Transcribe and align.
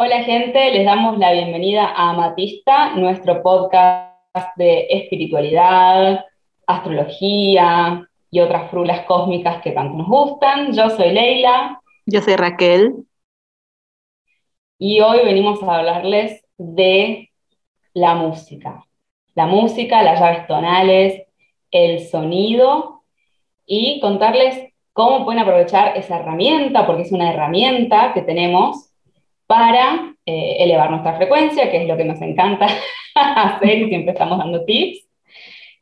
Hola 0.00 0.22
gente, 0.22 0.70
les 0.70 0.84
damos 0.84 1.18
la 1.18 1.32
bienvenida 1.32 1.84
a 1.84 2.10
Amatista, 2.10 2.94
nuestro 2.94 3.42
podcast 3.42 4.14
de 4.54 4.86
espiritualidad, 4.90 6.24
astrología 6.68 8.08
y 8.30 8.38
otras 8.38 8.70
frulas 8.70 9.04
cósmicas 9.06 9.60
que 9.60 9.72
tanto 9.72 9.96
nos 9.96 10.06
gustan. 10.06 10.72
Yo 10.72 10.88
soy 10.90 11.10
Leila. 11.10 11.80
Yo 12.06 12.22
soy 12.22 12.36
Raquel. 12.36 12.94
Y 14.78 15.00
hoy 15.00 15.24
venimos 15.24 15.60
a 15.64 15.78
hablarles 15.78 16.44
de 16.56 17.32
la 17.92 18.14
música. 18.14 18.84
La 19.34 19.46
música, 19.46 20.04
las 20.04 20.20
llaves 20.20 20.46
tonales, 20.46 21.24
el 21.72 22.06
sonido 22.06 23.02
y 23.66 23.98
contarles 23.98 24.72
cómo 24.92 25.24
pueden 25.24 25.42
aprovechar 25.42 25.96
esa 25.96 26.20
herramienta, 26.20 26.86
porque 26.86 27.02
es 27.02 27.10
una 27.10 27.32
herramienta 27.32 28.12
que 28.14 28.22
tenemos 28.22 28.87
para 29.48 30.14
eh, 30.26 30.56
elevar 30.60 30.90
nuestra 30.90 31.16
frecuencia, 31.16 31.70
que 31.70 31.82
es 31.82 31.88
lo 31.88 31.96
que 31.96 32.04
nos 32.04 32.20
encanta 32.20 32.66
hacer 33.14 33.88
siempre 33.88 34.12
estamos 34.12 34.38
dando 34.38 34.64
tips. 34.64 35.08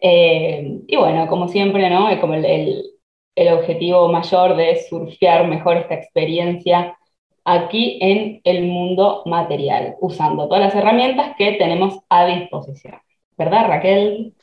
Eh, 0.01 0.81
y 0.87 0.97
bueno, 0.97 1.27
como 1.27 1.49
siempre, 1.49 1.91
¿no? 1.91 2.09
Como 2.21 2.35
el, 2.35 2.45
el, 3.35 3.53
objetivo 3.53 4.09
mayor 4.09 4.57
de 4.57 4.77
surfear 4.89 5.49
mejor 5.49 5.79
esta 5.79 5.95
experiencia 5.95 6.97
aquí 7.45 7.99
en 8.01 8.41
el 8.45 8.65
mundo 8.65 9.23
material, 9.27 9.97
usando 10.01 10.47
todas 10.49 10.63
las 10.63 10.75
herramientas 10.75 11.35
que 11.37 11.53
tenemos 11.53 11.99
a 12.09 12.27
disposición. 12.27 13.01
¿Verdad, 13.37 13.67
Raquel? 13.69 14.35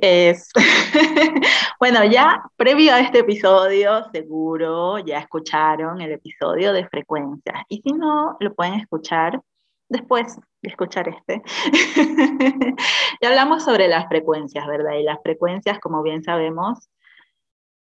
Es. 0.00 0.50
bueno, 1.80 2.04
ya 2.04 2.42
previo 2.56 2.92
a 2.92 3.00
este 3.00 3.20
episodio, 3.20 4.04
seguro 4.12 4.98
ya 4.98 5.18
escucharon 5.18 6.00
el 6.00 6.12
episodio 6.12 6.72
de 6.72 6.86
frecuencias. 6.88 7.62
Y 7.68 7.80
si 7.82 7.92
no, 7.92 8.36
lo 8.40 8.54
pueden 8.54 8.74
escuchar 8.74 9.40
después 9.88 10.36
de 10.62 10.68
escuchar 10.68 11.08
este. 11.08 11.42
ya 13.22 13.28
hablamos 13.28 13.64
sobre 13.64 13.88
las 13.88 14.08
frecuencias, 14.08 14.66
¿verdad? 14.66 14.94
Y 14.94 15.02
las 15.02 15.18
frecuencias, 15.22 15.78
como 15.80 16.02
bien 16.02 16.22
sabemos, 16.22 16.90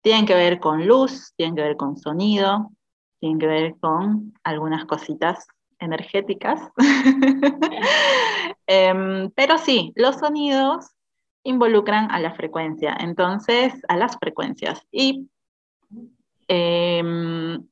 tienen 0.01 0.25
que 0.25 0.35
ver 0.35 0.59
con 0.59 0.87
luz, 0.87 1.33
tienen 1.35 1.55
que 1.55 1.61
ver 1.61 1.77
con 1.77 1.97
sonido, 1.97 2.71
tienen 3.19 3.39
que 3.39 3.47
ver 3.47 3.75
con 3.79 4.33
algunas 4.43 4.85
cositas 4.85 5.47
energéticas. 5.79 6.61
Em, 8.67 9.29
pero 9.31 9.57
sí, 9.57 9.91
los 9.97 10.15
sonidos 10.15 10.91
involucran 11.43 12.11
a 12.11 12.19
la 12.19 12.33
frecuencia, 12.33 12.95
entonces 12.99 13.73
a 13.87 13.97
las 13.97 14.17
frecuencias. 14.17 14.85
Y 14.91 15.27
em, 16.47 17.65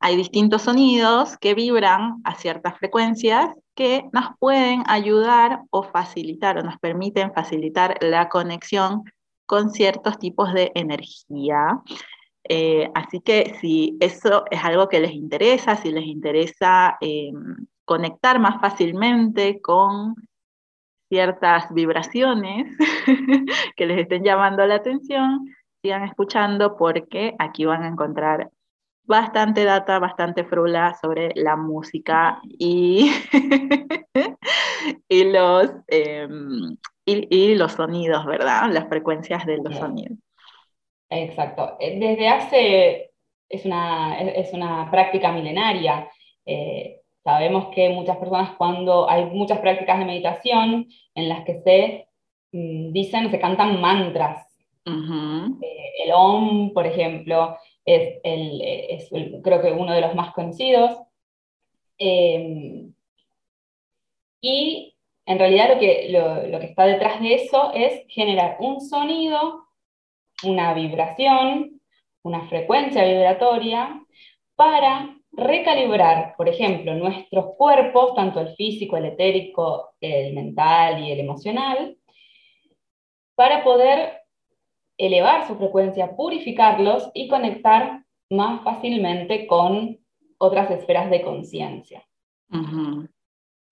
hay 0.00 0.16
distintos 0.16 0.62
sonidos 0.62 1.36
que 1.38 1.54
vibran 1.54 2.20
a 2.24 2.34
ciertas 2.34 2.76
frecuencias 2.78 3.50
que 3.74 4.04
nos 4.12 4.36
pueden 4.38 4.82
ayudar 4.86 5.62
o 5.70 5.82
facilitar 5.82 6.58
o 6.58 6.62
nos 6.62 6.78
permiten 6.78 7.32
facilitar 7.32 7.98
la 8.00 8.28
conexión 8.28 9.04
con 9.46 9.70
ciertos 9.70 10.18
tipos 10.18 10.52
de 10.52 10.72
energía. 10.74 11.80
Eh, 12.44 12.90
así 12.94 13.20
que 13.20 13.56
si 13.60 13.96
eso 14.00 14.44
es 14.50 14.64
algo 14.64 14.88
que 14.88 15.00
les 15.00 15.12
interesa, 15.12 15.76
si 15.76 15.92
les 15.92 16.04
interesa 16.04 16.96
em, 17.00 17.66
conectar 17.84 18.40
más 18.40 18.60
fácilmente 18.60 19.60
con 19.60 20.16
ciertas 21.12 21.70
vibraciones 21.74 22.74
que 23.76 23.84
les 23.84 23.98
estén 23.98 24.24
llamando 24.24 24.64
la 24.66 24.76
atención, 24.76 25.46
sigan 25.82 26.04
escuchando 26.04 26.74
porque 26.78 27.34
aquí 27.38 27.66
van 27.66 27.82
a 27.82 27.88
encontrar 27.88 28.48
bastante 29.04 29.62
data, 29.64 29.98
bastante 29.98 30.42
frula 30.42 30.94
sobre 31.02 31.32
la 31.34 31.54
música 31.56 32.40
y, 32.42 33.12
y, 35.08 35.24
los, 35.24 35.70
em, 35.88 36.78
y, 37.04 37.56
los 37.56 37.72
sonidos, 37.72 38.24
¿verdad? 38.24 38.70
Las 38.70 38.88
frecuencias 38.88 39.44
de 39.44 39.58
los 39.58 39.76
sonidos. 39.76 40.16
Exacto. 41.10 41.76
Eh, 41.78 41.98
desde 41.98 42.28
hace, 42.28 43.10
es 43.50 43.66
una, 43.66 44.18
es 44.18 44.50
una 44.54 44.90
práctica 44.90 45.30
milenaria. 45.30 46.08
Eh, 46.46 47.01
Sabemos 47.24 47.68
que 47.74 47.88
muchas 47.88 48.16
personas 48.16 48.56
cuando 48.56 49.08
hay 49.08 49.26
muchas 49.26 49.60
prácticas 49.60 49.98
de 49.98 50.04
meditación 50.04 50.88
en 51.14 51.28
las 51.28 51.44
que 51.44 51.60
se 51.62 52.08
mm, 52.52 52.92
dicen, 52.92 53.30
se 53.30 53.38
cantan 53.38 53.80
mantras. 53.80 54.46
Eh, 54.84 56.04
el 56.04 56.12
OM, 56.12 56.72
por 56.72 56.86
ejemplo, 56.86 57.56
es, 57.84 58.20
el, 58.24 59.40
creo 59.42 59.62
que 59.62 59.72
uno 59.72 59.92
de 59.92 60.00
los 60.00 60.14
más 60.14 60.32
conocidos. 60.32 60.98
Em, 61.98 62.92
y 64.40 64.96
en 65.26 65.38
realidad 65.38 65.74
lo 65.74 65.78
que, 65.78 66.08
lo 66.50 66.58
que 66.58 66.66
está 66.66 66.86
detrás 66.86 67.20
de 67.20 67.34
eso 67.34 67.72
es 67.72 68.04
generar 68.08 68.56
un 68.58 68.80
sonido, 68.80 69.68
una 70.42 70.74
vibración, 70.74 71.80
una 72.22 72.48
frecuencia 72.48 73.04
vibratoria 73.04 74.04
para 74.56 75.16
recalibrar, 75.32 76.34
por 76.36 76.48
ejemplo, 76.48 76.94
nuestros 76.94 77.54
cuerpos, 77.56 78.14
tanto 78.14 78.40
el 78.40 78.54
físico, 78.54 78.96
el 78.96 79.06
etérico, 79.06 79.94
el 80.00 80.34
mental 80.34 81.02
y 81.02 81.10
el 81.10 81.20
emocional, 81.20 81.96
para 83.34 83.64
poder 83.64 84.22
elevar 84.98 85.46
su 85.46 85.56
frecuencia, 85.56 86.14
purificarlos 86.14 87.10
y 87.14 87.28
conectar 87.28 88.04
más 88.30 88.62
fácilmente 88.62 89.46
con 89.46 89.98
otras 90.38 90.70
esferas 90.70 91.10
de 91.10 91.22
conciencia. 91.22 92.06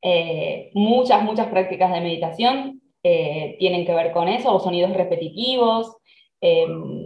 Eh, 0.03 0.71
muchas, 0.75 1.23
muchas 1.23 1.49
prácticas 1.49 1.93
de 1.93 2.01
meditación 2.01 2.81
eh, 3.03 3.57
tienen 3.59 3.85
que 3.85 3.95
ver 3.95 4.13
con 4.13 4.29
eso, 4.29 4.55
o 4.55 4.61
sonidos 4.61 4.93
repetitivos, 4.95 5.97
em, 6.41 7.00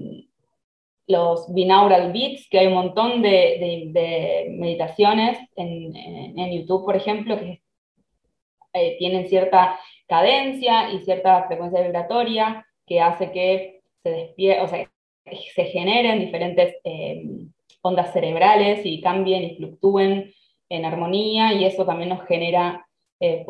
los 1.06 1.52
binaural 1.52 2.12
beats, 2.12 2.48
que 2.48 2.58
hay 2.58 2.66
un 2.66 2.74
montón 2.74 3.22
de, 3.22 4.46
meditaciones 4.50 5.38
en, 5.56 6.52
YouTube, 6.52 6.84
por 6.84 6.96
ejemplo, 6.96 7.38
que 7.38 7.62
eh, 8.72 8.96
tienen 8.98 9.28
cierta 9.28 9.78
cadencia 10.08 10.92
y 10.92 11.00
cierta 11.00 11.44
frecuencia 11.46 11.82
vibratoria 11.82 12.66
que 12.86 13.00
hace 13.00 13.30
que 13.32 13.82
se 14.02 14.60
o 14.60 14.68
sea, 14.68 14.90
se 15.54 15.64
generen 15.66 16.20
diferentes 16.20 16.76
eh, 16.84 17.22
ondas 17.82 18.12
cerebrales 18.12 18.80
y 18.84 19.00
cambien 19.00 19.44
y 19.44 19.56
fluctúen 19.56 20.32
en 20.68 20.84
armonía 20.84 21.52
y 21.52 21.64
eso 21.64 21.84
también 21.84 22.10
nos 22.10 22.26
genera, 22.26 22.86
eh, 23.20 23.46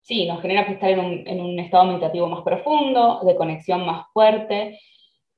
sí, 0.00 0.26
nos 0.26 0.42
genera 0.42 0.62
estar 0.62 0.90
en 0.90 1.40
un 1.40 1.58
estado 1.58 1.84
meditativo 1.84 2.26
más 2.26 2.42
profundo, 2.42 3.20
de 3.22 3.36
conexión 3.36 3.86
más 3.86 4.06
fuerte 4.12 4.78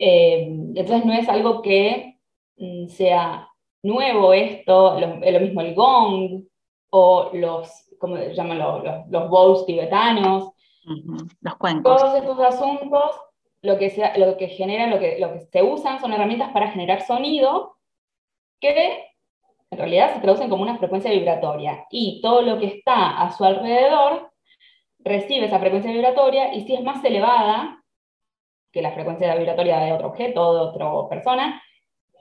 eh, 0.05 0.49
entonces 0.75 1.05
no 1.05 1.13
es 1.13 1.29
algo 1.29 1.63
que 1.63 2.19
mm, 2.57 2.89
sea 2.89 3.49
nuevo 3.85 4.33
esto, 4.33 4.99
lo, 4.99 5.07
lo, 5.19 5.41
mismo 5.41 5.61
el 5.61 5.77
gong 5.77 6.43
o 6.91 7.31
los, 7.33 7.71
¿cómo 8.01 8.17
se 8.17 8.35
llaman? 8.35 8.59
Los, 8.59 8.83
los, 9.09 9.31
bowls 9.31 9.65
tibetanos. 9.65 10.51
Los 11.41 11.55
cuencos. 11.55 12.01
Todos 12.01 12.17
estos 12.17 12.41
asuntos 12.41 13.21
lo 13.63 13.79
que, 13.79 13.91
sea, 13.91 14.19
lo 14.19 14.37
que 14.37 14.49
generan, 14.49 14.91
lo 14.91 14.99
que, 14.99 15.21
lo 15.21 15.35
que 15.35 15.41
se 15.53 15.63
usan 15.63 16.01
son 16.01 16.13
herramientas 16.13 16.51
para 16.51 16.73
generar 16.73 17.03
sonido 17.03 17.77
que 18.61 19.05
en 19.71 19.79
realidad 19.79 20.15
se 20.15 20.21
traducen 20.21 20.51
como 20.51 20.65
una 20.65 20.79
frecuencia 20.79 21.13
vibratoria 21.13 21.87
y 21.93 22.21
todo 22.21 22.43
lo 22.43 22.59
que 22.59 22.67
está 22.67 23.23
a 23.23 23.31
su 23.31 23.45
alrededor 23.45 24.33
recibe 24.99 25.47
esa 25.47 25.61
frecuencia 25.61 25.93
vibratoria 25.93 26.53
y 26.55 26.63
si 26.63 26.75
es 26.75 26.83
más 26.83 27.05
elevada, 27.05 27.82
que 28.73 28.83
la 28.83 28.93
frecuencia 28.93 29.35
vibratoria 29.35 29.79
de 29.79 29.93
otro 29.93 30.09
objeto 30.09 30.49
o 30.49 30.55
de 30.55 30.61
otra 30.61 31.09
persona, 31.09 31.63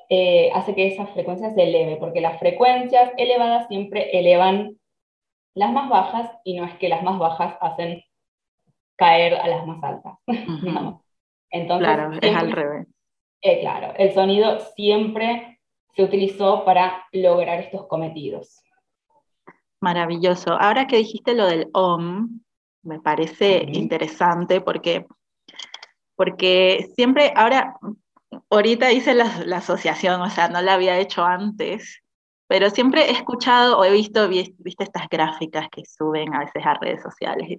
eh, 0.10 0.52
hace 0.54 0.76
que 0.76 0.88
esa 0.88 1.08
frecuencia 1.08 1.54
se 1.54 1.64
eleve, 1.64 1.96
porque 1.96 2.20
las 2.20 2.38
frecuencias 2.40 3.12
elevadas 3.18 3.68
siempre 3.68 4.18
elevan 4.18 4.78
las 5.56 5.72
más 5.72 5.90
bajas 5.90 6.30
y 6.44 6.58
no 6.58 6.66
es 6.66 6.76
que 6.76 6.90
las 6.90 7.04
más 7.04 7.18
bajas 7.18 7.56
hacen 7.62 8.04
caer 8.98 9.36
a 9.36 9.48
las 9.48 9.66
más 9.66 9.84
altas. 9.84 10.18
Entonces, 11.50 11.88
claro, 11.88 12.12
es 12.22 12.36
al 12.36 12.52
revés. 12.52 12.88
Eh, 13.42 13.60
claro, 13.62 13.94
el 13.98 14.14
sonido 14.14 14.60
siempre 14.76 15.60
se 15.96 16.04
utilizó 16.04 16.64
para 16.64 17.06
lograr 17.12 17.60
estos 17.60 17.88
cometidos. 17.88 18.64
Maravilloso. 19.82 20.54
Ahora 20.54 20.88
que 20.88 20.98
dijiste 20.98 21.34
lo 21.34 21.48
del 21.48 21.70
OM, 21.74 22.42
me 22.84 23.00
parece 23.00 23.66
interesante 23.74 24.62
porque 24.62 25.06
porque 26.22 26.88
siempre, 26.96 27.34
ahora, 27.36 27.74
ahorita 28.52 28.92
hice 28.92 29.16
la, 29.16 29.26
asociación, 29.56 30.22
o 30.22 30.30
sea, 30.30 30.50
no 30.50 30.62
la 30.62 30.76
había 30.76 31.00
hecho 31.00 31.26
antes, 31.26 32.04
pero 32.46 32.70
siempre 32.70 33.10
he 33.10 33.12
escuchado 33.14 33.80
o 33.80 33.84
he 33.84 33.92
visto, 33.92 34.30
viste 34.30 34.84
estas 34.84 35.10
gráficas 35.10 35.68
que 35.72 35.82
suben 35.84 36.32
a 36.36 36.42
veces 36.42 36.64
a 36.64 36.76
redes 36.76 37.02
sociales, 37.02 37.58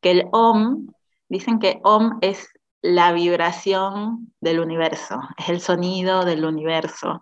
que 0.00 0.10
el 0.10 0.24
OM, 0.32 0.86
dicen 1.28 1.58
que 1.58 1.80
OM 1.84 2.16
es 2.22 2.48
la 2.80 3.12
vibración 3.12 4.32
del 4.40 4.60
universo, 4.60 5.20
es 5.36 5.50
el 5.50 5.60
sonido 5.60 6.24
del 6.24 6.46
universo. 6.46 7.20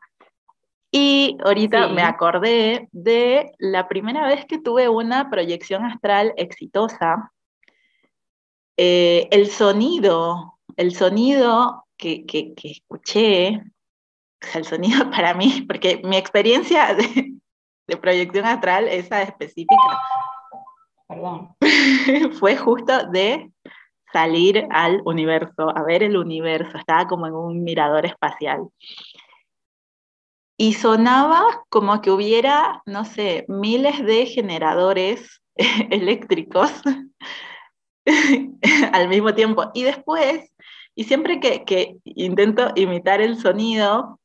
Y 0.93 1.37
ahorita 1.45 1.89
me 1.89 2.03
acordé 2.03 2.89
de 2.93 3.51
la 3.59 3.89
primera 3.89 4.25
vez 4.29 4.47
que 4.47 4.61
tuve 4.61 4.89
una 4.89 5.31
proyección 5.31 5.85
astral 5.85 6.33
exitosa. 6.37 7.33
Eh, 8.77 9.27
el 9.33 9.51
sonido, 9.51 10.56
el 10.77 10.95
sonido 10.95 11.87
que, 11.97 12.27
que, 12.27 12.55
que 12.55 12.71
escuché, 12.73 13.57
o 14.43 14.47
sea, 14.47 14.61
el 14.61 14.67
sonido 14.67 15.11
para 15.11 15.35
mí, 15.35 15.65
porque 15.67 16.01
mi 16.05 16.17
experiencia 16.17 16.95
de, 16.95 17.35
de 17.87 17.97
proyección 17.97 18.45
astral, 18.45 18.89
esa 18.89 19.23
específica, 19.23 19.75
Perdón. 21.09 21.55
fue 22.39 22.57
justo 22.57 23.07
de 23.11 23.51
salir 24.13 24.67
al 24.71 25.03
universo, 25.05 25.71
a 25.77 25.83
ver 25.83 26.03
el 26.03 26.17
universo, 26.17 26.77
estaba 26.79 27.07
como 27.07 27.27
en 27.27 27.35
un 27.35 27.63
mirador 27.63 28.07
espacial. 28.07 28.69
Y 30.59 30.73
sonaba 30.73 31.65
como 31.69 32.01
que 32.01 32.11
hubiera, 32.11 32.83
no 32.87 33.05
sé, 33.05 33.45
miles 33.49 34.05
de 34.05 34.27
generadores 34.27 35.43
eléctricos 35.91 36.73
al 38.93 39.09
mismo 39.09 39.35
tiempo. 39.35 39.71
Y 39.75 39.83
después, 39.83 40.51
y 40.97 41.05
siempre 41.05 41.41
que, 41.41 41.99
intento 42.05 42.73
imitar 42.75 43.21
el 43.21 43.37
sonido, 43.37 44.19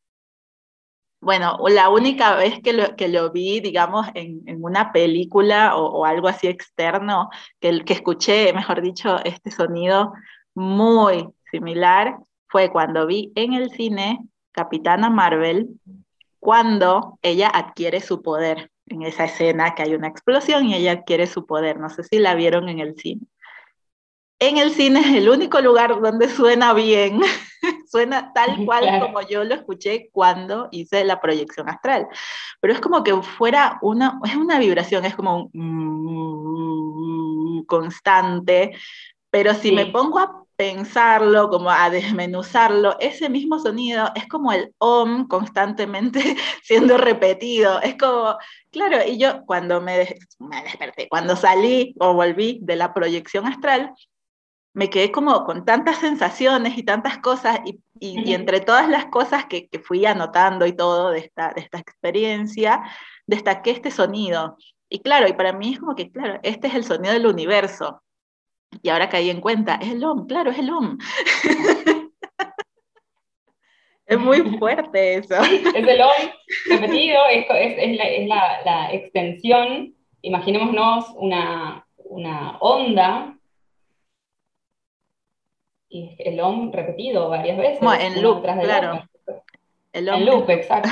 bueno, 1.20 1.60
la 1.68 1.90
única 1.90 2.36
vez 2.36 2.60
que 2.64 3.08
lo, 3.10 3.32
vi, 3.32 3.60
digamos, 3.60 4.08
en, 4.16 4.42
una 4.64 4.94
película 4.94 5.76
o, 5.76 6.06
algo 6.06 6.30
así 6.30 6.48
externo, 6.48 7.30
que 7.60 7.84
escuché, 7.88 8.54
mejor 8.54 8.82
dicho, 8.82 9.18
este 9.26 9.52
sonido 9.52 10.14
muy 10.56 11.28
similar, 11.52 12.18
fue 12.48 12.72
cuando 12.72 13.06
vi 13.06 13.32
en 13.36 13.54
el 13.54 13.70
cine 13.72 14.20
Capitana 14.52 15.10
Marvel, 15.10 15.70
cuando 16.40 17.20
ella 17.22 17.50
adquiere 17.50 18.00
su 18.00 18.22
poder. 18.22 18.72
En 18.88 19.04
esa 19.04 19.26
escena 19.26 19.74
que 19.76 19.84
hay 19.84 19.94
una 19.94 20.08
explosión 20.08 20.66
y 20.66 20.76
ella 20.76 20.94
adquiere 20.94 21.28
su 21.28 21.46
poder. 21.46 21.80
No 21.80 21.90
sé 21.90 22.04
si 22.04 22.20
la 22.20 22.36
vieron 22.36 22.68
en 22.68 22.80
el 22.80 22.96
cine. 22.98 23.22
En 24.42 24.58
el 24.58 24.72
cine 24.72 25.02
es 25.02 25.16
el 25.18 25.30
único 25.30 25.62
lugar 25.62 26.02
donde 26.02 26.28
suena 26.28 26.74
bien 26.74 27.22
suena 27.88 28.34
tal 28.34 28.66
cual 28.66 29.00
como 29.00 29.22
yo 29.22 29.44
lo 29.44 29.54
escuché 29.54 30.10
cuando 30.12 30.68
hice 30.72 31.04
la 31.04 31.22
proyección 31.22 31.70
astral. 31.70 32.08
Pero 32.60 32.74
es 32.74 32.80
como 32.80 33.04
que 33.04 33.14
fuera 33.22 33.78
una, 33.84 34.20
es 34.26 34.36
una 34.36 34.58
vibración, 34.58 35.06
es 35.06 35.14
como 35.16 35.52
un 35.54 36.84
constante, 37.68 38.72
pero 39.30 39.54
si 39.54 39.72
me 39.74 39.86
pongo 39.86 40.18
a 40.18 40.42
pensarlo, 40.56 41.50
como 41.50 41.70
a 41.70 41.92
desmenuzarlo, 41.92 42.98
ese 43.00 43.30
mismo 43.30 43.60
sonido 43.60 44.10
es 44.16 44.28
como 44.28 44.52
el 44.52 44.74
om 44.80 45.28
constantemente 45.28 46.20
siendo 46.64 46.98
repetido. 46.98 47.80
Es 47.82 47.96
como, 47.96 48.38
claro, 48.72 48.98
y 49.08 49.20
yo 49.20 49.46
cuando 49.46 49.82
me, 49.82 50.16
me 50.40 50.64
desperté, 50.64 51.08
cuando 51.10 51.36
salí 51.36 51.94
o 52.00 52.14
volví 52.14 52.60
de 52.64 52.76
la 52.76 52.92
proyección 52.92 53.46
astral, 53.46 53.94
me 54.74 54.90
quedé 54.90 55.12
como 55.12 55.44
con 55.44 55.66
tantas 55.66 55.98
sensaciones 55.98 56.78
y 56.78 56.84
tantas 56.84 57.18
cosas, 57.18 57.60
y, 57.66 57.82
y, 58.00 58.34
entre 58.34 58.62
todas 58.62 58.88
las 58.88 59.06
cosas 59.08 59.46
que, 59.46 59.68
que, 59.68 59.80
fui 59.80 60.06
anotando 60.06 60.66
y 60.66 60.74
todo 60.74 61.12
de 61.12 61.20
esta, 61.20 61.52
de 61.54 61.62
esta 61.62 61.80
experiencia, 61.80 62.82
destaqué 63.28 63.72
este 63.72 63.92
sonido. 63.92 64.58
Y 64.90 65.00
claro, 65.00 65.28
y 65.28 65.34
para 65.34 65.54
mí 65.54 65.74
es 65.74 65.80
como 65.80 65.96
que, 65.96 66.12
claro, 66.12 66.40
este 66.44 66.68
es 66.68 66.76
el 66.76 66.84
sonido 66.84 67.14
del 67.14 67.26
universo. 67.26 68.02
Y 68.82 68.90
ahora 68.90 69.10
caí 69.10 69.30
en 69.30 69.42
cuenta, 69.42 69.76
es 69.76 69.92
el 69.92 70.04
OM, 70.04 70.26
claro, 70.28 70.52
es 70.52 70.60
el 70.60 70.70
OM. 70.70 70.98
es 74.06 74.20
muy 74.20 74.58
fuerte 74.58 75.16
eso. 75.16 75.36
es 75.36 75.76
el 75.76 76.02
OM 76.02 76.32
repetido, 76.70 77.20
es, 77.30 77.46
es, 77.50 77.76
es, 77.78 77.98
la, 77.98 78.04
es 78.06 78.28
la, 78.28 78.62
la, 78.64 78.94
extensión, 78.94 79.96
imaginémonos 80.22 81.10
una, 81.16 81.86
una 81.98 82.58
onda 82.60 83.38
y 85.92 86.16
el 86.20 86.40
OM 86.40 86.72
repetido 86.72 87.30
varias 87.30 87.58
veces. 87.58 87.80
En 88.00 88.22
loop, 88.22 88.42
claro. 88.42 89.04
El 89.92 90.08
en 90.08 90.26
loop, 90.26 90.50
exacto. 90.50 90.90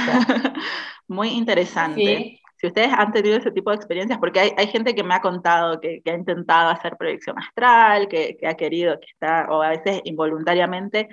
Muy 1.08 1.30
interesante. 1.30 2.40
Si 2.58 2.68
ustedes 2.68 2.92
han 2.92 3.14
tenido 3.14 3.38
ese 3.38 3.52
tipo 3.52 3.70
de 3.70 3.78
experiencias, 3.78 4.20
porque 4.20 4.42
hay, 4.42 4.52
hay 4.58 4.68
gente 4.68 4.94
que 4.94 5.04
me 5.04 5.16
ha 5.16 5.22
contado 5.22 5.80
que, 5.80 6.02
que 6.02 6.12
ha 6.12 6.16
intentado 6.16 6.70
hacer 6.70 6.98
proyección 6.98 7.40
astral, 7.40 8.10
que, 8.10 8.36
que, 8.36 8.48
ha 8.48 8.56
querido, 8.56 9.00
que 9.00 9.08
está, 9.08 9.48
o 9.50 9.62
a 9.62 9.70
veces 9.70 10.02
involuntariamente, 10.04 11.08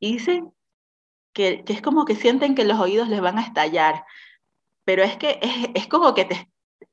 y 0.00 0.14
dicen 0.14 0.50
que, 1.34 1.62
que, 1.64 1.74
es 1.74 1.82
como 1.82 2.06
que 2.06 2.14
sienten 2.14 2.54
que 2.54 2.64
los 2.64 2.80
oídos 2.80 3.08
les 3.08 3.20
van 3.20 3.36
a 3.36 3.42
estallar, 3.42 4.04
pero 4.84 5.02
es 5.02 5.18
que 5.18 5.38
es, 5.42 5.68
es 5.74 5.86
como 5.86 6.14
que 6.14 6.24
te 6.24 6.48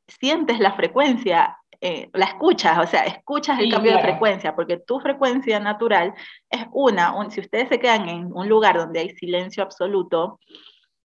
sientes 0.07 0.59
la 0.59 0.73
frecuencia 0.73 1.57
eh, 1.85 2.09
la 2.13 2.27
escuchas, 2.27 2.79
o 2.79 2.87
sea, 2.87 3.03
escuchas 3.03 3.59
el 3.59 3.65
sí, 3.65 3.71
cambio 3.71 3.91
claro. 3.91 4.05
de 4.05 4.11
frecuencia, 4.13 4.55
porque 4.55 4.77
tu 4.77 5.01
frecuencia 5.01 5.59
natural 5.59 6.13
es 6.49 6.65
una, 6.71 7.13
un, 7.13 7.29
si 7.29 7.41
ustedes 7.41 7.67
se 7.67 7.77
quedan 7.77 8.07
en 8.07 8.31
un 8.31 8.47
lugar 8.47 8.77
donde 8.77 9.01
hay 9.01 9.09
silencio 9.09 9.61
absoluto, 9.61 10.39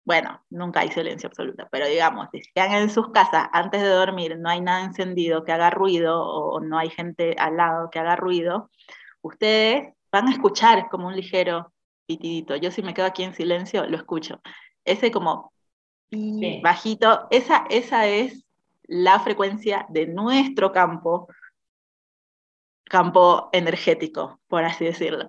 bueno, 0.06 0.46
nunca 0.52 0.82
hay 0.82 0.90
silencio 0.90 1.28
absoluto, 1.28 1.68
pero 1.72 1.88
digamos, 1.88 2.28
si 2.32 2.42
quedan 2.54 2.74
en 2.74 2.92
sus 2.92 3.10
casas 3.10 3.48
antes 3.52 3.82
de 3.82 3.90
dormir, 3.90 4.38
no 4.38 4.48
hay 4.48 4.62
nada 4.62 4.84
encendido 4.84 5.44
que 5.44 5.54
haga 5.54 5.72
ruido 5.72 6.22
o 6.24 6.60
no 6.60 6.78
hay 6.78 6.92
gente 6.92 7.36
al 7.40 7.58
lado 7.58 7.90
que 7.90 7.98
haga 7.98 8.16
ruido, 8.16 8.70
ustedes 9.22 9.92
van 10.12 10.28
a 10.28 10.32
escuchar 10.34 10.88
como 10.90 11.08
un 11.08 11.16
ligero 11.16 11.74
pitidito. 12.06 12.56
Yo 12.56 12.70
si 12.70 12.84
me 12.84 12.94
quedo 12.94 13.08
aquí 13.08 13.24
en 13.24 13.34
silencio, 13.34 13.88
lo 13.88 13.98
escucho. 13.98 14.40
Ese 14.86 15.10
como 15.10 15.52
sí. 16.12 16.62
bajito, 16.64 17.26
esa, 17.32 17.66
esa 17.72 18.06
es 18.06 18.46
la 18.90 19.20
frecuencia 19.20 19.86
de 19.90 20.08
nuestro 20.08 20.72
campo, 20.72 21.28
campo 22.86 23.50
energético, 23.54 24.40
por 24.48 24.64
así 24.64 24.86
decirlo. 24.86 25.28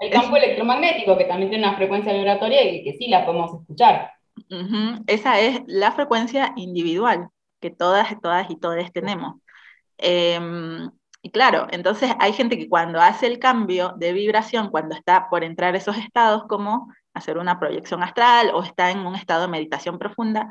El 0.00 0.10
campo 0.10 0.36
electromagnético, 0.36 1.16
que 1.16 1.24
también 1.24 1.50
tiene 1.50 1.66
una 1.66 1.76
frecuencia 1.76 2.12
vibratoria 2.12 2.62
y 2.62 2.84
que 2.84 2.92
sí 2.92 3.08
la 3.08 3.24
podemos 3.24 3.60
escuchar. 3.60 4.12
Uh 4.36 4.54
-huh. 4.54 5.04
Esa 5.06 5.40
es 5.40 5.62
la 5.66 5.92
frecuencia 5.92 6.52
individual 6.56 7.28
que 7.58 7.70
todas, 7.70 8.20
todas 8.20 8.50
y 8.50 8.56
todos 8.56 8.92
tenemos. 8.92 9.40
Eh, 9.96 10.38
y 11.22 11.30
claro, 11.30 11.66
entonces 11.70 12.12
hay 12.18 12.32
gente 12.32 12.56
que 12.58 12.68
cuando 12.68 13.00
hace 13.00 13.26
el 13.26 13.38
cambio 13.38 13.94
de 13.96 14.12
vibración, 14.12 14.70
cuando 14.70 14.94
está 14.94 15.28
por 15.28 15.44
entrar 15.44 15.76
esos 15.76 15.96
estados 15.98 16.44
como 16.48 16.92
hacer 17.12 17.36
una 17.38 17.58
proyección 17.58 18.02
astral 18.02 18.50
o 18.54 18.62
está 18.62 18.90
en 18.90 19.00
un 19.00 19.14
estado 19.14 19.42
de 19.42 19.48
meditación 19.48 19.98
profunda, 19.98 20.48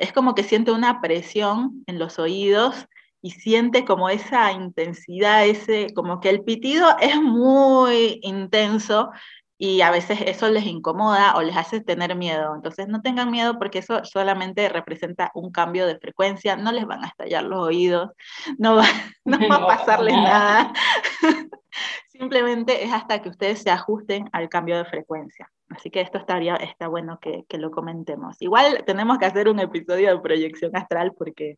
es 0.00 0.12
como 0.12 0.34
que 0.34 0.42
siente 0.42 0.72
una 0.72 1.00
presión 1.02 1.84
en 1.86 1.98
los 1.98 2.18
oídos 2.18 2.88
y 3.22 3.32
siente 3.32 3.84
como 3.84 4.08
esa 4.08 4.50
intensidad, 4.50 5.46
ese, 5.46 5.92
como 5.94 6.20
que 6.20 6.30
el 6.30 6.42
pitido 6.42 6.96
es 7.00 7.20
muy 7.20 8.18
intenso 8.22 9.10
y 9.58 9.82
a 9.82 9.90
veces 9.90 10.18
eso 10.24 10.48
les 10.48 10.64
incomoda 10.64 11.34
o 11.36 11.42
les 11.42 11.54
hace 11.54 11.82
tener 11.82 12.16
miedo. 12.16 12.54
Entonces 12.54 12.88
no 12.88 13.02
tengan 13.02 13.30
miedo 13.30 13.58
porque 13.58 13.80
eso 13.80 14.02
solamente 14.06 14.70
representa 14.70 15.30
un 15.34 15.52
cambio 15.52 15.86
de 15.86 15.98
frecuencia, 15.98 16.56
no 16.56 16.72
les 16.72 16.86
van 16.86 17.04
a 17.04 17.08
estallar 17.08 17.44
los 17.44 17.58
oídos, 17.58 18.10
no 18.56 18.76
va, 18.76 18.84
no 19.26 19.38
va 19.50 19.56
a 19.56 19.66
pasarles 19.66 20.14
nada. 20.14 20.72
Simplemente 22.08 22.84
es 22.84 22.92
hasta 22.92 23.20
que 23.20 23.28
ustedes 23.28 23.62
se 23.62 23.70
ajusten 23.70 24.30
al 24.32 24.48
cambio 24.48 24.78
de 24.78 24.86
frecuencia. 24.86 25.50
Así 25.70 25.88
que 25.90 26.00
esto 26.00 26.18
estaría, 26.18 26.56
está 26.56 26.88
bueno 26.88 27.18
que, 27.20 27.44
que, 27.48 27.56
lo 27.56 27.70
comentemos. 27.70 28.36
Igual 28.40 28.82
tenemos 28.84 29.18
que 29.18 29.26
hacer 29.26 29.48
un 29.48 29.60
episodio 29.60 30.10
de 30.10 30.20
proyección 30.20 30.74
astral 30.74 31.12
porque 31.16 31.54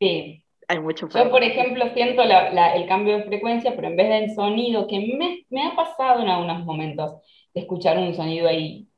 sí. 0.00 0.42
hay 0.66 0.80
mucho. 0.80 1.08
Yo, 1.10 1.30
por 1.30 1.42
ejemplo, 1.42 1.84
siento 1.92 2.24
la, 2.24 2.50
la, 2.50 2.74
el 2.74 2.88
cambio 2.88 3.18
de 3.18 3.24
frecuencia, 3.24 3.76
pero 3.76 3.88
en 3.88 3.96
vez 3.96 4.08
del 4.08 4.34
sonido, 4.34 4.86
que 4.86 4.98
me, 4.98 5.44
me, 5.50 5.66
ha 5.66 5.76
pasado 5.76 6.22
en 6.22 6.28
algunos 6.30 6.64
momentos 6.64 7.20
de 7.52 7.60
escuchar 7.60 7.98
un 7.98 8.14
sonido 8.14 8.48
ahí 8.48 8.88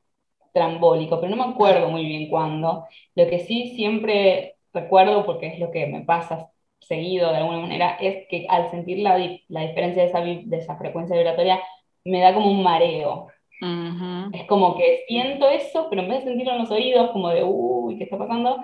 trambólico, 0.54 1.20
pero 1.20 1.34
no 1.34 1.44
me 1.44 1.52
acuerdo 1.52 1.88
muy 1.88 2.06
bien 2.06 2.30
cuándo. 2.30 2.86
Lo 3.16 3.26
que 3.28 3.40
sí 3.40 3.74
siempre 3.74 4.56
recuerdo, 4.72 5.26
porque 5.26 5.48
es 5.48 5.58
lo 5.58 5.72
que 5.72 5.86
me 5.88 6.02
pasa 6.02 6.50
seguido 6.78 7.30
de 7.30 7.38
alguna 7.38 7.58
manera, 7.58 7.96
es 8.00 8.28
que 8.28 8.46
al 8.48 8.70
sentir 8.70 8.98
la, 9.00 9.18
la 9.48 9.62
diferencia 9.62 10.02
de 10.04 10.08
esa, 10.08 10.20
de 10.20 10.56
esa 10.56 10.76
frecuencia 10.76 11.16
vibratoria, 11.16 11.60
me 12.04 12.20
da 12.20 12.32
como 12.32 12.48
un 12.48 12.62
mareo 12.62 13.26
Uh 13.60 13.66
-huh. 13.66 14.30
Es 14.34 14.46
como 14.46 14.76
que 14.76 15.04
siento 15.08 15.48
eso, 15.48 15.86
pero 15.88 16.02
en 16.02 16.08
vez 16.08 16.24
de 16.24 16.30
sentirlo 16.30 16.52
en 16.52 16.58
los 16.58 16.70
oídos, 16.70 17.10
como 17.10 17.30
de, 17.30 17.42
uy, 17.44 17.96
¿qué 17.96 18.04
está 18.04 18.18
pasando? 18.18 18.58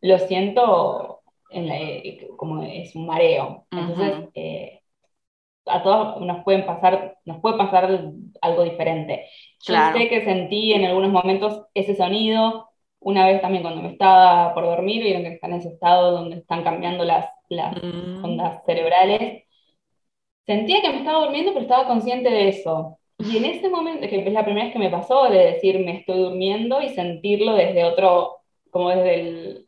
Lo 0.00 0.18
siento 0.18 1.20
en 1.50 1.68
la, 1.68 1.76
como 2.36 2.62
es 2.62 2.94
un 2.94 3.06
mareo. 3.06 3.66
Uh 3.70 3.76
-huh. 3.76 3.80
Entonces, 3.80 4.28
eh, 4.34 4.80
a 5.66 5.82
todos 5.82 6.20
nos 6.22 6.44
pueden 6.44 6.64
pasar, 6.64 7.18
nos 7.24 7.40
puede 7.40 7.58
pasar 7.58 8.10
algo 8.40 8.64
diferente. 8.64 9.26
Yo 9.60 9.74
claro. 9.74 9.98
sé 9.98 10.08
que 10.08 10.24
sentí 10.24 10.72
en 10.72 10.84
algunos 10.86 11.10
momentos 11.10 11.66
ese 11.74 11.94
sonido, 11.94 12.70
una 13.00 13.26
vez 13.26 13.40
también 13.40 13.62
cuando 13.62 13.82
me 13.82 13.90
estaba 13.90 14.54
por 14.54 14.64
dormir, 14.64 15.02
vieron 15.02 15.22
que 15.22 15.34
está 15.34 15.46
en 15.46 15.54
ese 15.54 15.68
estado 15.68 16.12
donde 16.12 16.38
están 16.38 16.64
cambiando 16.64 17.04
las, 17.04 17.26
las 17.48 17.74
-huh. 17.76 18.24
ondas 18.24 18.62
cerebrales. 18.64 19.44
Sentía 20.46 20.80
que 20.80 20.88
me 20.90 20.98
estaba 20.98 21.24
durmiendo, 21.24 21.52
pero 21.52 21.62
estaba 21.62 21.86
consciente 21.86 22.30
de 22.30 22.48
eso 22.48 22.98
Y 23.18 23.36
en 23.36 23.44
ese 23.44 23.68
momento, 23.68 24.08
que 24.08 24.20
es 24.20 24.32
la 24.32 24.44
primera 24.44 24.66
vez 24.66 24.72
que 24.72 24.78
me 24.78 24.90
pasó 24.90 25.28
de 25.28 25.38
decir 25.38 25.78
me 25.80 25.98
estoy 25.98 26.18
durmiendo 26.18 26.80
y 26.80 26.90
sentirlo 26.90 27.54
desde 27.54 27.84
otro, 27.84 28.36
como 28.70 28.90
desde 28.90 29.14
el, 29.20 29.66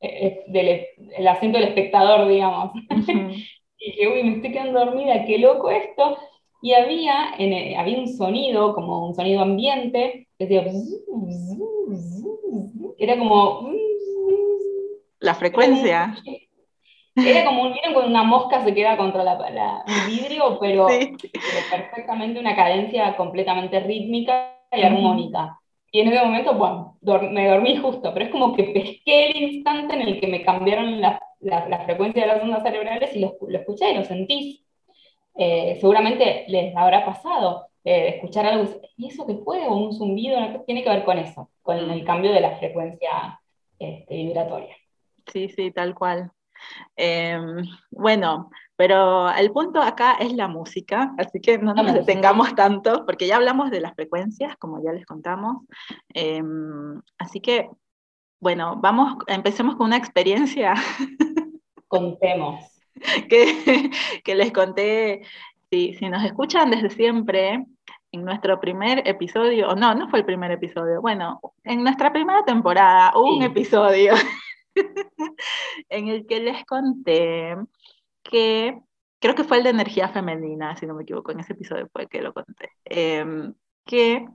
eh, 0.00 0.44
del 0.48 0.86
el 1.16 1.28
asiento 1.28 1.58
del 1.58 1.68
espectador, 1.68 2.28
digamos. 2.28 2.72
y 3.78 3.90
dije, 3.90 4.08
uy, 4.08 4.24
me 4.24 4.36
estoy 4.36 4.52
quedando 4.52 4.84
dormida, 4.84 5.24
qué 5.24 5.38
loco 5.38 5.70
esto. 5.70 6.18
Y 6.60 6.74
había, 6.74 7.34
en 7.38 7.76
había 7.76 7.98
un 7.98 8.08
sonido, 8.08 8.74
como 8.74 9.06
un 9.06 9.14
sonido 9.14 9.42
ambiente, 9.42 10.28
que 10.38 10.46
decía, 10.46 10.64
era 12.98 13.18
como... 13.18 13.72
La 15.18 15.34
frecuencia. 15.34 16.16
Era 16.24 16.51
como, 17.14 17.72
¿vieron 17.72 17.92
cuando 17.92 18.10
una 18.10 18.22
mosca 18.22 18.64
se 18.64 18.74
queda 18.74 18.96
contra 18.96 19.22
la, 19.24 19.84
el 19.86 20.10
vidrio? 20.10 20.58
Pero, 20.60 20.86
perfectamente 21.70 22.40
una 22.40 22.56
cadencia 22.56 23.16
completamente 23.16 23.80
rítmica 23.80 24.56
y 24.72 24.82
armónica. 24.82 25.58
Y 25.90 26.00
en 26.00 26.08
ese 26.08 26.24
momento, 26.24 26.54
bueno, 26.54 26.98
me 27.30 27.48
dormí 27.48 27.76
justo, 27.76 28.14
pero 28.14 28.24
es 28.24 28.30
como 28.30 28.54
que 28.54 28.64
pesqué 28.64 29.30
el 29.30 29.36
instante 29.36 29.94
en 29.94 30.02
el 30.02 30.20
que 30.20 30.26
me 30.26 30.42
cambiaron 30.42 31.00
la, 31.02 31.20
la, 31.40 31.84
frecuencia 31.84 32.22
de 32.22 32.28
las 32.28 32.42
ondas 32.42 32.62
cerebrales 32.62 33.14
y 33.14 33.20
lo, 33.20 33.36
lo 33.46 33.58
escuché 33.58 33.90
y 33.90 33.96
lo 33.96 34.04
sentí. 34.04 34.64
Eh, 35.34 35.76
seguramente 35.80 36.44
les 36.48 36.74
habrá 36.76 37.04
pasado 37.04 37.66
eh, 37.84 38.14
escuchar 38.14 38.46
algo, 38.46 38.70
¿y 38.96 39.08
eso 39.08 39.26
que 39.26 39.34
fue? 39.34 39.66
O 39.66 39.74
un 39.74 39.92
zumbido, 39.92 40.38
tiene 40.66 40.82
que 40.82 40.88
ver 40.88 41.04
con 41.04 41.18
eso, 41.18 41.50
con 41.62 41.78
el 41.90 42.04
cambio 42.04 42.32
de 42.32 42.40
la 42.40 42.56
frecuencia 42.56 43.40
este, 43.78 44.14
vibratoria. 44.14 44.76
Sí, 45.32 45.48
sí, 45.48 45.70
tal 45.72 45.94
cual. 45.94 46.30
Em, 46.96 47.64
bueno, 47.90 48.50
pero 48.76 49.30
el 49.30 49.50
punto 49.52 49.80
acá 49.80 50.14
es 50.14 50.32
la 50.32 50.48
música, 50.48 51.14
así 51.18 51.40
que 51.40 51.58
no 51.58 51.74
nos 51.74 51.92
detengamos 51.92 52.54
tanto, 52.56 53.04
porque 53.06 53.26
ya 53.26 53.36
hablamos 53.36 53.70
de 53.70 53.80
las 53.80 53.94
frecuencias, 53.94 54.56
como 54.56 54.82
ya 54.82 54.92
les 54.92 55.06
contamos. 55.06 55.64
Em, 56.08 57.00
así 57.18 57.40
que, 57.40 57.68
bueno, 58.40 58.76
vamos, 58.80 59.18
empecemos 59.26 59.76
con 59.76 59.86
una 59.86 59.96
experiencia. 59.96 60.74
Contemos. 61.88 62.64
que, 63.28 63.90
que 64.24 64.34
les 64.34 64.52
conté, 64.52 65.22
si, 65.70 65.94
si 65.94 66.08
nos 66.08 66.24
escuchan 66.24 66.70
desde 66.70 66.90
siempre, 66.90 67.66
en 68.12 68.24
nuestro 68.24 68.60
primer 68.60 69.06
episodio, 69.08 69.70
o 69.70 69.74
no, 69.74 69.94
no 69.94 70.08
fue 70.08 70.20
el 70.20 70.24
primer 70.24 70.50
episodio, 70.50 71.00
bueno, 71.00 71.40
en 71.64 71.82
nuestra 71.82 72.12
primera 72.12 72.44
temporada, 72.44 73.12
un 73.16 73.42
episodio 73.42 74.12
en 75.88 76.08
el 76.08 76.26
que 76.26 76.40
les 76.40 76.64
conté 76.64 77.56
que, 78.22 78.78
creo 79.20 79.34
que 79.34 79.44
fue 79.44 79.58
el 79.58 79.64
de 79.64 79.70
energía 79.70 80.08
femenina, 80.08 80.76
si 80.76 80.86
no 80.86 80.94
me 80.94 81.02
equivoco, 81.02 81.32
en 81.32 81.40
ese 81.40 81.54
episodio 81.54 81.88
fue 81.92 82.06
que 82.08 82.22
lo 82.22 82.32
conté, 82.32 82.70
em, 82.84 83.54
que 83.84 84.26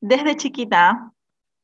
desde 0.00 0.36
chiquita, 0.36 1.12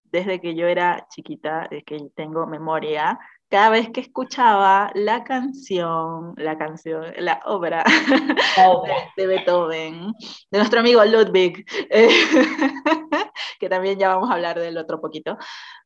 desde 0.05 0.41
que 0.41 0.55
yo 0.55 0.67
era 0.67 1.07
chiquita, 1.09 1.67
desde 1.71 1.85
que 1.85 2.11
tengo 2.15 2.47
memoria, 2.47 3.19
cada 3.49 3.71
vez 3.71 3.91
que 3.91 4.01
escuchaba 4.01 4.91
la 4.95 5.25
canción, 5.25 6.35
la 6.37 6.59
canción, 6.59 7.13
la 7.19 7.41
obra, 7.47 7.85
De, 9.17 9.27
Beethoven, 9.27 10.13
de 10.51 10.59
nuestro 10.59 10.81
amigo 10.81 11.05
Ludwig, 11.05 11.65
que 13.61 13.69
también 13.69 13.99
ya 13.99 14.09
vamos 14.09 14.31
a 14.31 14.35
hablar 14.35 14.59
del 14.59 14.79
otro 14.79 15.01
poquito, 15.01 15.37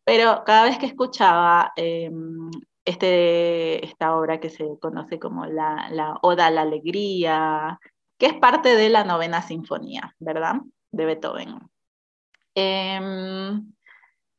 pero 0.05 0.43
cada 0.47 0.65
vez 0.65 0.79
que 0.79 0.87
escuchaba 0.87 1.73
em, 1.77 2.51
este, 2.85 3.85
esta 3.85 4.17
obra 4.17 4.41
que 4.41 4.49
se 4.49 4.79
conoce 4.81 5.19
como 5.19 5.45
la, 5.45 5.89
la 5.91 6.19
Oda 6.23 6.47
a 6.47 6.51
la 6.51 6.63
Alegría, 6.63 7.79
que 8.17 8.27
es 8.27 8.35
parte 8.35 8.77
de 8.77 8.89
la 8.89 9.05
novena 9.05 9.43
sinfonía, 9.43 10.15
¿verdad? 10.19 10.57
De 10.91 11.05
Beethoven. 11.05 11.59
Em, 12.55 13.73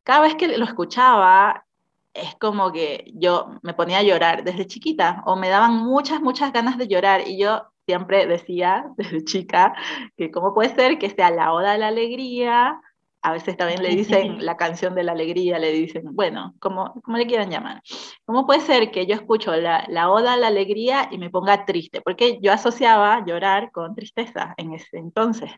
cada 0.04 0.22
vez 0.22 0.36
que 0.36 0.58
lo 0.58 0.66
escuchaba, 0.66 1.66
es 2.14 2.36
como 2.36 2.72
que 2.72 3.12
yo 3.16 3.60
me 3.62 3.74
ponía 3.74 4.00
a 4.00 4.04
llorar 4.04 4.44
desde 4.44 4.68
chiquita 4.68 5.24
o 5.26 5.36
me 5.36 5.50
daban 5.50 5.78
muchas, 5.78 6.22
muchas 6.22 6.52
ganas 6.54 6.78
de 6.78 6.88
llorar 6.88 7.28
y 7.28 7.40
yo 7.40 7.64
siempre 7.86 8.26
decía 8.28 8.86
desde 8.98 9.24
chica 9.24 9.74
que 10.18 10.32
cómo 10.32 10.54
puede 10.54 10.76
ser 10.76 10.98
que 11.00 11.10
sea 11.10 11.32
la 11.32 11.54
oda 11.54 11.74
de 11.74 11.80
la 11.80 11.88
alegría, 11.88 12.82
a 13.22 13.34
veces 13.34 13.58
también 13.58 13.84
le 13.84 13.90
dicen 13.90 14.46
la 14.46 14.58
canción 14.58 14.96
de 14.96 15.04
la 15.04 15.12
alegría, 15.12 15.60
le 15.60 15.72
dicen, 15.72 16.04
bueno, 16.14 16.54
como, 16.60 16.94
como 17.02 17.18
le 17.18 17.28
quieran 17.28 17.50
llamar. 17.50 17.82
¿Cómo 18.26 18.46
puede 18.46 18.62
ser 18.62 18.92
que 18.92 19.06
yo 19.06 19.16
escucho 19.16 19.56
la, 19.56 19.86
la 19.90 20.10
oda 20.10 20.34
a 20.34 20.38
la 20.38 20.48
alegría 20.48 21.10
y 21.12 21.18
me 21.18 21.30
ponga 21.30 21.66
triste? 21.66 22.02
Porque 22.02 22.40
yo 22.42 22.54
asociaba 22.54 23.26
llorar 23.26 23.72
con 23.72 23.96
tristeza 23.96 24.54
en 24.58 24.74
ese 24.74 24.98
entonces. 24.98 25.52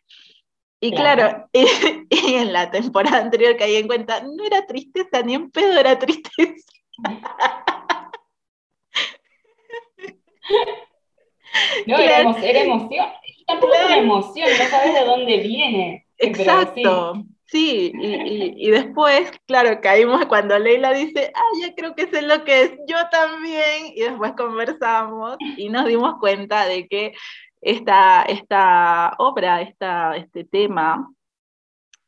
Y 0.84 0.92
claro, 0.96 1.48
y, 1.54 2.34
en 2.34 2.52
la 2.52 2.72
temporada 2.72 3.20
anterior 3.20 3.56
caí 3.56 3.76
en 3.76 3.88
cuenta, 3.88 4.22
no 4.22 4.44
era 4.44 4.66
tristeza, 4.66 5.22
ni 5.22 5.36
en 5.36 5.52
pedo 5.52 5.80
era 5.80 5.98
tristeza. 5.98 6.66
No, 11.86 11.98
era, 11.98 12.22
emoción. 12.22 13.06
Tampoco 13.46 13.74
es 13.74 13.86
una 13.86 13.98
emoción, 13.98 14.50
no 14.58 14.66
sabes 14.66 14.94
de 14.94 15.06
dónde 15.06 15.38
viene. 15.38 16.08
Exacto. 16.18 17.26
Sí, 17.46 17.92
y, 17.94 18.68
y, 18.68 18.72
después, 18.72 19.30
claro, 19.46 19.82
caímos 19.82 20.26
cuando 20.28 20.58
Leila 20.58 20.94
dice, 20.94 21.32
ah, 21.36 21.60
ya 21.62 21.76
creo 21.76 21.94
que 21.94 22.08
sé 22.08 22.22
lo 22.22 22.46
que 22.46 22.62
es, 22.62 22.72
yo 22.88 22.98
también, 23.12 23.92
y 23.94 24.02
después 24.02 24.32
conversamos 24.38 25.36
y 25.58 25.68
nos 25.68 25.86
dimos 25.86 26.16
cuenta 26.22 26.66
de 26.66 26.88
que 26.88 27.14
esta, 27.62 28.24
esta 28.24 29.14
obra, 29.20 29.62
esta, 29.62 30.16
este 30.18 30.44
tema, 30.44 31.14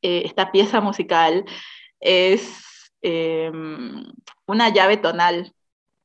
eh, 0.02 0.24
esta 0.26 0.52
pieza 0.52 0.82
musical 0.82 1.46
es 2.00 2.92
em, 3.02 4.04
una 4.48 4.70
llave 4.70 4.98
tonal. 4.98 5.54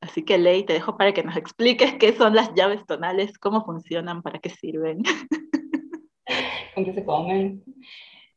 Así 0.01 0.23
que 0.23 0.37
Ley, 0.37 0.63
te 0.63 0.73
dejo 0.73 0.95
para 0.95 1.13
que 1.13 1.23
nos 1.23 1.35
expliques 1.35 1.95
qué 1.95 2.13
son 2.13 2.33
las 2.35 2.53
llaves 2.53 2.85
tonales, 2.85 3.37
cómo 3.37 3.65
funcionan, 3.65 4.21
para 4.21 4.39
qué 4.39 4.49
sirven. 4.49 5.01
¿Con 6.75 6.85
qué 6.85 6.93
se 6.93 7.03
comen? 7.03 7.63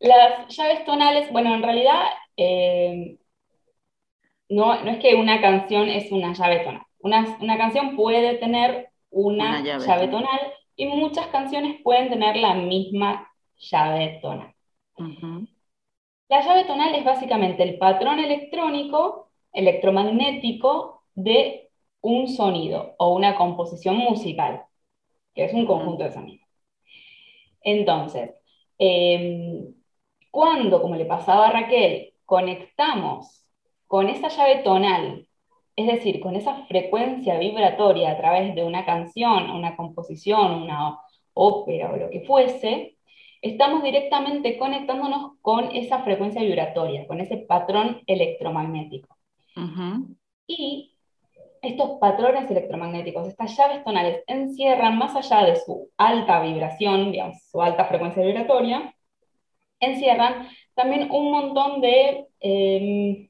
Las 0.00 0.48
llaves 0.48 0.84
tonales, 0.84 1.30
bueno, 1.30 1.54
en 1.54 1.62
realidad 1.62 2.02
em, 2.36 3.18
no, 4.48 4.82
no, 4.82 4.90
es 4.90 4.98
que 4.98 5.14
una 5.14 5.40
canción 5.40 5.88
es 5.88 6.10
una 6.10 6.32
llave 6.32 6.60
tonal. 6.60 6.82
Una, 6.98 7.36
una 7.40 7.58
canción 7.58 7.94
puede 7.94 8.34
tener 8.38 8.88
una, 9.10 9.60
llave, 9.60 10.08
tonal 10.08 10.40
y 10.82 10.86
muchas 10.86 11.28
canciones 11.28 11.80
pueden 11.84 12.08
tener 12.08 12.36
la 12.36 12.54
misma 12.54 13.30
llave 13.56 14.18
tonal. 14.20 14.52
La 16.28 16.40
llave 16.40 16.64
tonal 16.64 16.92
es 16.96 17.04
básicamente 17.04 17.62
el 17.62 17.78
patrón 17.78 18.18
electrónico, 18.18 19.30
electromagnético 19.52 21.04
de 21.14 21.70
un 22.00 22.26
sonido 22.26 22.96
o 22.98 23.14
una 23.14 23.36
composición 23.36 23.96
musical, 23.96 24.64
que 25.34 25.44
es 25.44 25.54
un 25.54 25.66
conjunto 25.66 26.02
de 26.02 26.12
sonidos. 26.12 26.48
Entonces, 27.60 28.32
em, 28.78 29.72
cuando, 30.32 30.82
como 30.82 30.96
le 30.96 31.04
pasaba 31.04 31.46
a 31.46 31.52
Raquel, 31.52 32.14
conectamos 32.24 33.46
con 33.86 34.08
esa 34.08 34.28
llave 34.28 34.64
tonal 34.64 35.28
es 35.76 35.86
decir, 35.86 36.20
con 36.20 36.36
esa 36.36 36.64
frecuencia 36.66 37.38
vibratoria 37.38 38.10
a 38.10 38.16
través 38.16 38.54
de 38.54 38.64
una 38.64 38.84
canción, 38.84 39.50
una 39.50 39.76
composición, 39.76 40.62
una 40.62 40.98
ópera 41.34 41.92
o 41.92 41.96
lo 41.96 42.10
que 42.10 42.20
fuese, 42.20 42.96
estamos 43.40 43.82
directamente 43.82 44.58
conectándonos 44.58 45.32
con 45.40 45.74
esa 45.74 46.02
frecuencia 46.02 46.42
vibratoria, 46.42 47.06
con 47.06 47.20
ese 47.20 47.38
patrón 47.38 48.02
electromagnético. 48.06 49.16
Y 50.46 50.94
estos 51.62 51.98
patrones 52.00 52.50
electromagnéticos, 52.50 53.28
estas 53.28 53.56
llaves 53.56 53.84
tonales, 53.84 54.22
encierran 54.26 54.98
más 54.98 55.14
allá 55.16 55.44
de 55.44 55.56
su 55.56 55.90
alta 55.96 56.40
vibración, 56.42 57.12
digamos, 57.12 57.42
su 57.50 57.62
alta 57.62 57.86
frecuencia 57.86 58.22
vibratoria, 58.22 58.94
encierran 59.80 60.48
también 60.74 61.10
un 61.10 61.30
montón 61.30 61.80
de 61.80 62.26
em, 62.40 63.28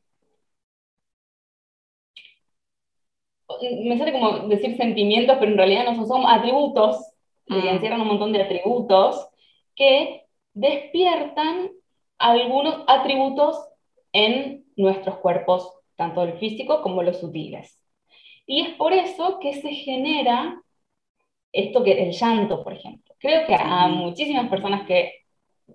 me 3.84 3.98
sale 3.98 4.12
como 4.12 4.48
decir 4.48 4.76
sentimientos, 4.76 5.36
pero 5.38 5.50
en 5.50 5.58
realidad 5.58 5.84
no 5.84 5.94
son, 5.94 6.06
son 6.06 6.26
atributos, 6.26 7.12
que 7.46 7.54
mm. 7.54 7.68
encierran 7.68 8.00
un 8.00 8.08
montón 8.08 8.32
de 8.32 8.42
atributos 8.42 9.28
que 9.74 10.24
despiertan 10.54 11.70
algunos 12.18 12.84
atributos 12.86 13.56
en 14.12 14.64
nuestros 14.76 15.16
cuerpos, 15.18 15.72
tanto 15.96 16.22
el 16.22 16.34
físico 16.34 16.82
como 16.82 17.02
los 17.02 17.20
sutiles. 17.20 17.78
Y 18.46 18.62
es 18.62 18.74
por 18.74 18.92
eso 18.92 19.38
que 19.40 19.54
se 19.54 19.70
genera 19.70 20.62
esto 21.52 21.82
que 21.84 22.02
el 22.02 22.12
llanto, 22.12 22.62
por 22.62 22.72
ejemplo. 22.72 23.14
Creo 23.18 23.46
que 23.46 23.54
a 23.54 23.88
muchísimas 23.88 24.48
personas 24.48 24.86
que 24.86 25.12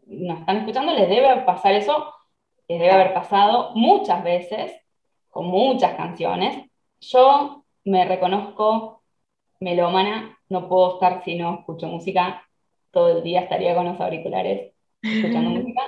nos 0.06 0.40
están 0.40 0.58
escuchando 0.58 0.94
les 0.94 1.10
debe 1.10 1.42
pasar 1.42 1.74
eso, 1.74 2.14
les 2.68 2.80
debe 2.80 2.92
haber 2.92 3.14
pasado 3.14 3.72
muchas 3.76 4.24
veces, 4.24 4.74
con 5.30 5.48
muchas 5.48 5.96
canciones. 5.96 6.70
Yo 7.00 7.64
me 7.88 8.06
reconozco 8.06 9.04
melómana, 9.60 10.38
no 10.50 10.68
puedo 10.70 10.96
estar 10.96 11.24
si 11.24 11.36
no 11.36 11.60
escucho 11.60 11.88
música 11.88 12.44
todo 12.92 13.18
el 13.18 13.24
día 13.24 13.42
estaría 13.42 13.76
con 13.76 13.86
los 13.86 14.00
auriculares 14.00 14.74
escuchando 15.02 15.50
música. 15.62 15.82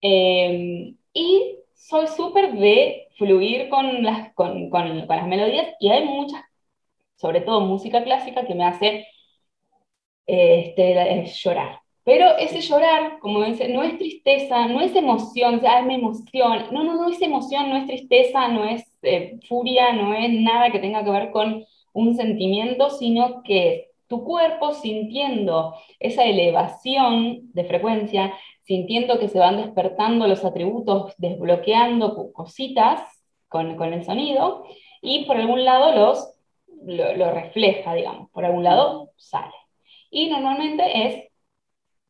Em, 0.00 0.96
y 1.12 1.58
soy 1.74 2.06
súper 2.08 2.52
de 2.52 3.08
fluir 3.16 3.68
con 3.68 4.02
las, 4.02 4.32
con, 4.34 4.70
con, 4.70 5.06
con 5.06 5.16
las 5.16 5.26
melodías 5.26 5.68
y 5.80 5.90
hay 5.90 6.04
muchas, 6.04 6.42
sobre 7.16 7.40
todo 7.42 7.60
música 7.60 8.02
clásica, 8.04 8.46
que 8.46 8.54
me 8.54 8.64
hace 8.64 9.06
este, 10.26 11.24
llorar. 11.42 11.80
Pero 12.08 12.38
ese 12.38 12.62
llorar, 12.62 13.18
como 13.18 13.44
dice, 13.44 13.68
no 13.68 13.82
es 13.82 13.98
tristeza, 13.98 14.66
no 14.66 14.80
es 14.80 14.96
emoción, 14.96 15.56
o 15.56 15.60
sea, 15.60 15.82
me 15.82 15.96
emoción. 15.96 16.64
No, 16.70 16.82
no, 16.82 16.94
no 16.94 17.10
es 17.10 17.20
emoción, 17.20 17.68
no 17.68 17.76
es 17.76 17.86
tristeza, 17.86 18.48
no 18.48 18.64
es 18.64 18.82
eh, 19.02 19.38
furia, 19.46 19.92
no 19.92 20.14
es 20.14 20.32
nada 20.40 20.70
que 20.70 20.78
tenga 20.78 21.04
que 21.04 21.10
ver 21.10 21.30
con 21.30 21.66
un 21.92 22.16
sentimiento, 22.16 22.88
sino 22.88 23.42
que 23.42 23.90
tu 24.06 24.24
cuerpo 24.24 24.72
sintiendo 24.72 25.74
esa 26.00 26.24
elevación 26.24 27.52
de 27.52 27.64
frecuencia, 27.64 28.32
sintiendo 28.62 29.18
que 29.18 29.28
se 29.28 29.38
van 29.38 29.58
despertando 29.58 30.26
los 30.26 30.46
atributos, 30.46 31.12
desbloqueando 31.18 32.32
cositas 32.32 33.02
con, 33.48 33.76
con 33.76 33.92
el 33.92 34.02
sonido, 34.06 34.64
y 35.02 35.26
por 35.26 35.36
algún 35.36 35.62
lado 35.62 35.94
los, 35.94 36.32
lo, 36.86 37.14
lo 37.16 37.32
refleja, 37.32 37.92
digamos, 37.92 38.30
por 38.30 38.46
algún 38.46 38.64
lado 38.64 39.10
sale. 39.18 39.52
Y 40.10 40.30
normalmente 40.30 41.06
es 41.06 41.27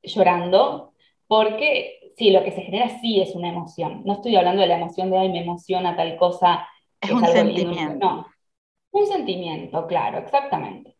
llorando, 0.02 0.92
porque 1.26 2.12
sí, 2.16 2.30
lo 2.30 2.42
que 2.44 2.52
se 2.52 2.62
genera 2.62 3.00
sí 3.00 3.20
es 3.20 3.34
una 3.34 3.50
emoción. 3.50 4.02
No 4.04 4.14
estoy 4.14 4.36
hablando 4.36 4.62
de 4.62 4.68
la 4.68 4.78
emoción 4.78 5.10
de, 5.10 5.18
ay, 5.18 5.28
me 5.30 5.42
emociona 5.42 5.96
tal 5.96 6.16
cosa. 6.16 6.68
Es 7.00 7.10
un 7.10 7.24
sentimiento. 7.26 8.06
No, 8.06 8.26
un 8.90 9.06
sentimiento, 9.06 9.86
claro, 9.86 10.18
exactamente. 10.18 10.96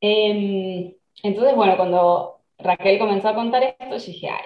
Em, 0.00 0.92
entonces, 1.22 1.54
bueno, 1.54 1.76
cuando 1.76 2.40
Raquel 2.58 2.98
comenzó 2.98 3.28
a 3.28 3.34
contar 3.34 3.62
esto, 3.62 3.96
yo 3.96 4.06
dije, 4.06 4.28
ay, 4.30 4.44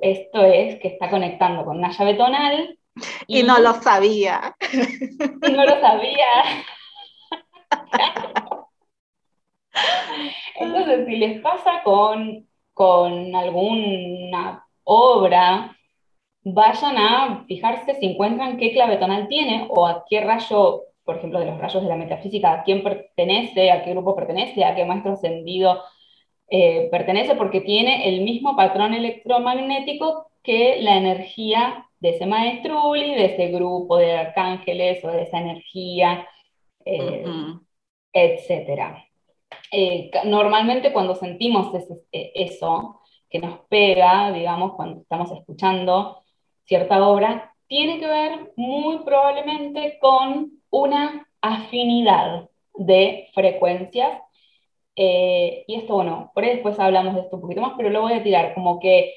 esto 0.00 0.44
es 0.44 0.78
que 0.80 0.88
está 0.88 1.08
conectando 1.10 1.64
con 1.64 1.78
una 1.78 1.90
llave 1.90 2.14
tonal. 2.14 2.78
Y, 3.26 3.42
no 3.42 3.58
lo 3.58 3.74
sabía. 3.74 4.54
Y 4.72 5.52
no 5.52 5.64
lo 5.64 5.80
sabía. 5.80 6.26
Entonces, 10.56 11.06
si 11.06 11.16
les 11.16 11.40
pasa 11.40 11.82
con, 11.84 12.46
con 12.74 13.34
alguna 13.34 14.66
obra, 14.84 15.76
vayan 16.44 16.96
a 16.98 17.44
fijarse 17.46 17.94
si 17.94 18.06
encuentran 18.06 18.58
qué 18.58 18.72
clave 18.72 18.96
tonal 18.96 19.28
tiene 19.28 19.66
o 19.70 19.86
a 19.86 20.04
qué 20.08 20.20
rayo, 20.20 20.84
por 21.04 21.16
ejemplo, 21.16 21.40
de 21.40 21.46
los 21.46 21.58
rayos 21.58 21.82
de 21.82 21.88
la 21.88 21.96
metafísica, 21.96 22.52
a 22.52 22.64
quién 22.64 22.82
pertenece, 22.82 23.70
a 23.70 23.84
qué 23.84 23.90
grupo 23.92 24.14
pertenece, 24.16 24.64
a 24.64 24.74
qué 24.74 24.84
maestro 24.84 25.12
ascendido 25.12 25.82
eh, 26.48 26.88
pertenece, 26.90 27.34
porque 27.36 27.60
tiene 27.60 28.08
el 28.08 28.22
mismo 28.22 28.56
patrón 28.56 28.94
electromagnético 28.94 30.30
que 30.42 30.82
la 30.82 30.96
energía 30.96 31.86
de 32.00 32.10
ese 32.10 32.26
maestro 32.26 32.92
de 32.92 33.24
ese 33.26 33.48
grupo 33.48 33.96
de 33.96 34.16
arcángeles 34.16 35.04
o 35.04 35.08
de 35.08 35.22
esa 35.22 35.38
energía, 35.40 36.26
eh, 36.84 37.24
etcétera. 38.12 39.04
Eh, 39.72 40.10
normalmente 40.26 40.92
cuando 40.92 41.14
sentimos 41.16 41.74
eh, 42.12 42.32
eso, 42.34 43.00
que 43.30 43.38
nos 43.38 43.60
pega, 43.70 44.30
digamos, 44.32 44.74
cuando 44.74 45.00
estamos 45.00 45.32
escuchando 45.32 46.18
cierta 46.64 47.06
obra, 47.08 47.54
tiene 47.66 47.98
que 47.98 48.06
ver 48.06 48.52
muy 48.56 48.98
probablemente 48.98 49.98
con 50.00 50.52
una 50.70 51.26
afinidad 51.40 52.50
de 52.74 53.30
frecuencias. 53.34 54.20
Eh, 54.96 55.64
y 55.66 55.76
esto, 55.76 55.94
bueno, 55.94 56.30
por 56.34 56.44
ahí 56.44 56.50
después 56.50 56.78
hablamos 56.78 57.14
de 57.14 57.22
esto 57.22 57.36
un 57.36 57.42
poquito 57.42 57.62
más, 57.62 57.72
pero 57.76 57.90
lo 57.90 58.02
voy 58.02 58.12
a 58.14 58.22
tirar 58.22 58.54
como 58.54 58.78
que, 58.78 59.14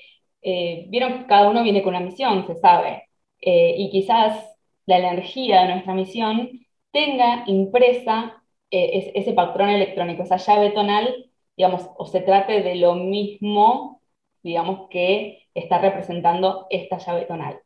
vieron 0.89 1.19
que 1.19 1.25
cada 1.27 1.49
uno 1.49 1.63
viene 1.63 1.81
con 1.83 1.95
una 1.95 2.05
misión, 2.05 2.45
se 2.47 2.55
sabe, 2.55 3.09
y 3.41 3.89
quizás 3.89 4.57
la 4.85 4.99
energía 4.99 5.61
de 5.61 5.69
nuestra 5.69 5.93
misión 5.93 6.51
tenga 6.91 7.43
impresa 7.47 8.44
eh, 8.71 9.11
ese 9.15 9.33
patrón 9.33 9.69
electrónico, 9.69 10.23
esa 10.23 10.37
llave 10.37 10.71
tonal, 10.71 11.29
digamos, 11.55 11.89
o 11.97 12.05
se 12.05 12.21
trate 12.21 12.61
de 12.61 12.75
lo 12.75 12.95
mismo, 12.95 14.01
digamos, 14.43 14.89
que 14.89 15.47
está 15.53 15.79
representando 15.79 16.67
esta 16.69 16.97
llave 16.97 17.25
tonal. 17.25 17.59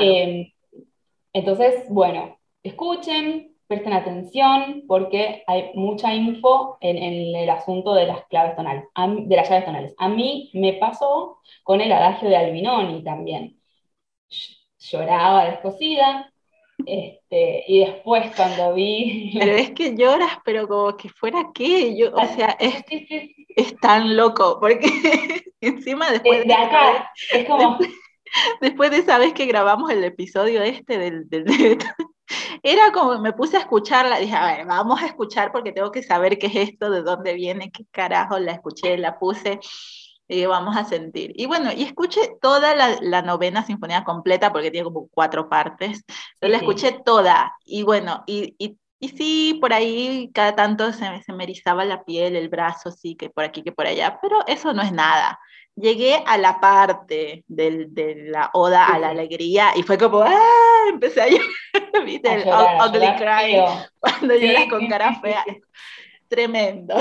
Em, 0.00 0.52
entonces, 1.32 1.86
bueno, 1.88 2.38
escuchen, 2.62 3.56
presten 3.66 3.92
atención, 3.92 4.84
porque 4.88 5.44
hay 5.46 5.70
mucha 5.74 6.14
info 6.14 6.78
en, 6.80 6.96
el 7.36 7.50
asunto 7.50 7.94
de 7.94 8.06
las 8.06 8.26
claves 8.26 8.56
tonales, 8.56 8.84
de 8.94 9.36
las 9.36 9.48
llaves 9.48 9.64
tonales. 9.66 9.94
A 9.98 10.08
mí 10.08 10.50
me 10.54 10.74
pasó 10.74 11.40
con 11.62 11.80
el 11.80 11.92
adagio 11.92 12.28
de 12.28 12.36
Albinoni 12.36 13.04
también. 13.04 13.60
Lloraba 14.78 15.50
descosida, 15.50 16.32
este, 16.86 17.64
y 17.66 17.80
después 17.80 18.34
cuando 18.34 18.74
vi... 18.74 19.32
Pero 19.38 19.52
es 19.52 19.70
que 19.72 19.94
lloras, 19.96 20.38
pero 20.44 20.68
como 20.68 20.96
que 20.96 21.08
fuera 21.08 21.50
qué, 21.54 21.96
yo, 21.96 22.14
o 22.14 22.26
sea, 22.26 22.56
es, 22.58 22.84
es 23.56 23.76
tan 23.76 24.16
loco, 24.16 24.58
porque 24.60 24.88
encima 25.60 26.10
después 26.10 26.46
de, 26.46 26.54
acá, 26.54 27.10
es 27.32 27.46
como... 27.46 27.78
Después, 28.60 28.90
de 28.90 28.98
esa 28.98 29.16
vez 29.16 29.32
que 29.32 29.46
grabamos 29.46 29.90
el 29.90 30.04
episodio 30.04 30.62
este 30.62 30.98
del, 30.98 31.30
del, 31.30 31.46
era 32.62 32.92
como, 32.92 33.18
me 33.20 33.32
puse 33.32 33.56
a 33.56 33.60
escucharla, 33.60 34.18
dije, 34.18 34.34
a 34.34 34.46
ver, 34.54 34.66
vamos 34.66 35.00
a 35.02 35.06
escuchar 35.06 35.50
porque 35.50 35.72
tengo 35.72 35.90
que 35.90 36.02
saber 36.02 36.38
qué 36.38 36.48
es 36.48 36.56
esto, 36.56 36.90
de 36.90 37.02
dónde 37.02 37.34
viene, 37.34 37.70
qué 37.70 37.84
carajo, 37.90 38.38
la 38.38 38.52
escuché, 38.52 38.98
la 38.98 39.18
puse, 39.18 39.60
y 40.28 40.44
vamos 40.44 40.76
a 40.76 40.84
sentir. 40.84 41.32
Y 41.34 41.46
bueno, 41.46 41.70
y 41.74 41.82
escuché 41.82 42.20
toda 42.40 42.74
la, 42.74 43.22
novena 43.22 43.64
sinfonía 43.64 44.04
completa, 44.04 44.52
porque 44.52 44.70
tiene 44.70 44.84
como 44.84 45.08
cuatro 45.08 45.48
partes, 45.48 46.04
yo 46.40 46.48
la 46.48 46.58
escuché 46.58 46.92
toda, 47.04 47.52
y 47.64 47.82
bueno, 47.82 48.22
y, 48.26 48.54
y, 48.58 48.76
y, 49.00 49.08
sí, 49.08 49.58
por 49.60 49.72
ahí 49.72 50.30
cada 50.34 50.54
tanto 50.54 50.92
se, 50.92 51.22
se 51.22 51.32
me 51.32 51.44
erizaba 51.44 51.84
la 51.84 52.04
piel, 52.04 52.36
el 52.36 52.48
brazo, 52.48 52.90
sí, 52.90 53.16
que 53.16 53.30
por 53.30 53.44
aquí, 53.44 53.62
que 53.62 53.72
por 53.72 53.86
allá, 53.86 54.18
pero 54.20 54.46
eso 54.46 54.72
no 54.74 54.82
es 54.82 54.92
nada. 54.92 55.38
Llegué 55.74 56.22
a 56.26 56.36
la 56.36 56.60
parte 56.60 57.44
del, 57.46 57.94
de 57.94 58.16
la 58.30 58.50
oda 58.52 58.86
a 58.86 58.98
la 58.98 59.10
alegría 59.10 59.70
y 59.76 59.84
fue 59.84 59.96
como, 59.96 60.22
¡ah! 60.22 60.88
Empecé 60.90 61.22
a 61.22 61.28
llorar, 61.28 61.46
¿viste? 62.04 62.32
el 62.32 62.48
ugly 62.48 63.14
cry, 63.16 63.60
cuando 64.00 64.34
lloras 64.34 64.66
con 64.68 64.86
cara 64.88 65.14
fea. 65.20 65.44
Tremendo. 66.28 66.94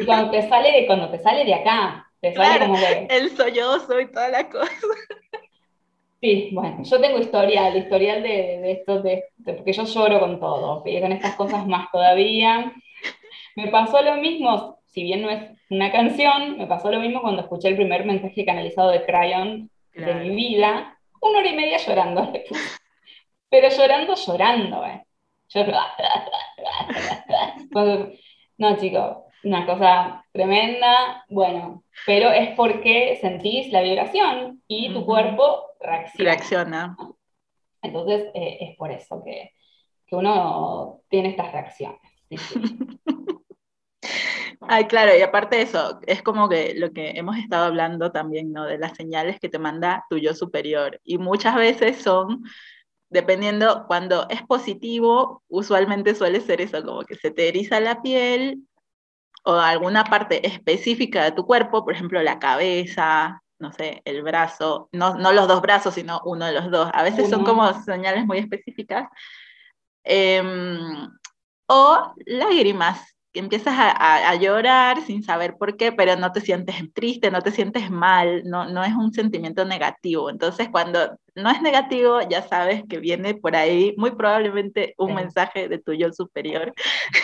Y 0.00 0.06
cuando 0.06 0.30
te 0.30 0.48
sale, 0.48 0.86
cuando 0.86 1.10
te 1.10 1.18
sale 1.18 1.44
de 1.44 1.54
acá, 1.54 2.10
el 2.28 3.36
sollozo 3.36 4.00
y 4.00 4.10
toda 4.10 4.28
la 4.28 4.48
cosa. 4.48 4.70
Sí, 6.20 6.50
bueno, 6.52 6.82
yo 6.82 7.00
tengo 7.02 7.18
historial, 7.18 7.76
el 7.76 7.82
historial 7.82 8.22
de, 8.22 8.28
de 8.28 8.72
esto, 8.72 9.02
de, 9.02 9.24
porque 9.44 9.74
yo 9.74 9.84
lloro 9.84 10.20
con 10.20 10.40
todo, 10.40 10.82
y 10.86 10.98
con 10.98 11.12
estas 11.12 11.34
cosas 11.34 11.66
más 11.66 11.90
todavía. 11.92 12.72
Me 13.56 13.68
pasó 13.68 14.00
lo 14.00 14.16
mismo, 14.16 14.78
si 14.86 15.02
bien 15.02 15.20
no 15.20 15.28
es 15.28 15.50
una 15.68 15.92
canción, 15.92 16.56
me 16.56 16.66
pasó 16.66 16.90
lo 16.90 16.98
mismo 16.98 17.20
cuando 17.20 17.42
escuché 17.42 17.68
el 17.68 17.76
primer 17.76 18.06
mensaje 18.06 18.46
canalizado 18.46 18.90
de 18.90 19.04
Crayon 19.04 19.70
de 19.92 20.14
mi 20.14 20.34
vida, 20.34 20.98
una 21.20 21.40
hora 21.40 21.48
y 21.48 21.56
media 21.56 21.76
llorando. 21.76 22.32
Pero 23.50 23.68
llorando, 23.68 24.14
llorando, 24.14 24.86
¿eh? 24.86 25.04
Yo... 25.48 25.66
No, 28.56 28.76
chicos, 28.76 29.16
una 29.44 29.66
cosa 29.66 30.24
tremenda, 30.32 31.24
bueno, 31.28 31.84
pero 32.06 32.30
es 32.30 32.50
porque 32.56 33.18
sentís 33.20 33.70
la 33.72 33.82
vibración 33.82 34.62
y 34.66 34.92
tu 34.92 35.04
cuerpo 35.04 35.66
reacciona. 35.80 36.30
reacciona. 36.30 36.96
Entonces 37.82 38.30
eh, 38.34 38.58
es 38.60 38.76
por 38.76 38.90
eso 38.90 39.22
que, 39.24 39.52
uno 40.10 41.00
tiene 41.08 41.30
estas 41.30 41.50
reacciones. 41.50 41.98
Ay, 44.60 44.84
claro, 44.84 45.10
y 45.18 45.22
aparte 45.22 45.56
de 45.56 45.62
eso, 45.62 45.98
es 46.06 46.22
como 46.22 46.48
que 46.48 46.74
lo 46.76 46.92
que 46.92 47.10
hemos 47.16 47.36
estado 47.36 47.64
hablando 47.64 48.12
también, 48.12 48.52
¿no? 48.52 48.64
De 48.64 48.78
las 48.78 48.96
señales 48.96 49.40
que 49.40 49.48
te 49.48 49.58
manda 49.58 50.04
tu 50.08 50.16
yo 50.18 50.32
superior. 50.32 51.00
Y 51.02 51.18
muchas 51.18 51.56
veces 51.56 52.00
son, 52.00 52.44
dependiendo, 53.10 53.86
cuando 53.88 54.28
es 54.30 54.42
positivo, 54.42 55.42
usualmente 55.48 56.14
suele 56.14 56.40
ser 56.40 56.60
eso, 56.60 56.80
como 56.84 57.02
que 57.02 57.16
se 57.16 57.32
te 57.32 57.48
eriza 57.48 57.80
la 57.80 58.00
piel 58.00 58.62
o 59.44 59.54
alguna 59.54 60.04
parte 60.04 60.46
específica 60.46 61.24
de 61.24 61.32
tu 61.32 61.46
cuerpo, 61.46 61.84
por 61.84 61.94
ejemplo, 61.94 62.22
la 62.22 62.38
cabeza, 62.38 63.42
no 63.58 63.72
sé, 63.72 64.02
el 64.04 64.22
brazo, 64.22 64.88
no, 64.92 65.16
no 65.16 65.32
los 65.32 65.46
dos 65.46 65.60
brazos, 65.60 65.94
sino 65.94 66.20
uno 66.24 66.46
de 66.46 66.52
los 66.52 66.70
dos. 66.70 66.90
A 66.92 67.02
veces 67.02 67.30
son 67.30 67.44
como 67.44 67.72
señales 67.82 68.26
muy 68.26 68.38
específicas. 68.38 69.08
Em, 70.02 71.08
o 71.66 72.14
lágrimas, 72.26 73.13
empiezas 73.34 73.74
a, 73.76 74.34
llorar 74.36 75.00
sin 75.02 75.22
saber 75.22 75.56
por 75.56 75.76
qué, 75.76 75.92
pero 75.92 76.16
no 76.16 76.32
te 76.32 76.40
sientes 76.40 76.76
triste, 76.92 77.30
no 77.30 77.42
te 77.42 77.50
sientes 77.50 77.90
mal, 77.90 78.42
no, 78.44 78.66
no 78.66 78.84
es 78.84 78.92
un 78.94 79.12
sentimiento 79.12 79.64
negativo. 79.64 80.30
Entonces, 80.30 80.68
cuando 80.70 81.18
no 81.34 81.50
es 81.50 81.60
negativo, 81.60 82.20
ya 82.28 82.42
sabes 82.42 82.84
que 82.88 82.98
viene 82.98 83.34
por 83.34 83.56
ahí 83.56 83.94
muy 83.96 84.12
probablemente 84.12 84.94
un 84.98 85.14
mensaje 85.14 85.68
de 85.68 85.78
tu 85.78 85.92
yo 85.92 86.12
superior. 86.12 86.72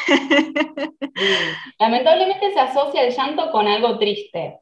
Lamentablemente 1.79 2.53
se 2.53 2.61
asocia 2.61 3.05
el 3.05 3.14
llanto 3.14 3.51
con 3.53 3.68
algo 3.68 3.99
triste. 3.99 4.59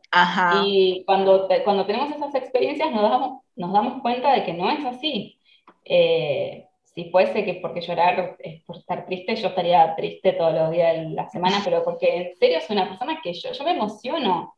Y 0.65 1.03
cuando, 1.07 1.49
cuando 1.65 1.87
tenemos 1.87 2.15
esas 2.15 2.35
experiencias 2.35 2.91
nos 2.93 3.03
damos, 3.03 3.43
nos 3.57 3.73
damos 3.73 4.03
cuenta 4.03 4.33
de 4.33 4.45
que 4.45 4.53
no 4.53 4.71
es 4.71 4.85
así. 4.85 5.39
Eh, 5.85 6.68
si 6.99 7.11
fuese 7.13 7.45
que 7.45 7.55
porque 7.63 7.81
llorar 7.81 8.37
es 8.41 8.65
por 8.65 8.77
estar 8.77 9.07
triste, 9.07 9.37
yo 9.37 9.49
estaría 9.49 9.95
triste 9.95 10.33
todos 10.33 10.53
los 10.53 10.73
días 10.73 10.97
de 10.97 11.11
la 11.11 11.31
semana, 11.31 11.61
pero 11.65 11.85
porque 11.85 12.17
en 12.17 12.37
serio 12.37 12.59
soy 12.61 12.77
una 12.77 12.89
persona 12.89 13.21
que 13.23 13.33
yo, 13.35 13.53
yo 13.53 13.65
me 13.65 13.71
emociono. 13.71 14.55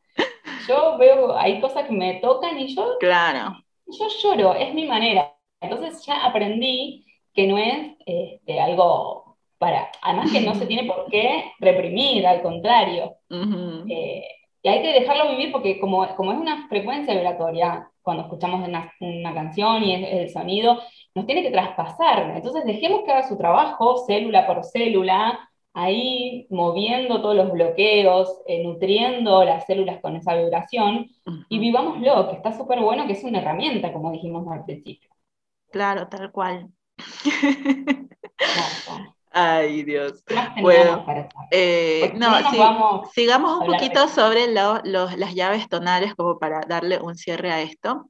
Yo 0.67 0.97
veo, 0.97 1.37
hay 1.37 1.61
cosas 1.61 1.85
que 1.85 1.93
me 1.93 2.15
tocan 2.15 2.59
y 2.59 2.73
yo, 2.73 2.97
claro. 2.99 3.57
yo 3.85 4.07
lloro, 4.23 4.55
es 4.55 4.73
mi 4.73 4.87
manera. 4.87 5.35
Entonces 5.59 6.03
ya 6.03 6.25
aprendí 6.25 7.05
que 7.31 7.45
no 7.45 7.59
es 7.59 7.95
este, 8.07 8.59
algo 8.59 9.37
para, 9.59 9.91
además 10.01 10.31
que 10.31 10.41
no 10.41 10.55
se 10.55 10.65
tiene 10.65 10.85
por 10.85 11.11
qué 11.11 11.51
reprimir, 11.59 12.25
al 12.25 12.41
contrario. 12.41 13.17
Eh, 13.87 14.25
y 14.63 14.67
hay 14.67 14.81
que 14.81 14.99
dejarlo 14.99 15.29
vivir 15.29 15.51
porque 15.51 15.79
como, 15.79 16.07
como 16.15 16.31
es 16.31 16.39
una 16.39 16.67
frecuencia 16.67 17.13
vibratoria, 17.13 17.87
cuando 18.01 18.23
escuchamos 18.23 18.67
una, 18.67 18.91
una 18.99 19.33
canción 19.33 19.83
y 19.83 19.93
es 19.93 20.11
el 20.11 20.29
sonido, 20.29 20.81
nos 21.15 21.25
tiene 21.25 21.43
que 21.43 21.51
traspasar. 21.51 22.31
Entonces 22.35 22.65
dejemos 22.65 23.03
que 23.03 23.11
haga 23.11 23.27
su 23.27 23.37
trabajo 23.37 24.05
célula 24.05 24.47
por 24.47 24.63
célula, 24.63 25.49
ahí 25.73 26.47
moviendo 26.49 27.21
todos 27.21 27.35
los 27.35 27.51
bloqueos, 27.51 28.41
eh, 28.47 28.63
nutriendo 28.63 29.43
las 29.43 29.65
células 29.65 30.01
con 30.01 30.15
esa 30.15 30.35
vibración 30.35 31.09
y 31.49 31.59
vivámoslo, 31.59 32.29
que 32.29 32.35
está 32.35 32.51
súper 32.51 32.79
bueno, 32.81 33.07
que 33.07 33.13
es 33.13 33.23
una 33.23 33.39
herramienta, 33.39 33.93
como 33.93 34.11
dijimos 34.11 34.47
al 34.51 34.65
principio. 34.65 35.09
Claro, 35.71 36.07
tal 36.07 36.31
cual. 36.31 36.69
Ay, 39.33 39.83
Dios. 39.83 40.25
Bueno, 40.61 41.05
eh, 41.51 42.11
no, 42.15 43.09
sigamos 43.13 43.59
un 43.61 43.67
poquito 43.67 44.09
sobre 44.09 44.47
las 44.51 45.33
llaves 45.33 45.69
tonales 45.69 46.15
como 46.15 46.37
para 46.37 46.59
darle 46.67 46.99
un 46.99 47.15
cierre 47.15 47.49
a 47.49 47.61
esto. 47.61 48.09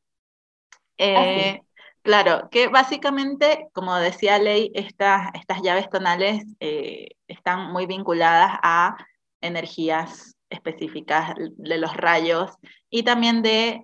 Ah, 0.98 1.26
eh, 1.26 1.62
Claro, 2.04 2.50
que 2.50 2.68
básicamente, 2.68 3.68
como 3.74 3.96
decía 3.96 4.40
Ley, 4.40 4.72
estas, 4.74 5.30
estas 5.36 5.62
llaves 5.62 5.90
tonales 5.90 6.44
eh, 6.60 7.10
están 7.28 7.72
muy 7.72 7.86
vinculadas 7.86 8.58
a 8.64 8.98
energías 9.40 10.36
específicas 10.50 11.34
de 11.38 11.78
los 11.78 11.96
rayos 11.96 12.52
y 12.90 13.04
también 13.04 13.42
de 13.42 13.84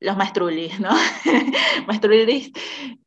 los 0.00 0.16
maestrulis, 0.16 0.78
¿no? 0.78 0.90
maestrulis, 1.86 2.52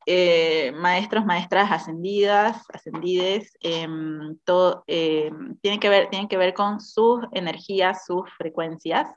eh, 0.06 0.71
maestros, 0.75 1.25
maestras 1.25 1.71
ascendidas, 1.71 2.65
ascendides, 2.73 3.58
em, 3.62 4.38
todo, 4.43 4.84
em, 4.88 5.58
que 5.62 5.89
ver, 5.89 6.10
tienen 6.10 6.27
que 6.27 6.38
ver 6.38 6.54
con 6.54 6.82
sus 6.82 7.21
energías, 7.32 8.06
sus 8.06 8.30
frecuencias. 8.38 9.08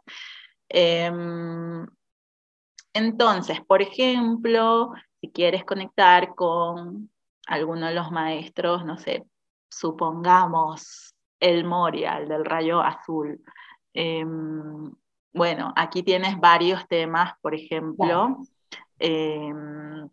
Em, 0.69 1.87
entonces, 2.93 3.61
por 3.67 3.83
ejemplo, 3.83 4.93
si 5.25 5.31
quieres 5.31 5.65
conectar 5.65 6.35
con 6.35 7.11
alguno 7.47 7.87
de 7.87 7.95
los 7.95 8.11
maestros, 8.11 8.85
no 8.85 8.99
sé, 8.99 9.25
supongamos 9.71 11.15
el 11.41 11.65
Moria, 11.65 12.19
el 12.19 12.29
del 12.29 12.45
rayo 12.45 12.83
azul. 12.83 13.43
Em, 13.95 14.93
bueno, 15.33 15.73
aquí 15.77 16.03
tienes 16.03 16.39
varios 16.39 16.87
temas, 16.89 17.33
por 17.41 17.55
ejemplo, 17.55 18.37
em, 18.99 20.07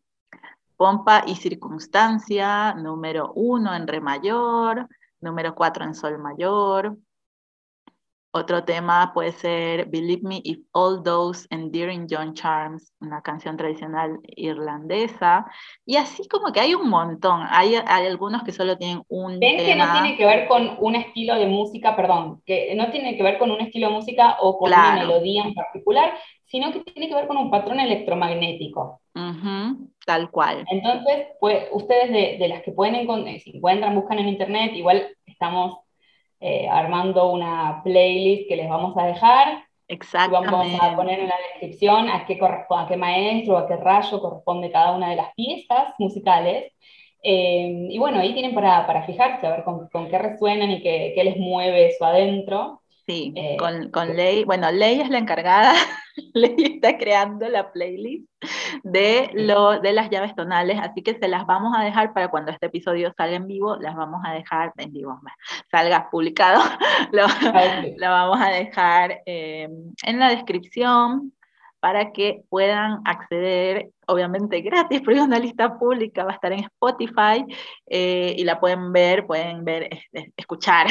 pompa 0.78 1.24
y 1.28 1.36
circunstancia, 1.36 2.74
número 2.76 3.34
uno 3.34 3.76
en 3.76 3.88
re 3.88 4.00
mayor, 4.00 4.88
número 5.20 5.54
cuatro 5.54 5.84
en 5.84 5.94
sol 5.94 6.20
mayor, 6.20 6.96
otro 8.34 8.64
tema 8.64 9.12
puede 9.14 9.34
ser 9.34 9.88
Believe 9.88 10.22
Me 10.24 10.42
If 10.44 10.60
All 10.72 11.04
Those 11.04 11.48
Endearing 11.50 12.08
John 12.10 12.34
Charms, 12.34 12.94
una 13.02 13.22
canción 13.22 13.58
tradicional 13.58 14.20
irlandesa. 14.36 15.46
Y 15.86 15.98
así 15.98 16.28
como 16.30 16.54
que 16.54 16.62
hay 16.62 16.74
un 16.74 16.90
montón. 16.90 17.42
Hay, 17.50 17.76
hay 17.76 18.08
algunos 18.08 18.44
que 18.44 18.54
solo 18.54 18.78
tienen 18.78 19.04
un 19.10 19.38
¿Ven 19.40 19.58
que 19.58 19.76
no 19.76 19.92
tiene 19.92 20.16
que 20.16 20.26
ver 20.26 20.48
con 20.48 20.78
un 20.80 20.96
estilo 20.96 21.36
de 21.36 21.46
música, 21.46 21.96
perdón, 21.96 22.42
que 22.46 22.74
no 22.76 22.90
tiene 22.90 23.18
que 23.18 23.24
ver 23.24 23.38
con 23.38 23.52
un 23.52 23.60
estilo 23.60 23.88
de 23.88 23.94
música 23.94 24.38
o 24.40 24.58
con 24.58 24.70
una 24.70 24.96
melodía 24.96 25.44
en 25.44 25.54
particular, 25.54 26.14
sino 26.46 26.72
que 26.72 26.80
tiene 26.82 27.10
que 27.10 27.16
ver 27.16 27.28
con 27.28 27.38
un 27.38 27.52
patrón 27.52 27.82
electromagnético. 27.82 29.02
tal 30.06 30.32
cual. 30.32 30.64
Entonces, 30.70 31.28
pues, 31.42 31.68
ustedes 31.74 32.12
de, 32.12 32.38
de 32.40 32.48
las 32.48 32.64
que 32.64 32.72
pueden 32.72 32.96
encontrar, 32.96 33.40
si 33.40 33.58
encuentran, 33.58 33.96
buscan 33.96 34.20
en 34.20 34.30
internet, 34.30 34.72
igual 34.74 35.06
estamos 35.26 35.80
eh, 36.42 36.68
armando 36.68 37.32
una 37.32 37.82
playlist 37.84 38.50
que 38.50 38.56
les 38.56 38.68
vamos 38.68 38.98
a 38.98 39.06
dejar. 39.06 39.64
Exactamente. 39.88 40.52
Vamos 40.52 40.80
a 40.82 40.96
poner 40.96 41.20
en 41.20 41.28
la 41.28 41.36
descripción 41.52 42.10
a 42.10 42.26
qué, 42.26 42.40
a 42.42 42.88
qué 42.88 42.98
maestro, 42.98 43.58
a 43.58 43.68
qué 43.68 43.78
rayo 43.78 44.20
corresponde 44.20 44.72
cada 44.72 44.96
una 44.96 45.12
de 45.12 45.18
las 45.18 45.34
piezas 45.36 45.94
musicales. 46.00 46.74
Eh, 47.24 47.88
y 47.90 48.00
bueno, 48.00 48.20
ahí 48.20 48.34
tienen 48.34 48.56
para, 48.56 48.88
para 48.88 49.06
fijarse, 49.06 49.46
a 49.46 49.52
ver 49.52 49.64
con, 49.64 49.88
con 49.90 50.10
qué 50.10 50.18
resuenan 50.18 50.72
y 50.72 50.82
qué, 50.82 51.12
qué, 51.14 51.24
les 51.24 51.38
mueve 51.38 51.88
eso 51.88 52.06
adentro. 52.06 52.82
Sí, 53.06 53.34
eh, 53.36 53.58
con, 53.58 53.92
con 53.92 54.16
Ley, 54.16 54.44
bueno, 54.44 54.72
Ley 54.72 55.02
es 55.02 55.10
la 55.10 55.20
encargada, 55.20 55.74
Ley 56.34 56.56
está 56.76 56.98
creando 56.98 57.48
la 57.50 57.72
playlist 57.72 58.30
de, 58.84 59.30
lo, 59.34 59.80
de 59.80 59.94
las 59.94 60.10
llaves 60.10 60.36
tonales, 60.36 60.80
así 60.82 61.02
que 61.02 61.18
se 61.18 61.28
las 61.28 61.46
vamos 61.46 61.74
a 61.78 61.84
dejar 61.84 62.14
para 62.14 62.30
cuando 62.30 62.52
este 62.52 62.68
episodio 62.68 63.14
salga 63.16 63.36
en 63.36 63.48
vivo, 63.48 63.78
las 63.78 63.96
vamos 63.96 64.22
a 64.26 64.34
dejar 64.34 64.74
en 64.78 64.92
vivo, 64.92 65.20
salga 65.70 66.10
publicado, 66.10 66.62
lo, 67.12 67.26
vamos 68.10 68.40
a 68.42 68.50
dejar 68.50 69.22
eh, 69.26 69.70
en 70.04 70.20
la 70.20 70.30
descripción 70.30 71.34
para 71.82 72.12
que 72.12 72.44
puedan 72.48 73.02
acceder, 73.06 73.90
obviamente 74.06 74.62
gratis, 74.62 75.02
porque 75.04 75.20
es 75.20 75.26
una 75.26 75.40
lista 75.40 75.78
pública, 75.78 76.24
va 76.24 76.32
a 76.32 76.36
estar 76.36 76.54
en 76.54 76.60
Spotify 76.60 77.44
eh, 77.88 78.36
y 78.38 78.44
la 78.46 78.60
pueden 78.60 78.94
ver, 78.94 79.26
pueden 79.26 79.66
ver, 79.66 79.90
escuchar. 80.38 80.88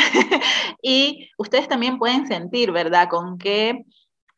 y 0.82 1.30
ustedes 1.38 1.68
también 1.68 1.98
pueden 1.98 2.26
sentir, 2.26 2.72
¿verdad? 2.72 3.08
Con 3.08 3.38
qué, 3.38 3.84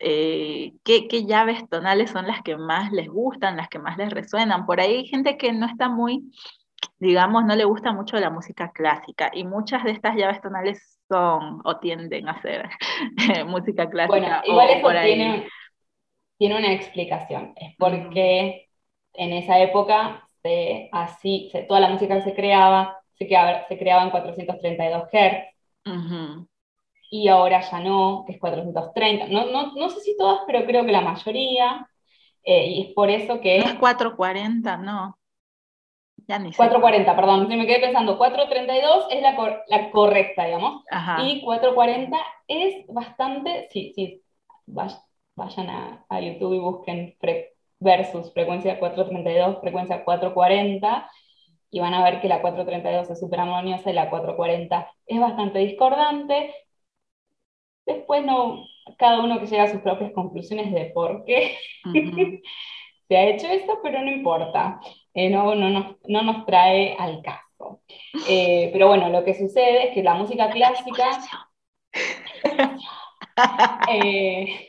eh, 0.02 0.72
qué, 0.84 1.08
qué, 1.08 1.24
llaves 1.24 1.68
tonales 1.68 2.10
son 2.10 2.26
las 2.26 2.42
que 2.42 2.56
más 2.56 2.92
les 2.92 3.08
gustan, 3.08 3.56
las 3.56 3.68
que 3.68 3.78
más 3.78 3.96
les 3.98 4.10
resuenan. 4.10 4.66
Por 4.66 4.80
ahí 4.80 4.96
hay 4.96 5.06
gente 5.06 5.36
que 5.36 5.52
no 5.52 5.66
está 5.66 5.88
muy, 5.88 6.32
digamos, 6.98 7.44
no 7.44 7.54
le 7.54 7.64
gusta 7.64 7.92
mucho 7.92 8.18
la 8.18 8.30
música 8.30 8.72
clásica 8.72 9.30
y 9.32 9.44
muchas 9.44 9.84
de 9.84 9.92
estas 9.92 10.16
llaves 10.16 10.40
tonales 10.40 10.98
son 11.08 11.60
o 11.64 11.78
tienden 11.78 12.28
a 12.28 12.40
ser 12.42 12.68
música 13.46 13.88
clásica. 13.88 14.18
Bueno, 14.18 14.40
igual 14.44 14.70
eso 14.70 14.88
tiene 15.04 15.48
tiene 16.38 16.58
una 16.58 16.72
explicación. 16.72 17.54
Es 17.56 17.76
porque 17.78 18.68
en 19.12 19.32
esa 19.32 19.60
época 19.60 20.26
se, 20.42 20.88
así, 20.90 21.52
toda 21.68 21.78
la 21.78 21.88
música 21.88 22.16
que 22.16 22.22
se 22.22 22.34
creaba 22.34 22.98
se 23.22 23.26
creaba, 23.26 23.66
se 23.68 23.78
creaba 23.78 24.02
en 24.04 24.10
432 24.10 25.08
Hz. 25.12 26.42
Y 27.12 27.28
ahora 27.28 27.60
ya 27.60 27.80
no, 27.80 28.24
que 28.26 28.32
es 28.32 28.40
430. 28.40 29.26
No, 29.28 29.44
no, 29.50 29.72
no, 29.74 29.90
sé 29.90 30.00
si 30.00 30.16
todas, 30.16 30.40
pero 30.46 30.64
creo 30.64 30.86
que 30.86 30.92
la 30.92 31.02
mayoría. 31.02 31.86
Eh, 32.42 32.66
y 32.68 32.82
es 32.82 32.94
por 32.94 33.10
eso 33.10 33.40
que. 33.40 33.58
No 33.58 33.66
es 33.66 33.74
440, 33.74 34.78
no. 34.78 35.18
Ya 36.26 36.38
ni 36.38 36.52
440, 36.52 37.14
perdón, 37.14 37.48
me 37.48 37.66
quedé 37.66 37.80
pensando. 37.80 38.16
432 38.16 39.06
es 39.10 39.20
la, 39.20 39.62
la 39.68 39.90
correcta, 39.90 40.46
digamos. 40.46 40.84
Y 41.24 41.42
440 41.42 42.16
es 42.48 42.86
bastante. 42.88 43.68
Sí, 43.70 43.92
sí 43.94 44.22
vayan 45.36 45.70
a, 46.08 46.20
YouTube 46.20 46.54
y 46.54 46.58
busquen 46.58 47.16
versus 47.78 48.32
frecuencia 48.32 48.78
432, 48.78 49.60
frecuencia 49.60 50.04
440, 50.04 51.10
y 51.70 51.80
van 51.80 51.94
a 51.94 52.04
ver 52.04 52.20
que 52.20 52.28
la 52.28 52.40
432 52.40 53.10
es 53.10 53.20
súper 53.20 53.40
armoniosa 53.40 53.90
y 53.90 53.94
la 53.94 54.10
440 54.10 54.90
es 55.06 55.20
bastante 55.20 55.58
discordante. 55.60 56.54
Después 57.86 58.24
no, 58.24 58.64
cada 58.98 59.20
uno 59.20 59.40
que 59.40 59.46
llega 59.46 59.64
a 59.64 59.70
sus 59.70 59.80
propias 59.80 60.12
conclusiones 60.12 60.72
de 60.72 60.86
por 60.86 61.24
qué 61.24 61.56
se 63.08 63.16
ha 63.16 63.28
hecho 63.28 63.48
esto, 63.48 63.78
pero 63.82 64.00
no 64.02 64.10
importa, 64.10 64.80
eh, 65.14 65.28
no, 65.30 65.54
no, 65.54 65.68
no, 65.70 65.98
no, 66.06 66.22
nos 66.22 66.46
trae 66.46 66.96
al 66.98 67.22
caso. 67.22 67.80
Eh, 68.28 68.70
pero 68.72 68.88
bueno, 68.88 69.08
lo 69.08 69.24
que 69.24 69.34
sucede 69.34 69.88
es 69.88 69.94
que 69.94 70.02
la 70.02 70.14
música 70.14 70.50
clásica... 70.50 71.20
eh, 73.92 74.68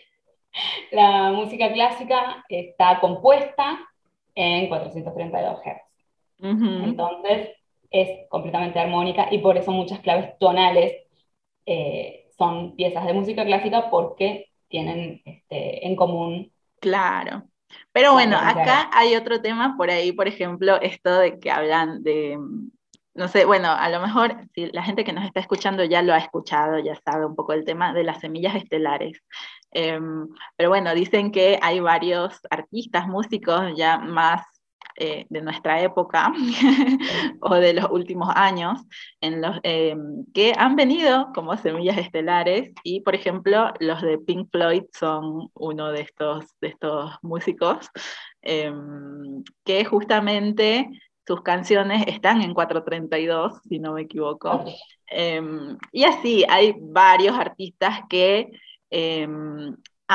la 0.92 1.32
música 1.32 1.72
clásica 1.74 2.44
está 2.50 3.00
compuesta 3.00 3.80
en 4.36 4.68
432 4.68 5.60
Hz. 5.62 5.94
Entonces 6.40 7.50
es 7.90 8.28
completamente 8.28 8.80
armónica 8.80 9.28
y 9.32 9.38
por 9.38 9.56
eso 9.56 9.72
muchas 9.72 10.00
claves 10.00 10.38
tonales 10.40 11.04
eh, 11.66 12.23
son 12.38 12.76
piezas 12.76 13.06
de 13.06 13.14
música 13.14 13.46
clásica 13.46 13.90
porque 13.90 14.48
tienen 14.68 15.22
este, 15.26 15.86
en 15.86 15.96
común. 15.96 16.52
Claro. 16.80 17.44
Pero 17.92 18.14
bueno, 18.14 18.38
acá 18.38 18.90
hay 18.94 19.16
otro 19.16 19.42
tema 19.42 19.76
por 19.78 19.90
ahí, 19.90 20.12
por 20.12 20.28
ejemplo, 20.28 20.80
esto 20.82 21.20
de 21.20 21.40
que 21.40 21.52
hablan 21.52 22.04
de, 22.04 22.38
no 23.16 23.28
sé, 23.28 23.46
bueno, 23.46 23.70
a 23.72 23.90
lo 23.90 24.00
mejor 24.00 24.36
si 24.54 24.68
la 24.72 24.84
gente 24.84 25.04
que 25.04 25.14
nos 25.14 25.26
está 25.26 25.40
escuchando 25.40 25.84
ya 25.84 26.02
lo 26.02 26.14
ha 26.14 26.18
escuchado, 26.18 26.80
ya 26.80 26.96
sabe 27.06 27.26
un 27.26 27.36
poco 27.36 27.54
el 27.54 27.66
tema 27.66 27.94
de 27.94 28.04
las 28.04 28.20
semillas 28.20 28.56
estelares. 28.56 29.22
Em, 29.72 30.28
pero 30.56 30.70
bueno, 30.70 30.94
dicen 30.94 31.32
que 31.32 31.60
hay 31.62 31.80
varios 31.80 32.40
artistas, 32.50 33.08
músicos 33.08 33.74
ya 33.76 33.98
más 33.98 34.44
eh, 34.96 35.26
de 35.30 35.42
nuestra 35.42 35.82
época 35.82 36.32
o 37.42 37.56
de 37.56 37.74
los 37.74 37.90
últimos 37.92 38.30
años, 38.36 38.82
en 39.22 39.42
los, 39.42 39.60
em, 39.64 40.26
que 40.34 40.54
han 40.58 40.76
venido 40.76 41.32
como 41.34 41.58
semillas 41.58 41.98
estelares 41.98 42.72
y, 42.84 43.02
por 43.02 43.16
ejemplo, 43.16 43.74
los 43.80 44.02
de 44.02 44.18
Pink 44.20 44.50
Floyd 44.52 44.84
son 44.94 45.50
uno 45.56 45.92
de 45.92 46.02
estos, 46.02 46.46
de 46.62 46.70
estos 46.70 47.12
músicos 47.22 47.90
em, 48.42 49.44
que 49.64 49.84
justamente 49.86 50.90
sus 51.26 51.42
canciones 51.42 52.06
están 52.08 52.42
en 52.42 52.54
432, 52.54 53.62
si 53.68 53.80
no 53.80 53.94
me 53.94 54.02
equivoco. 54.02 54.64
Em, 55.08 55.78
y 55.92 56.04
así, 56.04 56.44
hay 56.50 56.76
varios 56.80 57.38
artistas 57.38 58.02
que 58.10 58.52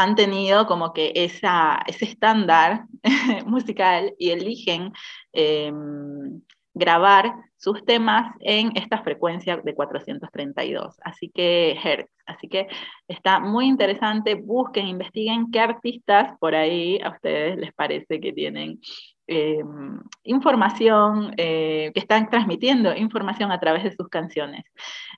han 0.02 0.14
tenido 0.14 0.66
como 0.66 0.92
que 0.92 1.12
esa, 1.14 1.80
ese 1.87 2.04
estándar 2.04 2.84
musical 3.46 4.14
y 4.18 4.30
eligen 4.30 4.92
em, 5.32 6.40
grabar 6.74 7.34
sus 7.56 7.84
temas 7.84 8.32
en 8.40 8.76
esta 8.76 9.02
frecuencia 9.02 9.56
de 9.56 9.74
432, 9.74 10.96
así 11.02 11.28
que 11.34 11.76
Hertz. 11.82 12.11
Así 12.24 12.46
que 12.46 12.68
está 13.08 13.40
muy 13.40 13.66
interesante, 13.66 14.34
busquen, 14.34 14.87
investiguen 14.87 15.50
qué 15.50 15.61
artistas 15.61 16.38
por 16.38 16.54
ahí 16.54 17.00
a 17.02 17.11
ustedes 17.11 17.56
les 17.56 17.72
parece 17.72 18.20
que 18.20 18.32
tienen 18.32 18.78
em, 19.26 19.98
información, 20.24 21.34
eh, 21.37 21.90
que 21.94 22.00
están 22.00 22.28
transmitiendo 22.30 22.94
información 22.94 23.50
a 23.50 23.58
través 23.58 23.82
de 23.82 23.92
sus 23.96 24.08
canciones. 24.08 24.64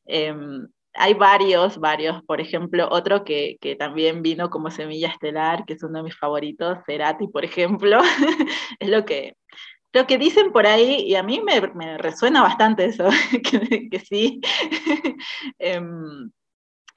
Em, 0.07 0.69
hay 0.95 1.15
varios, 1.15 1.79
varios, 1.79 2.23
por 2.25 2.41
ejemplo, 2.41 2.89
otro 2.91 3.25
que, 3.25 3.59
también 3.79 4.23
vino 4.23 4.51
como 4.51 4.71
semilla 4.71 5.09
estelar, 5.09 5.65
que 5.65 5.75
es 5.75 5.83
uno 5.83 5.99
de 5.99 6.05
mis 6.05 6.19
favoritos, 6.19 6.79
Cerati, 6.87 7.29
por 7.29 7.45
ejemplo, 7.45 8.01
es 8.81 8.89
lo 8.89 9.05
que, 9.05 9.37
lo 9.93 10.07
que 10.07 10.19
dicen 10.19 10.53
por 10.53 10.67
ahí, 10.67 11.05
y 11.07 11.15
a 11.17 11.23
mí 11.23 11.41
me, 11.41 11.61
resuena 11.99 12.43
bastante 12.43 12.87
eso, 12.87 13.09
que, 13.91 14.01
sí. 14.01 14.41
Em, 15.59 16.31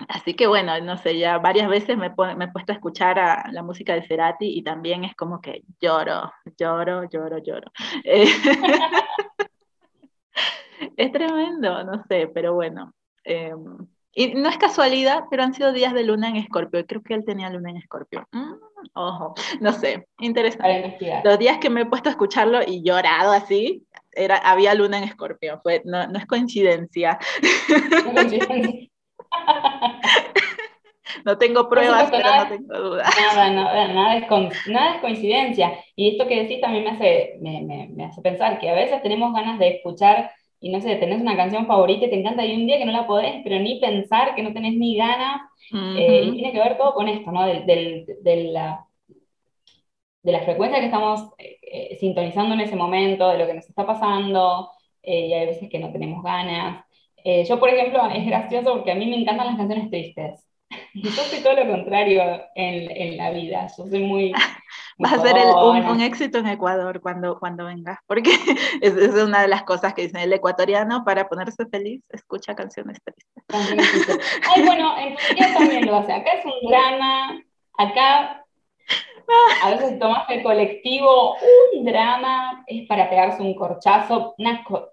así 0.08 0.34
que 0.36 0.48
bueno, 0.48 0.80
no 0.82 0.98
sé, 0.98 1.18
ya 1.18 1.38
varias 1.38 1.70
veces 1.70 1.98
me, 1.98 2.10
me, 2.38 2.46
he 2.46 2.52
puesto 2.52 2.72
a 2.72 2.76
escuchar 2.76 3.18
la 3.52 3.64
música 3.64 3.94
de 3.94 4.08
Cerati 4.08 4.48
y 4.48 4.64
también 4.64 5.04
es 5.04 5.16
como 5.16 5.42
que 5.42 5.64
lloro, 5.80 6.32
lloro, 6.58 7.08
lloro, 7.10 7.38
lloro. 7.40 7.72
es 10.98 11.12
tremendo, 11.12 11.84
no 11.84 12.04
sé, 12.10 12.28
pero 12.34 12.54
bueno. 12.54 12.94
Em, 13.24 13.88
y 14.16 14.36
no 14.36 14.48
es 14.48 14.58
casualidad, 14.58 15.24
pero 15.32 15.44
han 15.44 15.56
sido 15.56 15.74
días 15.74 15.94
de 15.94 16.04
luna 16.04 16.30
en 16.30 16.36
Escorpio. 16.36 16.86
Creo 16.86 17.02
que 17.02 17.16
él 17.16 17.26
tenía 17.26 17.50
luna 17.50 17.72
en 17.72 17.78
Escorpio. 17.78 18.28
Mm, 18.32 18.54
ojo, 18.94 19.34
no 19.60 19.74
sé, 19.74 20.08
interesante. 20.20 21.22
Los 21.24 21.40
días 21.40 21.58
que 21.58 21.72
me 21.72 21.82
he 21.82 21.86
puesto 21.86 22.10
a 22.10 22.12
escucharlo 22.12 22.60
y 22.66 22.84
llorado 22.84 23.32
así, 23.32 23.88
era, 24.12 24.38
había 24.38 24.76
luna 24.76 25.00
en 25.00 25.06
Escorpio. 25.06 25.60
Fue, 25.64 25.82
no, 25.86 26.06
no 26.08 26.20
es 26.20 26.26
coincidencia. 26.26 27.18
No, 31.26 31.38
tengo 31.38 31.70
pruebas, 31.70 32.10
pero 32.10 32.28
no 32.36 32.48
tengo 32.48 32.90
dudas. 32.90 33.16
Nada, 33.18 33.52
nada, 33.52 33.88
nada 33.88 34.18
es, 34.18 34.68
nada 34.68 34.96
es 34.96 35.02
coincidencia. 35.02 35.72
Y 35.96 36.12
esto 36.12 36.28
que 36.28 36.42
decís 36.42 36.60
también 36.60 36.84
me 36.84 36.92
hace, 36.92 37.38
me, 37.40 37.62
me, 37.62 37.90
me 37.94 38.06
hace 38.06 38.22
pensar 38.22 38.60
que 38.60 38.70
a 38.70 38.74
veces 38.74 39.02
tenemos 39.04 39.34
ganas 39.34 39.60
de 39.60 39.76
escuchar 39.76 40.32
y 40.64 40.70
no 40.70 40.80
sé, 40.80 40.96
tenés 40.96 41.22
una 41.22 41.36
canción 41.36 41.68
favorita 41.68 42.06
y 42.06 42.10
te 42.10 42.18
encanta 42.18 42.46
y 42.46 42.56
un 42.56 42.66
día 42.66 42.78
que 42.78 42.86
no 42.86 42.94
la 42.94 43.06
podés, 43.06 43.42
pero 43.44 43.60
ni 43.60 43.82
pensar, 43.82 44.34
que 44.34 44.44
no 44.44 44.54
tenés 44.54 44.76
ni 44.78 44.96
ganas, 44.96 45.42
eh, 45.74 46.24
y 46.24 46.32
tiene 46.32 46.54
que 46.54 46.60
ver 46.60 46.78
todo 46.78 46.94
con 46.94 47.10
esto, 47.10 47.34
¿no? 47.34 47.46
De, 47.46 48.50
la, 48.54 48.88
de 50.24 50.32
la 50.32 50.40
frecuencia 50.44 50.80
que 50.80 50.86
estamos 50.86 51.34
eh, 51.38 51.58
eh, 51.62 51.98
sintonizando 52.00 52.54
en 52.54 52.62
ese 52.62 52.78
momento, 52.78 53.28
de 53.30 53.40
lo 53.40 53.46
que 53.46 53.56
nos 53.56 53.68
está 53.68 53.86
pasando, 53.86 54.70
y 55.04 55.34
hay 55.34 55.48
veces 55.48 55.70
que 55.70 55.80
no 55.80 55.92
tenemos 55.92 56.24
ganas. 56.24 56.86
yo, 57.46 57.60
por 57.60 57.70
ejemplo, 57.70 58.06
es 58.10 58.26
gracioso 58.26 58.74
porque 58.74 58.92
a 58.92 58.96
mí 58.96 59.06
me 59.06 59.18
encantan 59.18 59.48
las 59.48 59.58
canciones 59.58 59.90
tristes. 59.90 60.48
Yo 60.94 61.10
soy 61.10 61.40
todo 61.42 61.54
lo 61.54 61.68
contrario 61.68 62.22
en, 62.56 62.92
en 62.92 63.18
la 63.18 63.32
vida. 63.32 63.68
Yo 63.78 63.88
soy 63.88 64.04
muy, 64.04 64.34
Va 65.04 65.10
a 65.10 65.20
ser 65.20 65.36
un, 65.36 66.02
éxito 66.02 66.38
en 66.38 66.48
Ecuador 66.48 67.02
cuando, 67.02 67.40
cuando 67.40 67.66
vengas, 67.66 68.00
porque 68.06 68.32
es, 68.82 68.96
es, 68.96 69.14
una 69.16 69.42
de 69.42 69.48
las 69.48 69.64
cosas 69.64 69.94
que 69.94 70.04
dicen 70.04 70.22
el 70.22 70.34
ecuatoriano 70.34 71.04
para 71.04 71.28
ponerse 71.28 71.66
feliz, 71.66 72.04
escucha 72.10 72.56
canciones 72.56 73.00
tristes. 73.04 74.20
Ay, 74.50 74.64
bueno, 74.66 74.96
en 74.98 75.16
Turquía 75.16 75.54
también 75.54 75.86
lo 75.86 75.98
hace. 75.98 76.14
Acá 76.14 76.34
es 76.34 76.46
un 76.46 76.70
drama, 76.70 77.42
acá 77.78 78.46
a 79.64 79.72
veces 79.72 79.98
tomas 79.98 80.30
el 80.30 80.44
colectivo, 80.44 81.36
un 81.74 81.86
drama, 81.86 82.64
es 82.68 82.88
para 82.88 83.10
pegarse 83.10 83.42
un 83.42 83.56
corchazo, 83.56 84.36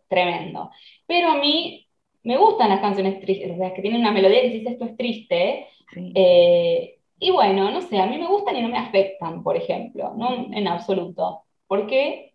tremendo. 0.08 0.70
Pero 1.06 1.32
a 1.32 1.34
mí 1.36 1.89
me 2.22 2.36
gustan 2.36 2.68
las 2.68 2.80
canciones 2.80 3.20
tristes, 3.20 3.52
o 3.52 3.56
sea, 3.56 3.72
que 3.74 3.82
tienen 3.82 4.00
una 4.00 4.12
melodía 4.12 4.42
que 4.42 4.50
dice 4.50 4.70
esto 4.70 4.84
es 4.84 4.96
triste. 4.96 5.66
Eh, 6.14 6.98
y 7.18 7.30
bueno, 7.30 7.70
no 7.70 7.80
sé, 7.82 7.98
a 8.00 8.06
mí 8.06 8.18
me 8.18 8.26
gustan 8.26 8.56
y 8.56 8.62
no 8.62 8.68
me 8.68 8.78
afectan, 8.78 9.42
por 9.42 9.56
ejemplo, 9.56 10.14
no 10.16 10.48
en 10.52 10.68
absoluto, 10.68 11.42
porque 11.66 12.34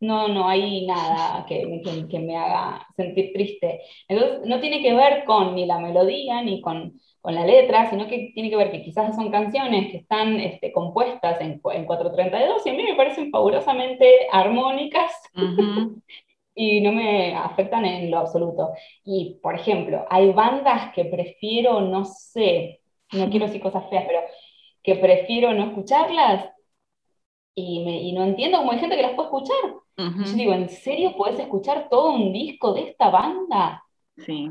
no, 0.00 0.28
no 0.28 0.48
hay 0.48 0.86
nada 0.86 1.44
que, 1.46 1.82
que, 2.10 2.18
me 2.18 2.36
haga 2.36 2.86
sentir 2.96 3.32
triste. 3.32 3.80
Entonces, 4.08 4.40
no 4.46 4.60
tiene 4.60 4.82
que 4.82 4.94
ver 4.94 5.24
con 5.24 5.54
ni 5.54 5.66
la 5.66 5.78
melodía 5.78 6.42
ni 6.42 6.60
con, 6.60 6.98
con, 7.20 7.34
la 7.34 7.44
letra, 7.44 7.90
sino 7.90 8.06
que 8.08 8.32
tiene 8.34 8.50
que 8.50 8.56
ver 8.56 8.70
que 8.70 8.82
quizás 8.82 9.14
son 9.14 9.30
canciones 9.30 9.90
que 9.90 9.98
están 9.98 10.40
este, 10.40 10.72
compuestas 10.72 11.40
en, 11.40 11.60
en 11.72 11.84
432 11.84 12.66
y 12.66 12.70
a 12.70 12.72
mí 12.72 12.82
me 12.82 12.94
parecen 12.94 13.30
fabulosamente 13.30 14.26
armónicas. 14.32 15.12
y 16.60 16.78
no 16.82 16.92
me 16.92 17.34
afectan 17.34 17.86
en 17.86 18.10
lo 18.10 18.18
absoluto. 18.18 18.74
Y, 19.02 19.38
por 19.42 19.54
ejemplo, 19.54 20.04
hay 20.10 20.30
bandas 20.32 20.92
que 20.94 21.06
prefiero, 21.06 21.80
no 21.80 22.04
sé, 22.04 22.82
no 23.12 23.30
quiero 23.30 23.46
decir 23.46 23.62
cosas 23.62 23.88
feas, 23.88 24.04
pero 24.06 24.20
que 24.82 24.96
prefiero 24.96 25.54
no 25.54 25.68
escucharlas 25.68 26.50
y, 27.54 27.82
me, 27.82 28.02
y 28.02 28.12
no 28.12 28.24
entiendo 28.24 28.58
cómo 28.58 28.72
hay 28.72 28.78
gente 28.78 28.94
que 28.94 29.02
las 29.02 29.14
puede 29.14 29.28
escuchar. 29.28 29.56
Yo 29.96 30.32
digo, 30.34 30.52
¿en 30.52 30.68
serio 30.68 31.14
puedes 31.16 31.38
escuchar 31.40 31.88
todo 31.88 32.10
un 32.12 32.30
disco 32.32 32.74
de 32.74 32.90
esta 32.90 33.08
banda? 33.08 33.82
Sí. 34.18 34.50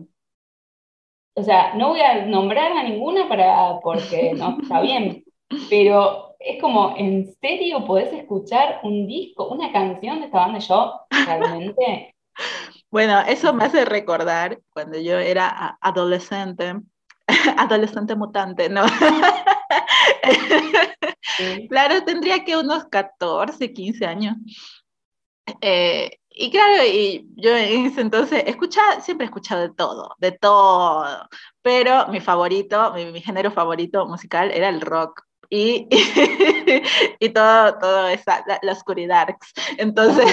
O 1.35 1.43
sea, 1.43 1.75
no 1.75 1.89
voy 1.89 2.01
a 2.01 2.25
nombrar 2.25 2.71
a 2.71 2.83
ninguna 2.83 3.29
para, 3.29 3.79
porque 3.81 4.33
no 4.33 4.57
está 4.61 4.81
bien, 4.81 5.23
pero 5.69 6.28
es 6.39 6.61
como, 6.61 6.95
¿en 6.97 7.33
serio 7.41 7.85
podés 7.85 8.13
escuchar 8.13 8.79
un 8.83 9.07
disco, 9.07 9.49
una 9.49 9.71
canción 9.71 10.19
de 10.19 10.27
esta 10.27 10.39
banda? 10.39 10.59
Yo 10.59 11.01
realmente... 11.09 12.15
Bueno, 12.91 13.19
eso 13.19 13.53
me 13.53 13.65
hace 13.65 13.85
recordar 13.85 14.61
cuando 14.73 14.97
yo 14.97 15.19
era 15.19 15.77
adolescente, 15.79 16.73
adolescente 17.57 18.15
mutante, 18.15 18.67
¿no? 18.67 18.83
Claro, 21.69 22.03
tendría 22.03 22.43
que 22.43 22.57
unos 22.57 22.85
14, 22.85 23.71
15 23.71 24.05
años. 24.05 24.35
Eh, 25.61 26.19
y 26.29 26.51
claro, 26.51 26.85
y 26.85 27.27
yo 27.35 27.55
en 27.55 27.87
ese 27.87 28.01
entonces 28.01 28.43
escuchaba, 28.45 29.01
siempre 29.01 29.25
he 29.25 29.29
escuchado 29.29 29.61
de 29.61 29.73
todo, 29.73 30.15
de 30.19 30.31
todo, 30.31 31.05
pero 31.61 32.07
mi 32.07 32.19
favorito, 32.19 32.93
mi, 32.93 33.19
género 33.21 33.51
favorito 33.51 34.05
musical 34.05 34.51
era 34.51 34.69
el 34.69 34.81
rock. 34.81 35.23
Y, 35.49 35.87
y, 37.19 37.29
todo, 37.29 37.79
todo 37.79 38.07
esa, 38.09 38.45
la, 38.61 38.71
oscuridad. 38.71 39.27
Entonces, 39.77 40.25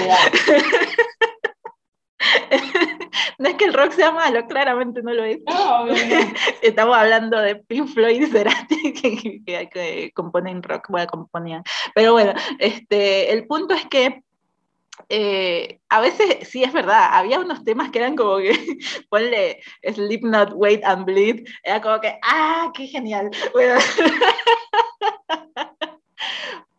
no 3.39 3.49
es 3.49 3.55
que 3.55 3.65
el 3.65 3.73
rock 3.73 3.93
sea 3.93 4.11
malo, 4.11 4.45
claramente 4.47 5.01
no 5.01 5.13
lo 5.13 5.23
es. 5.23 5.39
Estamos 6.61 6.95
hablando 6.95 7.39
de 7.39 7.55
Pink 7.55 7.87
Floyd 7.89 8.21
y 8.21 8.25
Cerati 8.27 8.93
que, 8.93 10.11
componen 10.13 10.61
rock, 10.61 10.85
bueno, 10.89 11.07
componían. 11.07 11.63
Pero 11.95 12.13
bueno, 12.13 12.33
este, 12.59 13.33
el 13.33 13.47
punto 13.47 13.73
es 13.73 13.85
que 13.87 14.23
eh, 15.09 15.79
a 15.89 16.01
veces 16.01 16.47
sí 16.49 16.63
es 16.63 16.73
verdad, 16.73 17.09
había 17.11 17.39
unos 17.39 17.63
temas 17.63 17.91
que 17.91 17.99
eran 17.99 18.15
como 18.15 18.37
que, 18.37 18.51
ponle 19.09 19.61
Slipknot, 19.83 20.51
Wait 20.55 20.83
and 20.83 21.05
Bleed, 21.05 21.45
era 21.63 21.81
como 21.81 21.99
que, 22.01 22.17
¡ah, 22.23 22.71
qué 22.73 22.87
genial! 22.87 23.29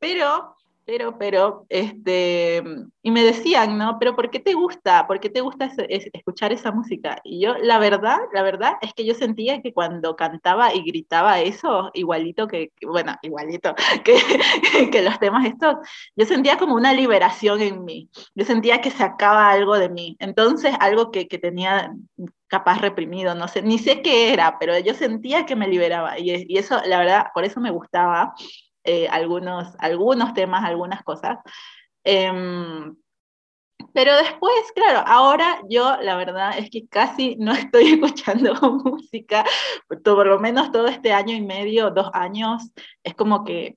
Pero 0.01 0.57
pero, 0.89 1.19
pero, 1.19 1.67
este, 1.69 2.63
y 3.03 3.11
me 3.11 3.23
decían, 3.23 3.77
¿no? 3.77 3.99
Pero 3.99 4.17
¿por 4.17 4.31
qué 4.31 4.41
te 4.41 4.55
gusta? 4.55 5.07
¿Por 5.07 5.21
qué 5.21 5.29
te 5.29 5.43
gusta 5.43 5.71
escuchar 5.87 6.51
esa 6.51 6.73
música? 6.73 7.21
Y 7.25 7.43
yo, 7.43 7.59
la 7.59 7.79
verdad, 7.79 8.17
la 8.33 8.43
verdad 8.43 8.73
es 8.81 8.95
que 8.95 9.05
yo 9.05 9.13
sentía 9.13 9.61
que 9.61 9.75
cuando 9.75 10.17
cantaba 10.17 10.75
y 10.75 10.83
gritaba 10.83 11.41
eso, 11.41 11.91
igualito 11.93 12.49
que, 12.49 12.73
bueno, 12.87 13.15
igualito 13.21 13.75
que, 14.03 14.17
que 14.91 15.03
los 15.03 15.19
temas 15.19 15.45
estos, 15.45 15.75
yo 16.17 16.25
sentía 16.25 16.57
como 16.57 16.75
una 16.75 16.95
liberación 16.95 17.61
en 17.61 17.85
mí. 17.85 18.09
Yo 18.35 18.47
sentía 18.47 18.81
que 18.81 18.91
sacaba 18.91 19.51
algo 19.51 19.79
de 19.79 19.91
mí. 19.91 20.17
Entonces, 20.21 20.75
algo 20.81 21.11
que, 21.11 21.29
que 21.29 21.37
tenía 21.37 21.93
capaz 22.47 22.81
reprimido, 22.81 23.35
no 23.35 23.47
sé, 23.47 23.61
ni 23.61 23.79
sé 23.79 24.01
qué 24.01 24.33
era, 24.33 24.59
pero 24.59 24.79
yo 24.79 24.95
sentía 24.95 25.45
que 25.45 25.55
me 25.55 25.69
liberaba. 25.69 26.19
Y, 26.19 26.47
y 26.49 26.57
eso, 26.57 26.81
la 26.87 26.99
verdad, 26.99 27.27
por 27.35 27.45
eso 27.45 27.61
me 27.61 27.71
gustaba. 27.71 28.33
Eh, 28.85 29.09
algunos, 29.09 29.75
algunos 29.79 30.33
temas, 30.35 30.65
algunas 30.65 31.03
cosas. 31.03 31.39
Em, 32.05 32.97
pero 33.93 34.17
después, 34.17 34.55
claro, 34.75 35.03
ahora 35.07 35.61
yo 35.69 35.97
la 36.03 36.17
verdad 36.17 36.57
es 36.59 36.71
que 36.71 36.87
casi 36.89 37.37
no 37.41 37.53
estoy 37.53 37.93
escuchando 37.95 38.55
música, 38.85 39.45
por 40.05 40.27
lo 40.27 40.39
menos 40.39 40.73
todo 40.73 40.89
este 40.89 41.13
año 41.13 41.35
y 41.35 41.43
medio, 41.43 41.91
dos 41.91 42.11
años, 42.13 42.71
es 43.03 43.15
como 43.15 43.45
que 43.45 43.77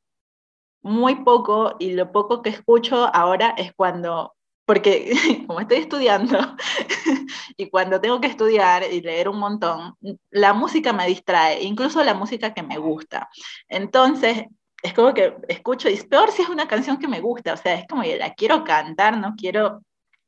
muy 0.84 1.24
poco 1.24 1.76
y 1.80 1.94
lo 1.94 2.12
poco 2.12 2.42
que 2.42 2.50
escucho 2.50 3.10
ahora 3.14 3.54
es 3.58 3.74
cuando, 3.74 4.36
porque 4.66 5.12
como 5.48 5.60
estoy 5.60 5.78
estudiando 5.78 6.38
y 7.58 7.70
cuando 7.70 8.02
tengo 8.02 8.20
que 8.22 8.28
estudiar 8.28 8.84
y 8.92 9.02
leer 9.02 9.30
un 9.30 9.40
montón, 9.40 9.96
la 10.30 10.54
música 10.54 10.94
me 10.94 11.08
distrae, 11.08 11.64
incluso 11.64 12.04
la 12.04 12.14
música 12.14 12.54
que 12.54 12.64
me 12.64 12.78
gusta. 12.78 13.30
Entonces, 13.68 14.46
es 14.84 14.94
como 14.94 15.14
que 15.14 15.36
escucho, 15.48 15.90
y 15.90 15.98
peor 15.98 16.32
si 16.32 16.42
es 16.42 16.50
una 16.50 16.68
canción 16.68 16.98
que 16.98 17.08
me 17.08 17.22
gusta, 17.22 17.54
o 17.54 17.58
sea, 17.58 17.76
es 17.76 17.88
como 17.88 18.04
que 18.04 18.18
la 18.18 18.34
quiero 18.34 18.64
cantar, 18.64 19.18
no 19.18 19.36
quiero 19.38 19.82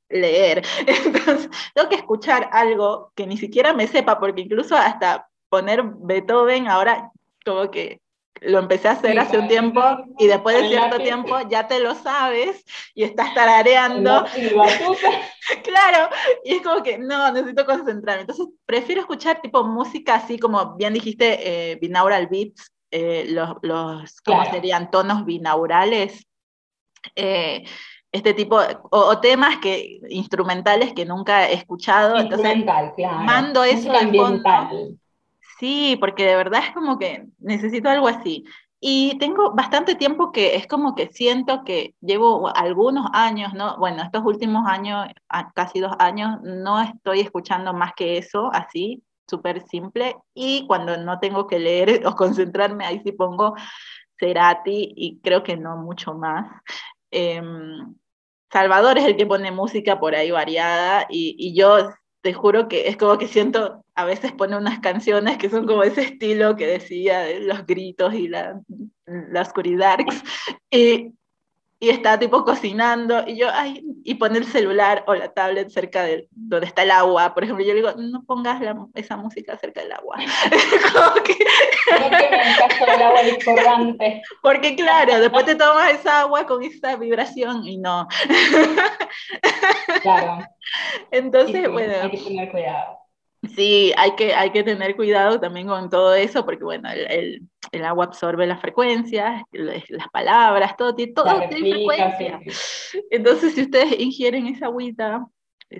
leer. 0.09 0.63
Entonces, 0.87 1.49
tengo 1.73 1.89
que 1.89 1.95
escuchar 1.95 2.49
algo 2.51 3.11
que 3.15 3.27
ni 3.27 3.37
siquiera 3.37 3.73
me 3.73 3.87
sepa, 3.87 4.19
porque 4.19 4.41
incluso 4.41 4.75
hasta 4.75 5.27
poner 5.49 5.83
Beethoven 5.83 6.67
ahora 6.67 7.11
como 7.45 7.69
que 7.69 8.01
lo 8.41 8.59
empecé 8.59 8.87
a 8.87 8.91
hacer 8.91 9.17
hace 9.19 9.37
un 9.37 9.47
tiempo 9.47 9.81
y 10.17 10.27
después 10.27 10.61
de 10.61 10.67
cierto 10.67 10.97
tiempo 10.97 11.37
ya 11.49 11.67
te 11.67 11.79
lo 11.79 11.95
sabes 11.95 12.65
y 12.93 13.03
estás 13.03 13.33
tarareando. 13.33 14.25
claro, 15.63 16.09
y 16.43 16.55
es 16.55 16.61
como 16.61 16.83
que 16.83 16.97
no, 16.97 17.31
necesito 17.31 17.65
concentrarme. 17.65 18.21
Entonces 18.21 18.47
prefiero 18.65 19.01
escuchar 19.01 19.41
tipo 19.41 19.63
música 19.63 20.15
así 20.15 20.37
como 20.39 20.75
bien 20.75 20.93
dijiste, 20.93 21.71
eh, 21.71 21.75
binaural 21.75 22.27
beats, 22.27 22.72
eh, 22.95 23.25
los, 23.29 23.55
los 23.63 24.21
¿cómo 24.21 24.45
serían? 24.45 24.91
Tonos 24.91 25.25
binaurales. 25.25 26.27
Eh, 27.15 27.65
este 28.11 28.35
tipo, 28.35 28.59
o, 28.91 29.19
temas 29.19 29.57
que, 29.57 29.99
instrumentales 30.09 30.93
que 30.93 31.03
nunca 31.03 31.49
he 31.49 31.55
escuchado. 31.55 32.19
Entonces, 32.19 32.63
mando 33.25 33.63
eso 33.63 33.91
de 33.91 34.15
fondo. 34.15 34.43
Sí, 35.59 35.97
porque 35.99 36.23
de 36.25 36.35
verdad 36.35 36.61
es 36.67 36.71
como 36.71 36.99
que 36.99 37.25
necesito 37.39 37.89
algo 37.89 38.07
así. 38.07 38.45
Y 38.79 39.17
tengo 39.17 39.53
bastante 39.55 39.95
tiempo 39.95 40.31
que 40.31 40.55
es 40.55 40.67
como 40.67 40.93
que 40.93 41.07
siento 41.07 41.63
que 41.63 41.95
llevo 42.01 42.55
algunos 42.55 43.07
años, 43.13 43.55
¿no? 43.55 43.77
Bueno, 43.79 44.03
estos 44.03 44.23
últimos 44.23 44.67
años, 44.67 45.07
casi 45.55 45.79
dos 45.79 45.93
años, 45.97 46.39
no 46.43 46.79
estoy 46.81 47.21
escuchando 47.21 47.73
más 47.73 47.93
que 47.95 48.19
eso, 48.19 48.51
así, 48.53 49.01
súper 49.27 49.65
simple. 49.67 50.15
Y 50.33 50.65
cuando 50.67 50.97
no 50.97 51.19
tengo 51.19 51.47
que 51.47 51.59
leer 51.59 52.01
o 52.07 52.15
concentrarme, 52.15 52.85
ahí 52.85 53.01
sí 53.03 53.11
pongo 53.11 53.55
Cerati 54.19 54.93
y 54.95 55.19
creo 55.21 55.43
que 55.43 55.57
no 55.57 55.77
mucho 55.77 56.13
más. 56.13 56.61
Em, 57.11 57.95
Salvador 58.51 58.97
es 58.97 59.05
el 59.05 59.17
que 59.17 59.25
pone 59.25 59.51
música 59.51 59.99
por 59.99 60.15
ahí 60.15 60.31
variada 60.31 61.07
y, 61.09 61.35
y, 61.39 61.55
yo 61.55 61.89
te 62.21 62.33
juro 62.33 62.67
que 62.67 62.87
es 62.87 62.97
como 62.97 63.17
que 63.17 63.27
siento, 63.27 63.83
a 63.95 64.05
veces 64.05 64.31
pone 64.31 64.55
unas 64.55 64.79
canciones 64.79 65.37
que 65.37 65.49
son 65.49 65.65
como 65.65 65.83
ese 65.83 66.01
estilo 66.01 66.55
que 66.55 66.67
decía 66.67 67.21
de 67.21 67.41
los 67.41 67.65
gritos 67.65 68.13
y 68.13 68.27
la, 68.27 68.59
la 69.05 69.41
oscuridad. 69.41 69.97
Y, 70.71 71.13
y 71.83 71.89
está 71.89 72.17
tipo 72.17 72.45
cocinando 72.45 73.25
y 73.27 73.35
yo, 73.35 73.49
ay, 73.51 73.83
y 74.05 74.15
pone 74.15 74.37
el 74.37 74.45
celular 74.45 75.03
o 75.05 75.15
la 75.15 75.33
tablet 75.33 75.69
cerca 75.69 76.03
de 76.03 76.29
donde 76.31 76.65
está 76.65 76.83
el 76.83 76.91
agua. 76.91 77.33
Por 77.33 77.43
ejemplo, 77.43 77.65
yo 77.65 77.73
le 77.73 77.81
digo, 77.81 77.91
no 77.97 78.23
pongas 78.23 78.61
esa 78.93 79.17
música 79.17 79.57
cerca 79.57 79.81
del 79.81 79.91
agua. 79.91 80.15
Discordante. 83.25 84.21
Porque 84.41 84.77
claro, 84.77 85.19
después 85.19 85.45
te 85.45 85.55
tomas 85.55 85.91
esa 85.91 86.21
agua 86.21 86.45
con 86.45 86.63
esa 86.63 86.95
vibración 86.95 87.67
y 87.67 87.77
no. 87.77 88.07
Claro. 90.03 90.47
Entonces, 91.11 91.69
bueno. 91.69 91.95
Hay 92.01 92.11
que 92.11 92.17
tener 92.17 92.49
cuidado. 92.49 92.97
Sí, 93.57 93.91
hay 93.97 94.15
que, 94.15 94.33
hay 94.33 94.51
que 94.51 94.63
tener 94.63 94.95
cuidado 94.95 95.37
también 95.37 95.67
con 95.67 95.89
todo 95.89 96.15
eso, 96.15 96.45
porque 96.45 96.63
bueno, 96.63 96.89
el, 96.89 97.11
el, 97.11 97.41
agua 97.85 98.05
absorbe 98.05 98.45
las 98.45 98.61
frecuencias, 98.61 99.41
las 99.51 100.07
palabras, 100.11 100.75
todo, 100.77 100.95
todo 101.15 101.41
tiene 101.49 101.71
frecuencia. 101.71 102.39
Entonces, 103.09 103.55
si 103.55 103.63
ustedes 103.63 103.99
ingieren 103.99 104.47
esa 104.47 104.67
agüita, 104.67 105.25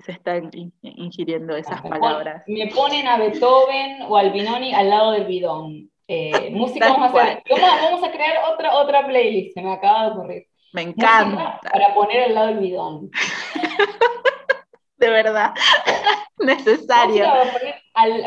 se 0.00 0.12
están 0.12 0.50
ingiriendo 0.82 1.56
esas 1.56 1.80
palabras. 1.82 2.42
Me 2.46 2.68
ponen 2.68 3.06
a 3.06 3.18
Beethoven 3.18 4.02
o 4.08 4.16
al 4.16 4.32
Binoni 4.32 4.74
al 4.74 4.90
lado 4.90 5.12
del 5.12 5.26
bidón. 5.26 5.90
Eh, 6.08 6.50
música 6.52 6.88
vamos 6.88 7.14
a, 7.14 7.22
hacer, 7.22 7.42
vamos, 7.48 8.02
a 8.02 8.10
crear 8.10 8.52
otra, 8.52 8.74
otra 8.74 9.06
playlist, 9.06 9.54
se 9.54 9.62
me 9.62 9.72
acaba 9.72 10.04
de 10.04 10.10
ocurrir. 10.12 10.46
Me 10.72 10.82
encanta. 10.82 11.60
para 11.62 11.94
poner 11.94 12.24
al 12.24 12.34
lado 12.34 12.46
del 12.48 12.58
bidón. 12.58 13.10
de 14.96 15.08
verdad, 15.08 15.54
necesario. 16.38 17.24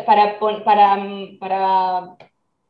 para, 0.05 0.39
para, 0.39 0.97
para 1.39 2.17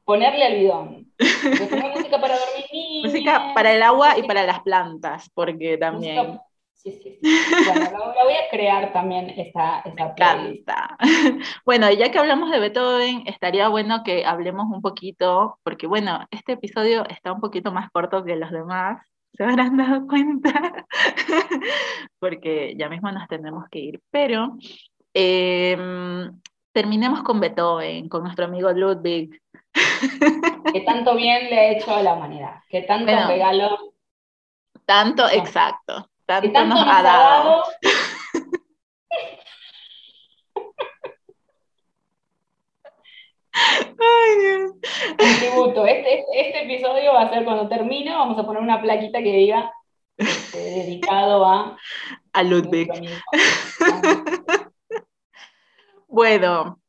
ponerle 0.08 0.46
al 0.46 0.56
bidón. 0.56 1.12
música 1.94 2.22
para 2.22 2.38
dormir. 2.40 3.06
Música 3.06 3.52
para 3.54 3.74
el 3.74 3.84
agua 3.84 4.18
y 4.18 4.24
para 4.24 4.46
las 4.46 4.62
plantas, 4.62 5.30
porque 5.34 5.78
también... 5.78 6.40
Sí, 6.72 6.92
sí, 7.04 7.20
sí. 7.22 7.30
Bueno, 7.66 7.92
la 7.92 8.24
voy 8.24 8.34
a 8.34 8.50
crear 8.50 8.94
también 8.94 9.30
esa, 9.32 9.80
esa 9.80 10.98
Bueno, 11.66 11.92
ya 11.92 12.10
que 12.10 12.20
hablamos 12.20 12.52
de 12.52 12.60
Beethoven, 12.60 13.24
estaría 13.26 13.68
bueno 13.68 14.04
que 14.06 14.26
hablemos 14.26 14.68
un 14.74 14.82
poquito, 14.82 15.60
porque 15.64 15.88
bueno, 15.88 16.26
este 16.32 16.54
episodio 16.54 17.04
está 17.10 17.34
un 17.34 17.42
poquito 17.42 17.74
más 17.74 17.92
corto 17.92 18.24
que 18.24 18.38
los 18.38 18.52
demás, 18.52 19.02
se 19.34 19.44
habrán 19.44 19.76
dado 19.78 20.08
cuenta, 20.08 20.86
porque 22.20 22.76
ya 22.78 22.88
mismo 22.88 23.12
nos 23.12 23.28
tenemos 23.28 23.66
que 23.70 23.80
ir. 23.80 24.02
Pero 24.10 24.56
em, 25.14 26.32
terminemos 26.72 27.24
con 27.24 27.40
Beethoven, 27.40 28.08
con 28.08 28.22
nuestro 28.24 28.46
amigo 28.46 28.72
Ludwig. 28.72 29.42
Que 30.74 30.82
tanto 30.82 31.16
bien 31.16 31.50
le 31.50 31.60
ha 31.60 31.72
hecho 31.72 31.96
a 31.96 32.04
la 32.04 32.14
humanidad, 32.14 32.62
que 32.70 32.82
tanto 32.82 33.12
regalo. 33.28 33.94
Tanto, 34.86 35.30
exacto. 35.30 36.10
Tanto, 36.26 36.66
nos, 36.66 36.84
ha 36.86 37.02
dado. 37.02 37.64
Ay, 43.54 44.40
Dios. 44.40 44.72
Un 45.12 45.40
tributo. 45.40 45.86
Este, 45.86 46.26
este, 46.34 46.64
episodio 46.64 47.14
va 47.14 47.24
a 47.24 47.30
ser 47.30 47.44
cuando 47.44 47.68
termine, 47.68 48.14
vamos 48.14 48.38
a 48.38 48.46
poner 48.46 48.62
una 48.62 48.82
plaquita 48.82 49.20
que 49.20 49.32
diga 49.32 49.74
este, 50.18 50.58
dedicado 50.58 51.46
a, 51.46 51.78
a 52.34 52.44
Ludwig. 52.44 52.90
bueno, 56.08 56.80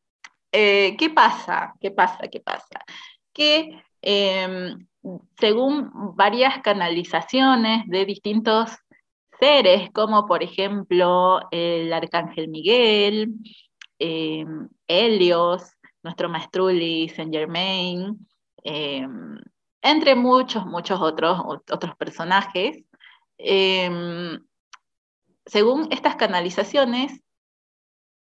eh, 0.52 0.96
¿qué 0.98 1.10
pasa? 1.10 1.74
¿Qué 1.80 1.90
pasa? 1.90 2.28
¿Qué 2.30 2.40
pasa? 2.40 2.84
Que 3.32 3.82
em, 4.02 4.86
según 5.38 5.90
varias 6.16 6.60
canalizaciones 6.62 7.86
de 7.86 8.04
distintos 8.04 8.70
seres, 9.40 9.90
como 9.92 10.26
por 10.26 10.42
ejemplo 10.42 11.40
el 11.50 11.92
arcángel 11.92 12.48
Miguel, 12.48 13.34
em, 13.98 14.68
Helios, 14.88 15.62
nuestro 16.02 16.28
maestruli 16.28 17.08
Saint 17.10 17.32
Germain, 17.32 18.16
em, 18.64 19.38
entre 19.82 20.14
muchos, 20.14 20.66
muchos 20.66 21.00
otros, 21.00 21.40
otros 21.46 21.96
personajes. 21.96 22.84
Según 25.46 25.88
estas 25.90 26.16
canalizaciones, 26.16 27.22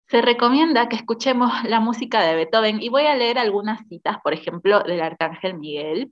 se 0.08 0.20
recomienda 0.20 0.88
que 0.88 0.96
escuchemos 0.96 1.50
la 1.64 1.80
música 1.80 2.22
de 2.22 2.34
Beethoven 2.34 2.82
y 2.82 2.88
voy 2.88 3.06
a 3.06 3.14
leer 3.16 3.38
algunas 3.38 3.86
citas, 3.88 4.18
por 4.22 4.34
ejemplo, 4.34 4.80
del 4.82 5.00
Arcángel 5.00 5.58
Miguel. 5.58 6.10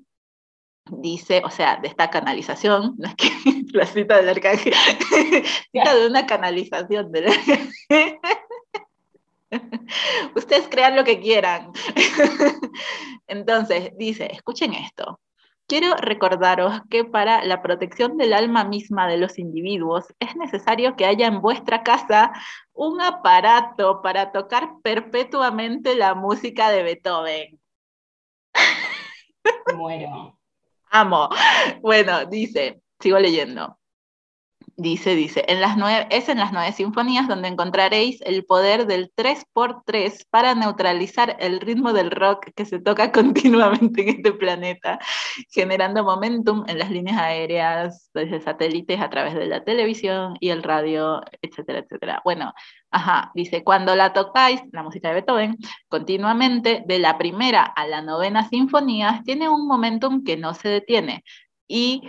Dice, 0.91 1.43
o 1.45 1.51
sea, 1.51 1.77
de 1.77 1.89
esta 1.89 2.11
canalización, 2.11 2.97
no 2.99 3.09
es 3.09 3.15
que 3.15 3.29
la 3.73 3.87
cita 3.87 4.17
del 4.17 4.31
Arcángel, 4.31 4.75
cita 5.73 5.95
de 5.95 6.07
una 6.07 6.27
canalización 6.27 7.13
del 7.13 7.27
Ustedes 10.35 10.67
crean 10.69 10.97
lo 10.97 11.05
que 11.05 11.21
quieran. 11.21 11.73
Entonces, 13.27 13.91
dice, 13.99 14.29
escuchen 14.33 14.73
esto. 14.73 15.21
Quiero 15.67 15.95
recordaros 15.97 16.81
que 16.91 17.05
para 17.05 17.45
la 17.45 17.63
protección 17.63 18.17
del 18.19 18.35
alma 18.35 18.65
misma 18.65 19.09
de 19.09 19.17
los 19.17 19.39
individuos 19.39 20.07
es 20.19 20.37
necesario 20.37 20.97
que 20.97 21.07
haya 21.07 21.27
en 21.27 21.41
vuestra 21.41 21.83
casa 21.83 22.33
un 22.73 23.01
aparato 23.01 24.03
para 24.03 24.33
tocar 24.33 24.75
perpetuamente 24.83 25.95
la 25.95 26.15
música 26.15 26.71
de 26.71 26.83
Beethoven. 26.83 27.61
Muero. 29.75 30.39
Amo. 30.91 31.31
Bueno, 31.81 32.27
dice, 32.27 32.83
sigo 33.01 33.19
leyendo. 33.19 33.79
Dice, 34.83 35.15
dice, 35.15 35.45
en 35.47 35.61
las 35.61 35.77
nueve, 35.77 36.09
es 36.11 36.29
en 36.29 36.39
las 36.39 36.53
nueve 36.53 36.73
sinfonías 36.73 37.29
donde 37.29 37.47
encontraréis 37.47 38.21
el 38.23 38.45
poder 38.45 38.89
del 38.89 39.13
3x3 39.15 40.27
para 40.29 40.57
neutralizar 40.57 41.37
el 41.39 41.61
ritmo 41.61 41.93
del 41.93 42.11
rock 42.11 42.49
que 42.57 42.65
se 42.65 42.81
toca 42.81 43.13
continuamente 43.13 44.03
en 44.03 44.09
este 44.17 44.33
planeta, 44.33 44.99
generando 45.53 46.03
momentum 46.03 46.65
en 46.67 46.81
las 46.81 46.91
líneas 46.91 47.17
aéreas, 47.17 48.11
desde 48.13 48.41
satélites 48.41 49.01
a 49.01 49.09
través 49.09 49.35
de 49.35 49.47
la 49.47 49.63
televisión 49.63 50.37
y 50.41 50.49
el 50.49 50.65
radio, 50.65 51.21
etcétera, 51.43 51.79
etcétera. 51.79 52.21
Bueno, 52.25 52.53
ajá, 52.91 53.31
dice, 53.37 53.63
cuando 53.63 53.95
la 53.95 54.13
tocáis, 54.13 54.63
la 54.73 54.83
música 54.83 55.09
de 55.11 55.15
Beethoven, 55.15 55.59
continuamente, 55.89 56.83
de 56.85 56.99
la 56.99 57.19
primera 57.19 57.63
a 57.63 57.87
la 57.87 58.03
novena 58.03 58.49
sinfonía, 58.49 59.23
tiene 59.25 59.49
un 59.49 59.69
momentum 59.69 60.25
que 60.25 60.37
no 60.37 60.55
se 60.55 60.71
detiene. 60.71 61.23
Y 61.69 62.03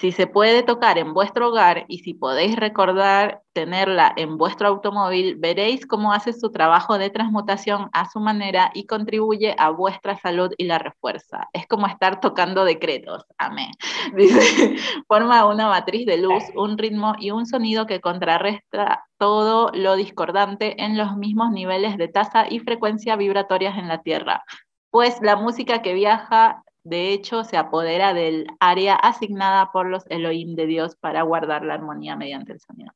si 0.00 0.12
se 0.12 0.26
puede 0.26 0.62
tocar 0.62 0.96
en 0.96 1.12
vuestro 1.12 1.48
hogar 1.48 1.84
y 1.86 1.98
si 1.98 2.14
podéis 2.14 2.56
recordar 2.56 3.42
tenerla 3.52 4.14
en 4.16 4.38
vuestro 4.38 4.68
automóvil, 4.68 5.36
veréis 5.36 5.84
cómo 5.84 6.14
hace 6.14 6.32
su 6.32 6.50
trabajo 6.50 6.96
de 6.96 7.10
transmutación 7.10 7.90
a 7.92 8.08
su 8.08 8.18
manera 8.18 8.70
y 8.72 8.86
contribuye 8.86 9.54
a 9.58 9.68
vuestra 9.68 10.16
salud 10.16 10.52
y 10.56 10.64
la 10.64 10.78
refuerza. 10.78 11.50
Es 11.52 11.66
como 11.66 11.86
estar 11.86 12.18
tocando 12.18 12.64
decretos. 12.64 13.26
Amén. 13.36 13.72
Dice, 14.16 14.76
forma 15.06 15.44
una 15.44 15.68
matriz 15.68 16.06
de 16.06 16.16
luz, 16.16 16.44
un 16.54 16.78
ritmo 16.78 17.14
y 17.18 17.32
un 17.32 17.44
sonido 17.44 17.86
que 17.86 18.00
contrarresta 18.00 19.04
todo 19.18 19.70
lo 19.74 19.96
discordante 19.96 20.82
en 20.82 20.96
los 20.96 21.14
mismos 21.18 21.50
niveles 21.50 21.98
de 21.98 22.08
tasa 22.08 22.46
y 22.48 22.60
frecuencia 22.60 23.16
vibratorias 23.16 23.76
en 23.76 23.88
la 23.88 24.00
Tierra. 24.00 24.44
Pues 24.90 25.20
la 25.20 25.36
música 25.36 25.82
que 25.82 25.92
viaja 25.92 26.64
de 26.84 27.12
hecho, 27.12 27.44
se 27.44 27.56
apodera 27.56 28.14
del 28.14 28.46
área 28.58 28.94
asignada 28.94 29.70
por 29.72 29.86
los 29.86 30.04
Elohim 30.08 30.54
de 30.54 30.66
Dios 30.66 30.96
para 30.96 31.22
guardar 31.22 31.64
la 31.64 31.74
armonía 31.74 32.16
mediante 32.16 32.52
el 32.52 32.60
sonido. 32.60 32.92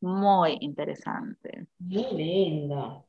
Muy 0.00 0.56
interesante. 0.60 1.66
Muy 1.78 2.06
lindo. 2.14 3.04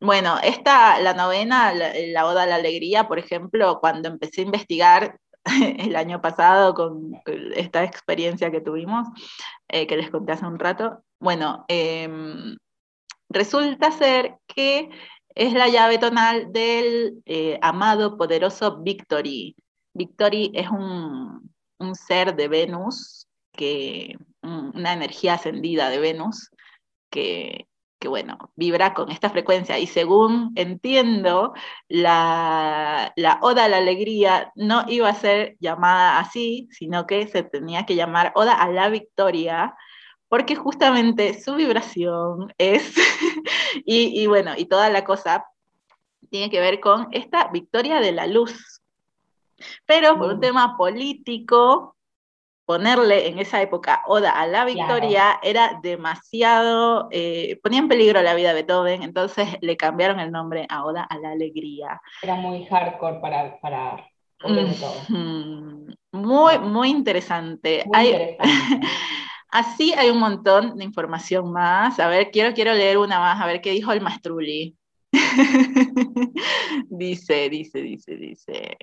Bueno, 0.00 0.38
esta, 0.42 1.00
la 1.00 1.14
novena, 1.14 1.72
la, 1.72 2.26
Oda 2.26 2.42
a 2.42 2.46
la 2.46 2.56
Alegría, 2.56 3.06
por 3.06 3.18
ejemplo, 3.18 3.78
cuando 3.80 4.08
empecé 4.08 4.40
a 4.40 4.44
investigar 4.44 5.20
el 5.78 5.94
año 5.94 6.20
pasado 6.20 6.74
con 6.74 7.12
esta 7.54 7.84
experiencia 7.84 8.50
que 8.50 8.60
tuvimos, 8.60 9.06
eh, 9.68 9.86
que 9.86 9.96
les 9.96 10.10
conté 10.10 10.32
hace 10.32 10.46
un 10.46 10.58
rato, 10.58 11.02
bueno, 11.20 11.64
em, 11.68 12.56
resulta 13.28 13.92
ser 13.92 14.36
que 14.46 14.90
es 15.38 15.52
la 15.52 15.68
llave 15.68 15.98
tonal 15.98 16.52
del 16.52 17.22
eh, 17.24 17.58
amado, 17.62 18.18
poderoso 18.18 18.78
Victory. 18.78 19.54
Victory 19.94 20.50
es 20.52 20.68
un, 20.68 21.52
ser 21.94 22.34
de 22.34 22.48
Venus, 22.48 23.28
que, 23.52 24.16
una 24.42 24.92
energía 24.92 25.34
ascendida 25.34 25.90
de 25.90 26.00
Venus, 26.00 26.50
que, 27.08 27.66
bueno, 28.04 28.36
vibra 28.56 28.94
con 28.94 29.12
esta 29.12 29.30
frecuencia. 29.30 29.78
Y 29.78 29.86
según 29.86 30.52
entiendo, 30.56 31.54
la, 31.88 33.12
la, 33.14 33.38
Oda 33.40 33.66
a 33.66 33.68
la 33.68 33.76
Alegría 33.76 34.50
no 34.56 34.86
iba 34.88 35.08
a 35.08 35.14
ser 35.14 35.56
llamada 35.60 36.18
así, 36.18 36.68
sino 36.72 37.06
que 37.06 37.28
se 37.28 37.44
tenía 37.44 37.86
que 37.86 37.94
llamar 37.94 38.32
Oda 38.34 38.54
a 38.54 38.68
la 38.70 38.88
Victoria, 38.88 39.76
porque 40.28 40.54
justamente 40.54 41.40
su 41.40 41.54
vibración 41.54 42.52
es, 42.58 42.94
y, 43.84 44.26
bueno, 44.26 44.52
y 44.56 44.66
toda 44.66 44.90
la 44.90 45.04
cosa 45.04 45.46
tiene 46.30 46.50
que 46.50 46.60
ver 46.60 46.80
con 46.80 47.08
esta 47.12 47.48
victoria 47.48 48.00
de 48.00 48.12
la 48.12 48.26
luz. 48.26 48.82
Pero 49.86 50.16
por 50.18 50.30
un 50.30 50.36
mm. 50.36 50.40
tema 50.40 50.76
político, 50.76 51.96
ponerle 52.64 53.28
en 53.28 53.38
esa 53.38 53.62
época 53.62 54.02
Oda 54.06 54.30
a 54.30 54.46
la 54.46 54.66
victoria 54.66 55.40
era 55.42 55.80
demasiado, 55.82 57.08
eh, 57.10 57.58
ponía 57.62 57.78
en 57.78 57.88
peligro 57.88 58.20
la 58.20 58.34
vida 58.34 58.48
de 58.48 58.56
Beethoven, 58.56 59.02
entonces 59.02 59.56
le 59.62 59.78
cambiaron 59.78 60.20
el 60.20 60.30
nombre 60.30 60.66
a 60.68 60.84
Oda 60.84 61.02
a 61.02 61.18
la 61.18 61.30
alegría. 61.30 62.00
Era 62.22 62.34
muy 62.34 62.66
hardcore 62.66 63.20
para... 63.20 63.58
para... 63.60 64.06
Muy, 66.12 66.58
muy 66.58 66.90
interesante. 66.90 67.84
Muy 67.86 68.06
interesante. 68.06 68.38
Así 69.50 69.92
hay 69.94 70.10
un 70.10 70.18
montón 70.18 70.76
de 70.76 70.84
información 70.84 71.52
más. 71.52 71.98
A 72.00 72.08
ver, 72.08 72.30
quiero, 72.30 72.54
quiero 72.54 72.74
leer 72.74 72.98
una 72.98 73.18
más, 73.18 73.40
a 73.40 73.46
ver 73.46 73.60
qué 73.60 73.70
dijo 73.70 73.92
el 73.92 74.00
Mastrulli. 74.00 74.76
dice, 76.90 77.48
dice, 77.48 77.80
dice, 77.80 78.16
dice. 78.16 78.76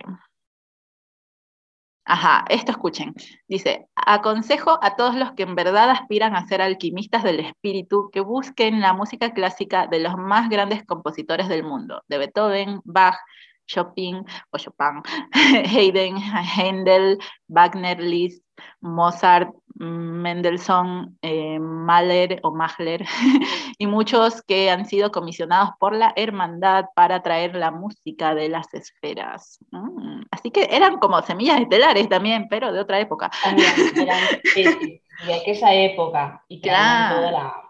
Ajá, 2.08 2.46
esto 2.50 2.72
escuchen. 2.72 3.14
Dice, 3.48 3.88
aconsejo 3.96 4.78
a 4.84 4.96
todos 4.96 5.16
los 5.16 5.32
que 5.34 5.44
en 5.44 5.56
verdad 5.56 5.90
aspiran 5.90 6.36
a 6.36 6.48
ser 6.48 6.62
alquimistas 6.62 7.24
del 7.24 7.40
espíritu 7.40 8.10
que 8.12 8.20
busquen 8.20 8.80
la 8.80 8.94
música 8.94 9.34
clásica 9.34 9.88
de 9.88 10.00
los 10.00 10.16
más 10.16 10.50
grandes 10.50 10.84
compositores 10.86 11.48
del 11.50 11.64
mundo, 11.64 12.04
de 12.08 12.20
Beethoven, 12.20 12.82
Bach, 12.84 13.18
Chopin 13.68 14.24
o 14.52 14.58
Chopin, 14.60 15.02
Haydn, 15.34 16.18
Handel, 16.18 17.18
Wagner, 17.48 18.00
Liszt, 18.00 18.45
Mozart, 18.82 19.54
Mendelssohn, 19.76 21.18
eh, 21.22 21.60
Mahler 21.60 22.40
o 22.44 22.52
Mahler, 22.52 23.06
y 23.78 23.88
muchos 23.88 24.42
que 24.44 24.70
han 24.70 24.86
sido 24.86 25.12
comisionados 25.12 25.72
por 25.80 25.96
la 25.96 26.14
hermandad 26.16 26.86
para 26.96 27.22
traer 27.22 27.56
la 27.56 27.72
música 27.72 28.36
de 28.36 28.50
las 28.50 28.74
esferas. 28.74 29.60
Mm, 29.72 30.22
así 30.32 30.52
que 30.52 30.68
eran 30.72 30.98
como 30.98 31.22
semillas 31.22 31.60
estelares 31.60 32.08
también, 32.08 32.48
pero 32.50 32.72
de 32.72 32.80
otra 32.80 33.00
época. 33.00 33.30
de 35.26 35.34
aquella 35.34 35.74
época. 35.74 36.44
Y 36.48 36.62
claro. 36.62 37.66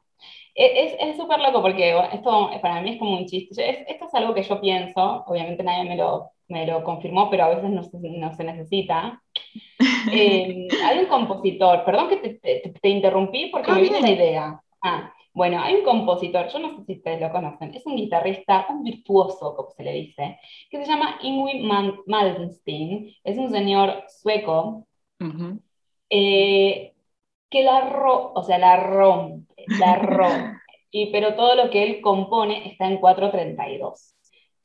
Es 0.54 1.18
súper 1.18 1.40
loco 1.40 1.62
porque 1.62 1.98
esto 2.14 2.50
para 2.62 2.80
mí 2.80 2.92
es 2.92 3.00
como 3.00 3.18
un 3.18 3.26
chiste. 3.26 3.92
esto 3.92 4.06
es 4.06 4.14
algo 4.14 4.34
que 4.34 4.44
yo 4.44 4.62
pienso, 4.62 5.26
obviamente 5.28 5.64
nadie 5.64 5.84
me 5.84 5.98
lo, 5.98 6.32
me 6.48 6.66
lo 6.66 6.82
confirmó, 6.84 7.30
pero 7.30 7.44
a 7.44 7.50
veces 7.50 7.70
no 7.72 7.84
se, 7.84 7.98
no 8.00 8.34
se 8.34 8.44
necesita. 8.46 9.22
Eh, 10.12 10.68
hay 10.84 11.00
un 11.00 11.06
compositor, 11.06 11.84
perdón 11.86 12.10
que 12.10 12.18
te, 12.18 12.70
te, 12.82 12.90
interrumpí 12.90 13.48
porque 13.48 13.72
me 13.72 13.82
viene 13.82 14.02
la 14.02 14.12
idea. 14.12 14.62
Ah, 14.82 15.14
bueno, 15.34 15.62
hay 15.62 15.76
un 15.76 15.84
compositor, 15.84 16.48
yo 16.48 16.60
no 16.60 16.78
sé 16.78 16.86
si 16.86 16.94
ustedes 16.94 17.22
lo 17.22 17.32
conocen, 17.32 17.74
es 17.74 17.86
un 17.86 17.96
guitarrista, 17.96 18.68
un 18.70 18.84
virtuoso, 18.84 19.56
como 19.56 19.72
se 19.72 19.84
le 19.84 19.94
dice, 19.94 20.40
que 20.70 20.78
se 20.78 20.86
llama 20.86 21.20
Ingrid 21.22 21.62
Malmsteen, 22.06 23.12
es 23.24 23.38
un 23.38 23.50
señor 23.52 24.04
sueco, 24.08 24.88
eh, 26.10 26.94
que 27.50 27.64
la, 27.64 27.90
ro 27.90 28.32
o 28.34 28.44
sea, 28.44 28.58
la 28.58 28.78
rompe, 28.78 29.66
la 29.80 29.96
rompe, 29.96 30.58
y, 30.92 31.08
pero 31.08 31.36
todo 31.36 31.56
lo 31.56 31.70
que 31.70 31.84
él 31.84 32.02
compone 32.02 32.70
está 32.70 32.88
en 32.88 32.98
432 32.98 34.16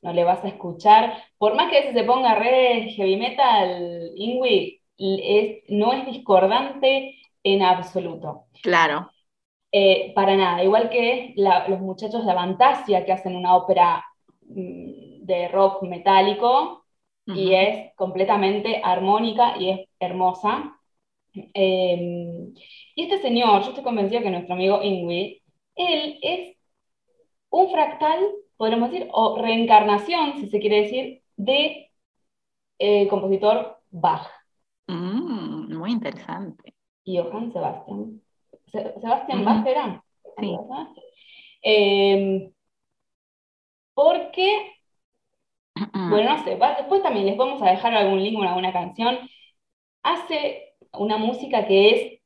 no 0.01 0.13
le 0.13 0.23
vas 0.23 0.43
a 0.43 0.47
escuchar. 0.47 1.23
Por 1.37 1.55
más 1.55 1.69
que 1.69 1.77
a 1.77 1.79
veces 1.81 1.95
se 1.95 2.03
ponga 2.03 2.35
red 2.35 2.89
heavy 2.95 3.17
metal, 3.17 4.11
No 5.69 5.93
es 5.93 6.05
discordante 6.05 7.17
en 7.43 7.63
absoluto. 7.63 8.45
Claro. 8.61 9.09
Eh, 9.71 10.11
para 10.13 10.35
nada, 10.35 10.63
igual 10.63 10.89
que 10.89 11.33
los 11.35 11.79
muchachos 11.79 12.25
de 12.25 12.31
Avantasia 12.31 13.05
que 13.05 13.13
hacen 13.13 13.35
una 13.35 13.55
ópera 13.55 14.03
mm, 14.41 15.23
de 15.25 15.47
rock 15.47 15.83
metálico 15.83 16.85
y 17.25 17.53
es 17.53 17.95
completamente 17.95 18.81
armónica 18.83 19.55
y 19.57 19.69
es 19.69 19.89
hermosa. 19.99 20.77
Em, 21.33 22.53
y 22.95 23.03
este 23.03 23.21
señor, 23.21 23.61
yo 23.61 23.69
estoy 23.69 23.83
convencida 23.83 24.21
que 24.21 24.29
nuestro 24.29 24.53
amigo 24.55 24.81
Ingrid, 24.83 25.37
él 25.75 26.19
es 26.21 26.57
un 27.49 27.71
fractal, 27.71 28.19
podríamos 28.57 28.91
decir, 28.91 29.07
o 29.13 29.37
reencarnación, 29.41 30.39
si 30.39 30.49
se 30.49 30.59
quiere 30.59 30.81
decir, 30.83 31.21
de 31.37 31.91
eh, 32.79 33.07
compositor 33.07 33.77
Bach. 33.91 34.40
Mm, 34.91 35.77
muy 35.77 35.91
interesante. 35.91 36.73
Y 37.03 37.17
Johann 37.17 37.51
Sebastian. 37.51 38.21
Sebastián 38.71 39.45
Bach 39.45 39.65
era. 39.65 40.03
Sí. 40.37 40.57
Em, 41.61 42.51
porque, 43.93 44.73
bueno, 45.93 46.35
no 46.35 46.43
sé, 46.43 46.57
después 46.57 47.03
también 47.03 47.25
les 47.25 47.37
vamos 47.37 47.61
a 47.61 47.71
dejar 47.71 47.93
algún 47.93 48.21
link 48.23 48.35
con 48.37 48.47
alguna 48.47 48.73
canción. 48.73 49.17
Hace 50.03 50.73
una 50.93 51.17
música 51.17 51.67
que 51.67 51.89
es 51.89 52.19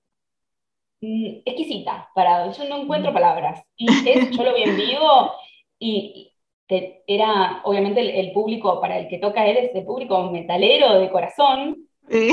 mm, 1.01 1.41
exquisita, 1.45 2.09
para, 2.16 2.51
yo 2.51 2.70
no 2.70 2.82
encuentro 2.82 3.13
palabras. 3.13 3.63
Y 3.76 3.88
es, 4.09 4.32
yo 4.32 4.43
lo 4.43 4.55
vi 4.55 4.63
en 4.63 4.78
vivo 4.78 5.32
y, 5.80 6.32
era, 6.68 7.61
obviamente, 7.63 8.20
el, 8.20 8.32
público 8.32 8.82
para 8.82 8.97
el 8.97 9.07
que 9.07 9.20
toca 9.20 9.45
él 9.45 9.57
es 9.57 9.76
el 9.76 9.86
público 9.86 10.32
metalero 10.32 10.99
de 10.99 11.11
corazón. 11.11 11.88
Sí. 12.10 12.30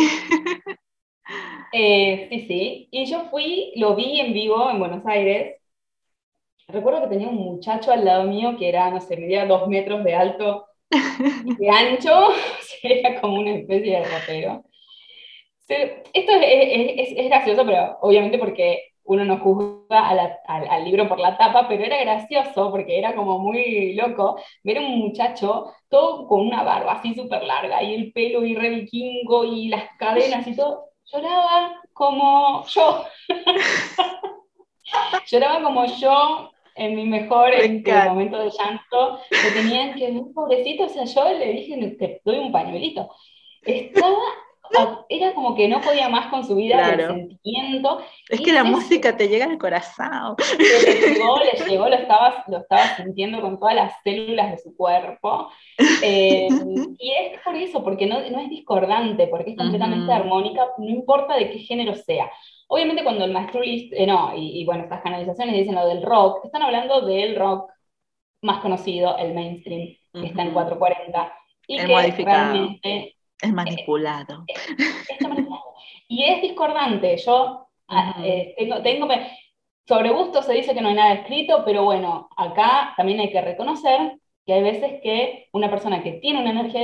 Eh, 1.73 2.29
sí, 2.31 2.47
sí. 2.47 2.89
Y 2.91 3.07
yo 3.07 3.31
fui, 3.31 3.73
lo 3.77 3.95
vi 3.97 4.20
en 4.20 4.35
vivo 4.35 4.70
en 4.70 4.79
Buenos 4.79 5.07
Aires. 5.07 5.57
Recuerdo 6.68 7.03
que 7.03 7.09
tenía 7.09 7.29
un 7.29 7.37
muchacho 7.37 7.93
al 7.93 8.05
lado 8.05 8.25
mío 8.25 8.57
que 8.59 8.68
era, 8.68 8.91
no 8.91 9.01
sé, 9.01 9.16
medía 9.16 9.47
dos 9.47 9.68
metros 9.68 10.05
de 10.05 10.14
alto 10.14 10.66
y 10.91 11.57
de 11.57 11.70
ancho, 11.70 12.29
era 12.83 13.20
como 13.20 13.41
una 13.41 13.53
especie 13.53 13.99
de 13.99 14.05
rapero. 14.05 14.64
Esto 15.68 16.33
es, 16.43 17.12
es, 17.16 17.25
gracioso, 17.27 17.64
pero 17.64 17.99
obviamente 18.03 18.39
porque 18.39 18.91
uno 19.05 19.24
no 19.24 19.38
juzga 19.38 20.09
al, 20.46 20.84
libro 20.84 21.09
por 21.09 21.18
la 21.18 21.36
tapa, 21.36 21.66
pero 21.68 21.84
era 21.84 21.98
gracioso 22.00 22.70
porque 22.70 22.98
era 22.98 23.14
como 23.14 23.38
muy 23.38 23.94
loco 23.94 24.40
ver 24.62 24.78
a 24.78 24.80
un 24.80 24.98
muchacho 24.98 25.72
todo 25.88 26.26
con 26.26 26.40
una 26.46 26.62
barba 26.62 26.92
así 26.92 27.14
súper 27.14 27.42
larga 27.42 27.82
y 27.82 27.94
el 27.94 28.12
pelo 28.12 28.44
y 28.44 28.55
re 28.55 28.70
vikingo 28.70 29.44
y 29.44 29.68
las 29.68 29.84
cadenas 29.98 30.46
y 30.46 30.57
todo. 30.57 30.86
Lloraba 31.12 31.82
como 31.92 32.64
yo. 32.66 33.05
Lloraba 35.26 35.62
como 35.62 35.84
yo 35.86 36.50
en 36.74 36.96
mi 36.96 37.05
mejor 37.05 37.50
este, 37.50 37.92
momento 38.09 38.38
de 38.38 38.50
llanto. 38.50 39.20
Me 39.30 39.50
tenían 39.50 39.94
que, 39.94 40.07
un 40.07 40.32
pobrecito, 40.32 40.84
o 40.84 40.88
sea, 40.88 41.05
yo 41.05 41.38
le 41.38 41.53
dije, 41.53 41.96
te 41.98 42.20
doy 42.24 42.38
un 42.38 42.53
pañuelito. 42.53 43.11
Estaba 43.62 44.16
era 45.09 45.35
como 45.35 45.55
que 45.55 45.68
no 45.68 45.81
podía 45.81 46.09
más 46.09 46.29
con 46.29 46.45
su 46.45 46.55
vida 46.55 46.77
claro. 46.77 47.14
sentimiento. 47.14 48.01
Es 48.29 48.41
que 48.41 48.53
la 48.53 48.64
música 48.64 49.16
te 49.16 49.29
llega 49.29 49.47
al 49.47 49.59
corazón. 49.59 50.37
Le 50.59 51.14
llegó, 51.14 51.39
le 51.39 51.53
llegó, 51.68 51.89
lo 51.89 51.95
estaba, 51.95 52.45
lo 52.49 52.59
estaba 52.59 52.97
sintiendo 52.97 53.41
con 53.41 53.59
todas 53.59 53.75
las 53.75 53.95
células 54.03 54.51
de 54.53 54.59
su 54.59 54.77
cuerpo. 54.77 55.51
Eh, 56.03 56.49
y 56.99 57.12
es 57.12 57.41
por 57.43 57.57
eso, 57.57 57.83
porque 57.83 58.07
no, 58.07 58.20
no 58.31 58.41
es 58.41 58.51
discordante, 58.51 59.27
porque 59.27 59.53
es 59.53 59.57
completamente 59.57 60.12
armónica, 60.12 60.66
no 60.79 60.89
importa 60.89 61.37
de 61.37 61.51
qué 61.51 61.59
género 61.59 61.95
sea. 61.95 62.31
Obviamente 62.68 63.05
cuando 63.05 63.25
el 63.25 63.33
maestro 63.33 63.61
Liszt, 63.61 63.93
eh, 63.93 64.07
no, 64.07 64.33
y, 64.35 64.64
bueno, 64.64 64.85
estas 64.85 65.03
canalizaciones 65.03 65.55
dicen 65.55 65.75
lo 65.75 65.87
del 65.87 66.03
rock, 66.03 66.45
están 66.45 66.62
hablando 66.62 67.03
del 67.03 67.37
rock 67.37 67.70
más 68.43 68.61
conocido, 68.61 69.16
el 69.18 69.35
mainstream, 69.35 69.95
que 70.12 70.27
está 70.27 70.43
en 70.43 70.53
440. 70.53 71.33
Y 71.68 71.79
el 71.79 71.87
que 71.87 71.93
modificado. 71.93 72.53
realmente 72.53 73.16
es 73.43 73.53
manipulado. 73.53 74.45
Y 76.09 76.24
es 76.24 76.43
discordante. 76.43 77.16
Yo 77.18 77.68
ah, 77.88 78.14
eh, 78.22 78.55
tengo, 78.59 78.82
tengo, 78.82 79.09
sobre 79.86 80.11
gusto 80.11 80.43
se 80.43 80.53
dice 80.53 80.74
que 80.74 80.80
no 80.80 80.88
hay 80.88 80.95
nada 80.95 81.14
escrito, 81.14 81.62
pero 81.64 81.84
bueno, 81.84 82.28
acá 82.36 82.95
también 82.97 83.20
hay 83.20 83.30
que 83.30 83.40
reconocer 83.40 84.18
que 84.45 84.53
hay 84.55 84.62
veces 84.62 85.01
que 85.03 85.49
una 85.53 85.70
persona 85.70 86.03
que 86.03 86.12
tiene 86.14 86.40
una 86.40 86.51
energía 86.51 86.82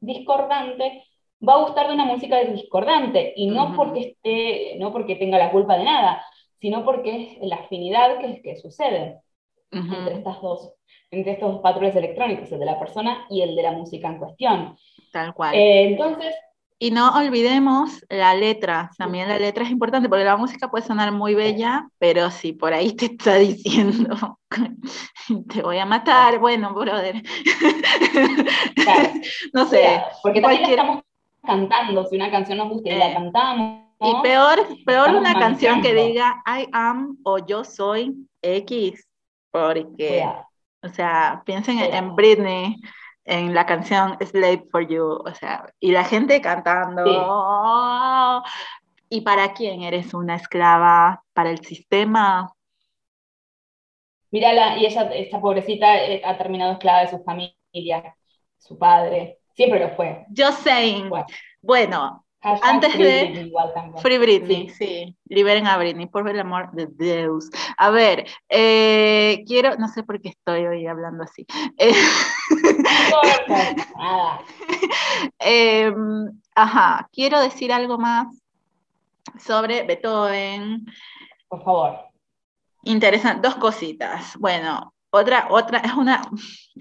discordante 0.00 1.04
va 1.46 1.54
a 1.54 1.62
gustar 1.62 1.88
de 1.88 1.94
una 1.94 2.04
música 2.04 2.38
discordante, 2.44 3.32
y 3.34 3.48
no, 3.48 3.74
porque, 3.74 4.00
esté, 4.00 4.76
no 4.78 4.92
porque 4.92 5.16
tenga 5.16 5.38
la 5.38 5.50
culpa 5.50 5.78
de 5.78 5.84
nada, 5.84 6.22
sino 6.60 6.84
porque 6.84 7.38
es 7.40 7.48
la 7.48 7.56
afinidad 7.56 8.18
que, 8.18 8.42
que 8.42 8.56
sucede 8.56 9.20
entre, 9.70 10.16
estas 10.16 10.42
dos, 10.42 10.74
entre 11.10 11.32
estos 11.32 11.52
dos 11.52 11.62
patrones 11.62 11.96
electrónicos, 11.96 12.52
el 12.52 12.58
de 12.58 12.66
la 12.66 12.78
persona 12.78 13.26
y 13.30 13.42
el 13.42 13.54
de 13.54 13.62
la 13.62 13.72
música 13.72 14.08
en 14.08 14.18
cuestión. 14.18 14.76
Tal 15.12 15.34
cual. 15.34 15.54
Eh, 15.54 15.90
entonces... 15.90 16.34
Y 16.82 16.92
no 16.92 17.14
olvidemos 17.14 18.06
la 18.08 18.32
letra, 18.32 18.90
también 18.96 19.28
la 19.28 19.38
letra 19.38 19.64
es 19.64 19.70
importante 19.70 20.08
porque 20.08 20.24
la 20.24 20.38
música 20.38 20.70
puede 20.70 20.86
sonar 20.86 21.12
muy 21.12 21.34
bella, 21.34 21.86
pero 21.98 22.30
si 22.30 22.54
por 22.54 22.72
ahí 22.72 22.96
te 22.96 23.04
está 23.04 23.34
diciendo, 23.34 24.38
te 25.52 25.60
voy 25.60 25.76
a 25.76 25.84
matar, 25.84 26.38
bueno, 26.38 26.72
brother. 26.72 27.22
no 29.52 29.66
sé. 29.66 30.00
porque 30.22 30.40
también 30.40 30.70
estamos 30.70 31.02
cantando, 31.42 32.06
si 32.06 32.16
una 32.16 32.30
canción 32.30 32.56
nos 32.56 32.70
gusta 32.70 32.88
y 32.88 32.96
la 32.96 33.10
eh, 33.10 33.14
cantamos. 33.14 33.80
Y 34.00 34.22
peor, 34.22 34.66
peor 34.86 35.10
una 35.10 35.34
canción 35.34 35.82
que 35.82 35.94
diga 35.94 36.42
I 36.46 36.66
am 36.72 37.18
o 37.24 37.38
yo 37.38 37.62
soy 37.62 38.26
X, 38.40 39.06
porque, 39.50 40.26
o 40.82 40.88
sea, 40.88 41.42
piensen 41.44 41.78
en 41.78 42.16
Britney, 42.16 42.76
en 43.24 43.54
la 43.54 43.66
canción 43.66 44.16
Slave 44.20 44.64
for 44.70 44.86
You, 44.86 45.22
o 45.24 45.34
sea, 45.34 45.72
y 45.78 45.92
la 45.92 46.04
gente 46.04 46.40
cantando. 46.40 47.04
¿Y 49.08 49.20
para 49.22 49.52
quién 49.52 49.82
eres 49.82 50.14
una 50.14 50.36
esclava? 50.36 51.22
¿Para 51.32 51.50
el 51.50 51.64
sistema? 51.64 52.52
Mírala, 54.30 54.78
y 54.78 54.86
ella, 54.86 55.10
esta 55.12 55.40
pobrecita, 55.40 55.96
eh, 56.04 56.22
ha 56.24 56.38
terminado 56.38 56.72
esclava 56.72 57.00
de 57.00 57.08
su 57.08 57.22
familia, 57.24 58.16
su 58.58 58.78
padre, 58.78 59.40
siempre 59.54 59.80
lo 59.80 59.90
fue. 59.96 60.24
Yo 60.30 60.52
sé. 60.52 61.02
Bueno, 61.60 62.24
antes 62.42 62.96
de 62.96 63.52
Free 64.00 64.18
Britney, 64.18 64.70
sí. 64.70 65.16
liberen 65.26 65.66
a 65.66 65.76
Britney, 65.76 66.06
por 66.06 66.28
el 66.28 66.40
amor 66.40 66.70
de 66.72 66.86
Dios. 66.86 67.50
A 67.76 67.90
ver, 67.90 68.26
eh, 68.48 69.44
quiero, 69.46 69.76
no 69.76 69.88
sé 69.88 70.02
por 70.02 70.20
qué 70.20 70.30
estoy 70.30 70.66
hoy 70.66 70.86
hablando 70.86 71.24
así. 71.24 71.46
Eh, 75.38 75.92
ajá, 76.54 77.08
quiero 77.12 77.40
decir 77.40 77.72
algo 77.72 77.98
más 77.98 78.28
sobre 79.38 79.82
Beethoven. 79.82 80.86
Por 81.48 81.62
favor. 81.62 81.98
Interesante, 82.84 83.46
dos 83.46 83.56
cositas. 83.56 84.36
Bueno, 84.38 84.94
otra, 85.10 85.48
otra 85.50 85.78
es 85.78 85.94
una, 85.94 86.22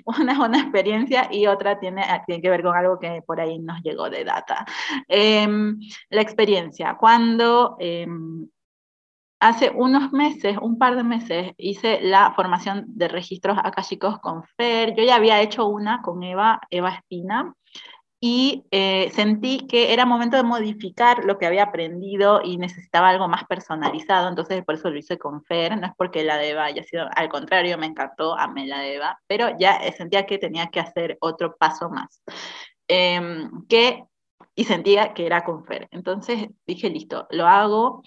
una, 0.06 0.46
una, 0.46 0.60
experiencia 0.60 1.28
y 1.32 1.48
otra 1.48 1.80
tiene, 1.80 2.04
tiene 2.26 2.42
que 2.42 2.50
ver 2.50 2.64
con 2.64 2.76
algo 2.76 3.00
que 3.00 3.22
por 3.26 3.40
ahí 3.42 3.60
nos 3.60 3.82
llegó 3.82 4.10
de 4.10 4.24
data. 4.24 4.66
Em, 5.08 5.80
la 6.10 6.22
experiencia, 6.22 6.96
cuando 7.00 7.76
em, 7.80 8.48
hace 9.40 9.72
unos 9.74 10.12
meses, 10.12 10.58
un 10.62 10.78
par 10.78 10.96
de 10.96 11.04
meses, 11.04 11.54
hice 11.58 12.02
la 12.02 12.34
formación 12.36 12.86
de 12.88 13.08
registros 13.08 13.58
akashicos 13.64 14.20
con 14.20 14.44
Fer, 14.58 14.96
yo 14.96 15.04
ya 15.04 15.16
había 15.16 15.42
hecho 15.42 15.66
una 15.68 16.02
con 16.02 16.22
Eva, 16.24 16.62
Eva 16.70 16.92
Espina, 16.92 17.54
y 18.22 18.66
eh, 18.72 19.12
sentí 19.14 19.66
que 19.68 19.94
era 19.94 20.06
momento 20.06 20.36
de 20.36 20.44
modificar 20.44 21.24
lo 21.24 21.38
que 21.38 21.46
había 21.46 21.64
aprendido 21.64 22.42
y 22.44 22.58
necesitaba 22.58 23.10
algo 23.10 23.30
más 23.30 23.46
personalizado, 23.46 24.28
entonces 24.28 24.64
por 24.66 24.76
eso 24.76 24.90
lo 24.90 24.98
hice 24.98 25.18
con 25.18 25.44
Fer, 25.46 25.78
no 25.78 25.88
es 25.88 25.94
porque 25.98 26.24
la 26.24 26.38
de 26.38 26.50
Eva 26.50 26.66
haya 26.66 26.84
sido, 26.84 27.08
al 27.16 27.30
contrario, 27.30 27.78
me 27.78 27.86
encantó, 27.86 28.38
amé 28.38 28.68
la 28.68 28.80
de 28.80 28.96
Eva, 28.96 29.20
pero 29.28 29.58
ya 29.58 29.78
eh, 29.78 29.94
sentía 29.94 30.26
que 30.26 30.38
tenía 30.38 30.68
que 30.68 30.82
hacer 30.82 31.18
otro 31.22 31.56
paso 31.56 31.90
más, 31.90 32.22
em, 32.88 33.66
que, 33.68 34.04
y 34.54 34.66
sentía 34.66 35.14
que 35.14 35.26
era 35.26 35.46
con 35.46 35.64
Fer, 35.66 35.88
entonces 35.92 36.50
dije, 36.68 36.90
listo, 36.90 37.26
lo 37.32 37.48
hago, 37.48 38.04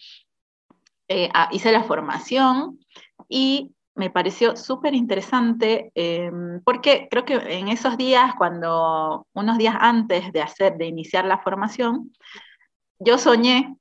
eh, 1.09 1.31
ah, 1.33 1.49
hice 1.53 1.73
la 1.73 1.85
formación 1.85 2.79
y 3.29 3.73
me 3.95 4.11
pareció 4.11 4.57
súper 4.57 4.95
interesante 4.95 5.93
em, 5.95 6.63
porque 6.65 7.09
creo 7.11 7.25
que 7.25 7.35
en 7.35 7.69
esos 7.69 7.97
días, 7.97 8.35
cuando 8.39 9.27
unos 9.35 9.59
días 9.59 9.77
antes 9.79 10.33
de 10.33 10.41
hacer, 10.41 10.77
de 10.77 10.87
iniciar 10.87 11.25
la 11.25 11.39
formación, 11.39 12.13
yo 12.99 13.19
soñé 13.19 13.77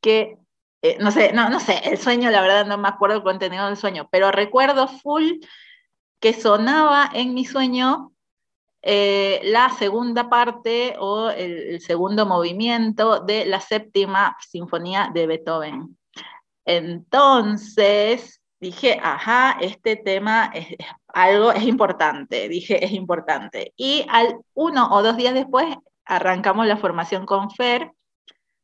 que, 0.00 0.38
eh, 0.82 0.98
no 1.00 1.10
sé, 1.10 1.32
no, 1.32 1.48
no 1.48 1.60
sé, 1.60 1.80
el 1.84 1.98
sueño, 1.98 2.30
la 2.30 2.40
verdad 2.40 2.66
no 2.66 2.78
me 2.78 2.88
acuerdo 2.88 3.16
el 3.16 3.22
contenido 3.22 3.66
del 3.66 3.76
sueño, 3.76 4.08
pero 4.10 4.32
recuerdo 4.32 4.88
full 4.88 5.40
que 6.20 6.32
sonaba 6.32 7.10
en 7.12 7.34
mi 7.34 7.44
sueño 7.44 8.12
eh, 8.82 9.40
la 9.44 9.70
segunda 9.70 10.28
parte 10.28 10.94
o 10.98 11.30
el, 11.30 11.80
segundo 11.80 12.24
movimiento 12.24 13.20
de 13.20 13.44
la 13.44 13.60
séptima 13.60 14.36
sinfonía 14.48 15.10
de 15.12 15.26
Beethoven. 15.26 15.98
Entonces, 16.64 18.40
dije, 18.60 18.98
ajá, 19.02 19.58
este 19.60 19.96
tema 19.96 20.50
es, 20.54 20.68
algo, 21.08 21.52
es 21.52 21.64
importante, 21.64 22.48
dije, 22.48 22.84
es 22.84 22.92
importante. 22.92 23.72
Y 23.76 24.06
al 24.10 24.38
uno 24.54 24.88
o 24.90 25.02
dos 25.02 25.16
días 25.16 25.34
después 25.34 25.66
arrancamos 26.04 26.66
la 26.66 26.76
formación 26.76 27.26
con 27.26 27.50
Fer, 27.50 27.92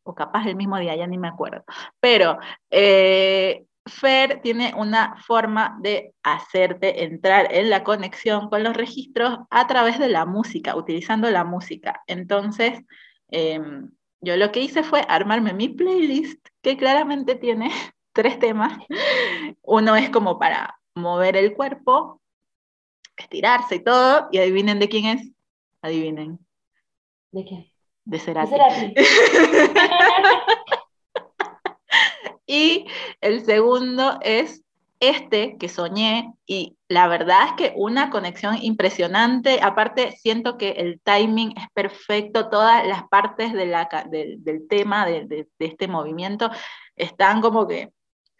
o 0.05 0.14
capaz 0.14 0.47
el 0.47 0.57
mismo 0.57 0.78
día, 0.78 0.97
ya 0.97 1.07
ni 1.07 1.18
me 1.18 1.28
acuerdo, 1.28 1.64
pero 2.01 2.38
eh, 2.70 3.64
Fer 3.86 4.40
tiene 4.43 4.74
una 4.76 5.16
forma 5.16 5.76
de 5.80 6.14
hacerte 6.22 7.05
entrar 7.05 7.53
en 7.53 7.68
la 7.70 7.82
conexión 7.82 8.49
con 8.49 8.62
los 8.62 8.76
registros 8.76 9.38
a 9.51 9.66
través 9.66 9.99
de 9.99 10.09
la 10.09 10.24
música, 10.24 10.76
utilizando 10.76 11.30
la 11.30 11.45
música. 11.45 12.03
Entonces, 12.07 12.80
em, 13.28 13.90
yo 14.20 14.36
lo 14.36 14.53
que 14.53 14.61
hice 14.61 14.84
fue 14.84 15.05
armarme 15.09 15.53
mi 15.53 15.68
playlist, 15.68 16.47
que 16.62 16.76
claramente 16.76 17.34
tiene 17.34 17.70
tres 18.12 18.38
temas. 18.38 18.78
Uno 19.62 19.96
es 19.96 20.10
como 20.10 20.38
para 20.38 20.78
mover 20.94 21.36
el 21.36 21.54
cuerpo, 21.54 22.20
estirarse 23.16 23.76
y 23.76 23.84
todo, 23.84 24.28
y 24.30 24.38
adivinen 24.38 24.78
de 24.78 24.88
quién 24.88 25.06
es. 25.06 25.30
Adivinen. 25.82 26.38
¿De 27.30 27.44
quién? 27.44 27.66
De 28.04 28.18
Cerati. 28.18 28.54
y 32.46 32.86
el 33.20 33.44
segundo 33.44 34.18
es 34.22 34.62
este 35.02 35.56
que 35.58 35.68
soñé 35.68 36.32
y 36.46 36.76
la 36.86 37.08
verdad 37.08 37.48
es 37.48 37.52
que 37.54 37.72
una 37.76 38.08
conexión 38.08 38.56
impresionante, 38.62 39.58
aparte 39.60 40.12
siento 40.12 40.56
que 40.56 40.70
el 40.72 41.00
timing 41.00 41.54
es 41.58 41.66
perfecto, 41.74 42.48
todas 42.48 42.86
las 42.86 43.02
partes 43.08 43.52
de 43.52 43.66
la, 43.66 43.88
del 44.08 44.68
tema 44.68 45.04
de, 45.04 45.26
de, 45.26 45.48
este 45.58 45.88
movimiento 45.88 46.50
están 46.94 47.40
como 47.40 47.66
que 47.66 47.90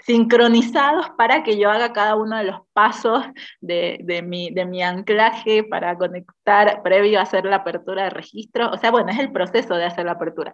sincronizados 0.05 1.11
para 1.16 1.42
que 1.42 1.59
yo 1.59 1.70
haga 1.70 1.92
cada 1.92 2.16
uno 2.16 2.36
de 2.36 2.44
los 2.44 2.61
pasos 2.72 3.24
de, 3.61 3.98
de, 4.03 4.22
mi, 4.22 4.50
de 4.50 4.66
mi 4.66 4.82
anclaje 4.82 5.64
para 5.64 5.96
conectar 5.96 6.82
previo 6.82 7.18
a 7.18 7.22
hacer 7.22 7.44
la 7.44 7.57
apertura 7.57 8.05
de 8.05 8.11
registro. 8.11 8.70
O 8.70 8.78
sea, 8.78 8.90
bueno, 8.90 9.11
es 9.11 9.18
el 9.18 9.32
proceso 9.32 9.74
de 9.74 9.84
hacer 9.84 10.07
la 10.07 10.12
apertura. 10.12 10.53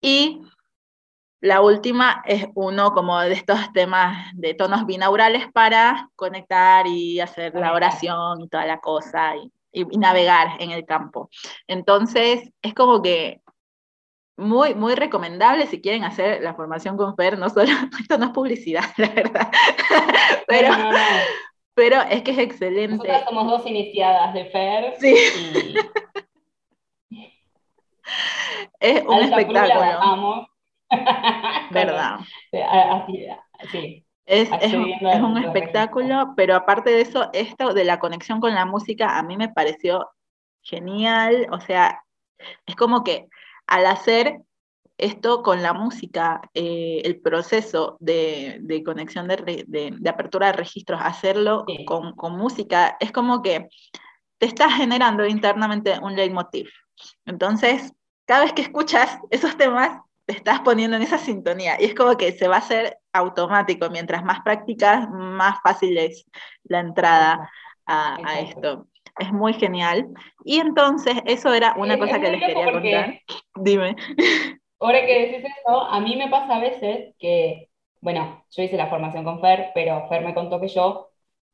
Y 0.00 0.40
la 1.42 1.60
última 1.60 2.22
es 2.24 2.46
uno 2.54 2.92
como 2.92 3.18
de 3.18 3.32
estos 3.32 3.72
temas 3.72 4.30
de 4.34 4.54
tonos 4.54 4.86
binaurales 4.86 5.50
para 5.52 6.08
conectar 6.14 6.86
y 6.86 7.18
hacer 7.18 7.52
la 7.56 7.72
oración 7.72 8.42
y 8.42 8.48
toda 8.48 8.64
la 8.64 8.78
cosa 8.78 9.34
y, 9.36 9.50
navegar 9.98 10.56
en 10.60 10.70
el 10.70 10.84
campo. 10.84 11.30
Entonces, 11.66 12.48
es 12.62 12.74
como 12.74 13.02
que 13.02 13.41
muy, 14.36 14.74
muy 14.74 14.94
recomendable 14.94 15.66
si 15.66 15.80
quieren 15.80 16.04
hacer 16.04 16.42
la 16.42 16.54
formación 16.54 16.96
con 16.96 17.16
Fer, 17.16 17.38
no 17.38 17.48
solo, 17.50 17.70
esto 18.00 18.18
no 18.18 18.26
es 18.26 18.30
publicidad, 18.32 18.84
la 18.96 19.08
verdad, 19.08 19.50
pero, 20.46 20.70
pero 21.74 22.02
es 22.02 22.22
que 22.22 22.32
es 22.32 22.38
excelente. 22.38 22.96
Nosotras 22.96 23.24
somos 23.28 23.46
dos 23.46 23.66
iniciadas 23.66 24.34
de 24.34 24.44
Fer. 24.46 24.94
Sí. 24.98 25.14
es 28.80 29.04
un 29.04 29.18
espectáculo. 29.20 30.48
¿Verdad? 31.70 32.18
sí. 33.70 34.04
Es, 34.24 34.48
es, 34.60 34.72
un, 34.72 35.38
espectáculo, 35.38 36.34
pero 36.36 36.54
aparte 36.54 36.90
de 36.90 37.00
eso, 37.00 37.28
esto 37.32 37.74
de 37.74 37.84
la 37.84 37.98
conexión 37.98 38.40
con 38.40 38.54
la 38.54 38.64
música 38.64 39.18
a 39.18 39.22
mí 39.24 39.36
me 39.36 39.48
pareció 39.48 40.08
genial, 40.62 41.48
o 41.50 41.60
sea, 41.60 42.04
es 42.64 42.76
como 42.76 43.02
que 43.02 43.26
al 43.66 43.86
hacer 43.86 44.40
esto 44.98 45.42
con 45.42 45.62
la 45.62 45.72
música, 45.72 46.40
eh, 46.54 47.02
el 47.04 47.20
proceso 47.20 47.96
de, 48.00 48.58
de 48.60 48.84
conexión 48.84 49.26
de, 49.26 49.64
de, 49.66 50.10
apertura 50.10 50.48
de 50.48 50.52
registros, 50.52 51.00
hacerlo 51.02 51.64
con, 51.86 52.14
con, 52.14 52.36
música, 52.36 52.96
es 53.00 53.10
como 53.10 53.42
que 53.42 53.68
te 54.38 54.46
estás 54.46 54.74
generando 54.74 55.26
internamente 55.26 55.98
un 56.00 56.14
leitmotiv. 56.14 56.68
Entonces, 57.24 57.92
cada 58.26 58.44
vez 58.44 58.52
que 58.52 58.62
escuchas 58.62 59.18
esos 59.30 59.56
temas, 59.56 59.98
te 60.24 60.34
estás 60.34 60.60
poniendo 60.60 60.96
en 60.96 61.02
esa 61.02 61.18
sintonía 61.18 61.80
y 61.80 61.86
es 61.86 61.94
como 61.94 62.16
que 62.16 62.32
se 62.32 62.46
va 62.46 62.56
a 62.56 62.60
hacer 62.60 62.98
automático. 63.12 63.90
Mientras 63.90 64.24
más 64.24 64.40
practicas, 64.42 65.08
más 65.10 65.60
fácil 65.62 65.98
es 65.98 66.24
la 66.64 66.80
entrada 66.80 67.50
a, 67.86 68.40
esto. 68.40 68.86
Es 69.18 69.32
muy 69.32 69.52
genial. 69.54 70.08
Y 70.44 70.60
entonces, 70.60 71.16
eso 71.26 71.52
era 71.52 71.74
una 71.76 71.98
cosa 71.98 72.20
que 72.20 72.30
les 72.30 72.40
quería 72.40 72.72
contar. 72.72 73.20
Dime. 73.56 73.96
Ahora 74.80 75.06
que 75.06 75.26
decís 75.26 75.44
eso, 75.44 75.80
a 75.80 76.00
mí 76.00 76.16
me 76.16 76.28
pasa 76.28 76.56
a 76.56 76.60
veces 76.60 77.14
que, 77.18 77.68
bueno, 78.00 78.44
yo 78.50 78.62
hice 78.62 78.76
la 78.76 78.88
formación 78.88 79.24
con 79.24 79.40
Fer, 79.40 79.70
pero 79.74 80.08
Fer 80.08 80.24
me 80.24 80.34
contó 80.34 80.60
que 80.60 80.68
yo 80.68 81.10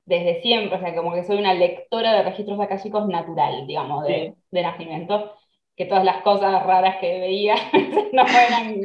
desde 0.07 0.41
siempre, 0.41 0.79
o 0.79 0.81
sea, 0.81 0.95
como 0.95 1.13
que 1.13 1.25
soy 1.25 1.39
una 1.39 1.53
lectora 1.53 2.15
de 2.15 2.23
registros 2.23 2.59
acálicos 2.59 3.07
natural, 3.07 3.67
digamos, 3.67 4.05
de, 4.05 4.35
de 4.51 4.63
nacimiento 4.63 5.35
que 5.77 5.87
todas 5.87 6.05
las 6.05 6.23
cosas 6.23 6.67
raras 6.67 6.97
que 7.01 7.21
veía 7.21 7.55
no 8.13 8.23
eran, 8.27 8.81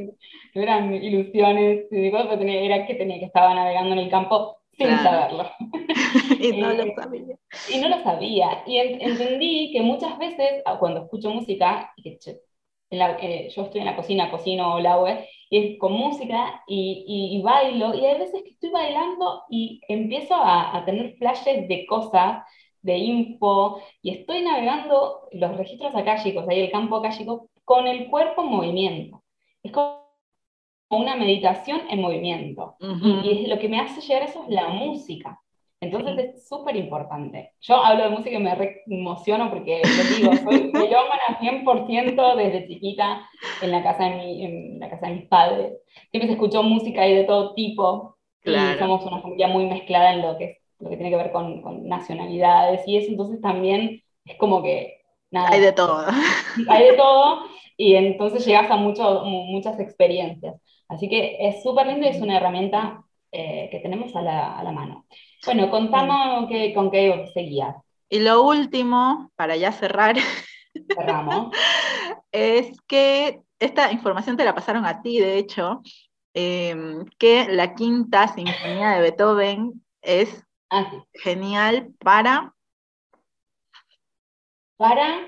no 0.53 0.61
eran 0.61 0.93
ilusiones, 0.93 1.87
era 1.91 2.85
que 2.85 2.95
tenía 2.95 3.19
que 3.19 3.25
estaba 3.25 3.55
navegando 3.55 3.93
en 3.93 3.99
el 3.99 4.11
campo 4.11 4.57
sin 4.77 4.89
saberlo. 4.99 5.49
y 6.39 6.51
no 6.61 6.73
lo 6.73 6.83
eh, 6.83 6.93
sabía. 6.95 7.35
Y 7.71 7.77
no 7.79 7.89
lo 7.89 8.03
sabía. 8.03 8.63
Y 8.67 8.77
entendí 8.77 9.71
que 9.73 9.81
muchas 9.81 10.17
veces, 10.19 10.61
ah, 10.65 10.77
cuando 10.79 11.03
escucho 11.03 11.31
música, 11.31 11.91
que 12.01 12.19
eh, 13.01 13.49
yo 13.55 13.63
estoy 13.63 13.81
en 13.81 13.87
la 13.87 13.95
cocina, 13.95 14.31
cocino 14.31 14.79
la 14.79 14.99
web, 14.99 15.25
y 15.49 15.57
es 15.57 15.79
con 15.79 15.93
música 15.93 16.63
y, 16.67 17.05
y, 17.07 17.41
bailo, 17.41 17.93
y 17.93 18.05
hay 18.05 18.19
veces 18.19 18.43
que 18.43 18.51
estoy 18.51 18.69
bailando 18.71 19.43
y 19.49 19.81
empiezo 19.87 20.35
a, 20.35 20.77
a 20.77 20.85
tener 20.85 21.15
flashes 21.17 21.67
de 21.67 21.85
cosas 21.85 22.43
de 22.81 22.97
info, 22.97 23.81
y 24.01 24.11
estoy 24.11 24.41
navegando 24.41 25.29
los 25.31 25.57
registros 25.57 25.95
akáshicos, 25.95 26.47
ahí 26.47 26.59
el 26.59 26.71
campo 26.71 26.97
akáshico, 26.97 27.49
con 27.63 27.87
el 27.87 28.09
cuerpo 28.09 28.43
en 28.43 28.49
movimiento. 28.49 29.23
Es 29.63 29.71
como 29.71 30.03
una 30.89 31.15
meditación 31.15 31.81
en 31.89 32.01
movimiento. 32.01 32.75
y, 32.79 33.47
lo 33.47 33.57
que 33.59 33.69
me 33.69 33.79
hace 33.79 34.01
llegar 34.01 34.23
a 34.23 34.25
eso 34.25 34.43
es 34.43 34.49
la 34.49 34.67
música. 34.69 35.39
Entonces 35.83 36.17
es 36.17 36.47
súper 36.47 36.75
importante. 36.75 37.53
Yo 37.61 37.75
hablo 37.83 38.03
de 38.03 38.09
música 38.09 38.35
y 38.35 38.39
me 38.39 38.55
re 38.55 38.81
emociono 38.87 39.49
porque, 39.49 39.81
lo 39.83 40.15
digo, 40.15 40.43
soy 40.43 40.71
melómana 40.73 41.39
100% 41.39 42.35
desde 42.35 42.67
chiquita 42.67 43.27
en 43.61 43.71
la, 43.71 43.83
casa 43.83 44.05
de 44.05 44.15
mi, 44.15 44.45
en 44.45 44.79
la 44.79 44.89
casa 44.89 45.07
de 45.07 45.15
mis 45.15 45.27
padres. 45.27 45.73
Siempre 46.11 46.27
se 46.27 46.33
escuchó 46.33 46.63
música 46.63 47.07
y 47.07 47.15
de 47.15 47.23
todo 47.23 47.53
tipo. 47.53 48.17
Y 48.45 48.51
somos 48.77 49.05
una 49.05 49.21
familia 49.21 49.47
muy 49.47 49.65
mezclada 49.65 50.13
en 50.13 50.21
lo 50.21 50.37
que 50.37 50.63
lo 50.83 50.89
que 50.89 50.97
tiene 50.97 51.11
que 51.11 51.17
ver 51.17 51.31
con, 51.31 51.87
nacionalidades 51.87 52.87
y 52.87 52.97
eso, 52.97 53.09
entonces 53.09 53.41
también 53.41 54.03
es 54.25 54.37
como 54.37 54.61
que... 54.61 55.01
Nada, 55.31 55.49
hay 55.51 55.61
de 55.61 55.71
todo. 55.71 56.05
Hay 56.69 56.85
de 56.85 56.93
todo 56.93 57.45
y 57.75 57.95
entonces 57.95 58.45
llegas 58.45 58.69
a 58.69 58.75
mucho, 58.75 59.23
muchas 59.25 59.79
experiencias. 59.79 60.55
Así 60.87 61.09
que 61.09 61.37
es 61.39 61.63
súper 61.63 61.87
lindo 61.87 62.05
y 62.05 62.09
es 62.09 62.21
una 62.21 62.37
herramienta 62.37 63.03
eh, 63.31 63.67
que 63.71 63.79
tenemos 63.79 64.15
a 64.15 64.21
la, 64.21 64.55
a 64.55 64.63
la, 64.63 64.71
mano. 64.71 65.07
Bueno, 65.45 65.69
contamos 65.69 66.47
que, 66.49 66.73
con 66.73 66.91
qué 66.91 67.29
seguía. 67.33 67.75
Y 68.09 68.19
lo 68.19 68.43
último, 68.43 69.31
para 69.35 69.55
ya 69.55 69.71
cerrar, 69.71 70.15
Cerramos. 70.95 71.51
es 72.31 72.79
que 72.87 73.41
esta 73.59 73.91
información 73.91 74.37
te 74.37 74.45
la 74.45 74.55
pasaron 74.55 74.85
a 74.85 75.01
ti, 75.01 75.19
de 75.19 75.37
hecho, 75.37 75.81
em, 76.33 77.05
que 77.17 77.47
la 77.49 77.75
quinta 77.75 78.27
sinfonía 78.27 78.91
de 78.91 79.01
Beethoven 79.01 79.83
es 80.01 80.43
Ah, 80.75 80.89
Genial 81.13 81.93
para. 81.99 82.51
Para. 84.75 85.27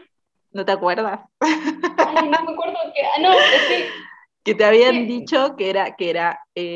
¿No 0.51 0.65
te 0.65 0.71
acuerdas? 0.71 1.19
Ay, 1.39 2.15
no 2.15 2.43
me 2.43 2.51
acuerdo 2.51 2.77
que. 2.95 3.03
Ah, 3.03 3.21
no, 3.21 3.31
es 3.31 3.67
que. 4.43 4.55
te 4.55 4.65
habían 4.65 5.05
dicho 5.05 5.55
que 5.55 5.69
era, 5.69 5.95
que 5.95 6.09
era 6.09 6.39
eh, 6.55 6.75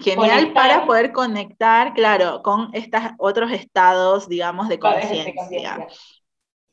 genial 0.00 0.52
para 0.52 0.86
poder 0.86 1.12
conectar, 1.12 1.92
claro, 1.94 2.42
con 2.42 2.70
estos 2.72 3.00
otros 3.18 3.50
estados, 3.52 4.28
digamos, 4.28 4.68
de 4.68 4.78
conciencia. 4.78 5.86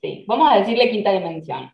Sí, 0.02 0.26
vamos 0.28 0.50
a 0.52 0.60
decirle 0.60 0.90
quinta 0.90 1.12
dimensión. 1.12 1.72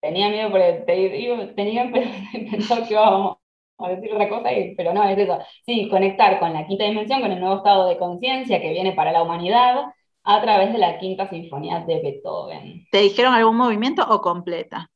Tenía 0.00 0.28
miedo, 0.28 0.50
pero 0.52 0.84
tenía, 0.84 1.90
pero 1.92 2.06
pensó 2.50 2.86
que 2.86 2.94
íbamos 2.94 3.38
a 3.78 3.88
decir 3.88 4.12
otra 4.12 4.28
cosa, 4.28 4.50
pero 4.76 4.92
no, 4.92 5.02
es 5.08 5.18
eso. 5.18 5.38
Sí, 5.66 5.88
conectar 5.88 6.38
con 6.38 6.52
la 6.52 6.66
quinta 6.66 6.84
dimensión, 6.84 7.20
con 7.20 7.32
el 7.32 7.40
nuevo 7.40 7.56
estado 7.56 7.88
de 7.88 7.98
conciencia 7.98 8.60
que 8.60 8.70
viene 8.70 8.92
para 8.92 9.12
la 9.12 9.22
humanidad 9.22 9.86
a 10.24 10.40
través 10.40 10.72
de 10.72 10.78
la 10.78 10.98
quinta 10.98 11.28
sinfonía 11.28 11.80
de 11.80 12.00
Beethoven. 12.00 12.86
¿Te 12.90 12.98
dijeron 12.98 13.34
algún 13.34 13.56
movimiento 13.56 14.06
o 14.08 14.20
completa? 14.20 14.90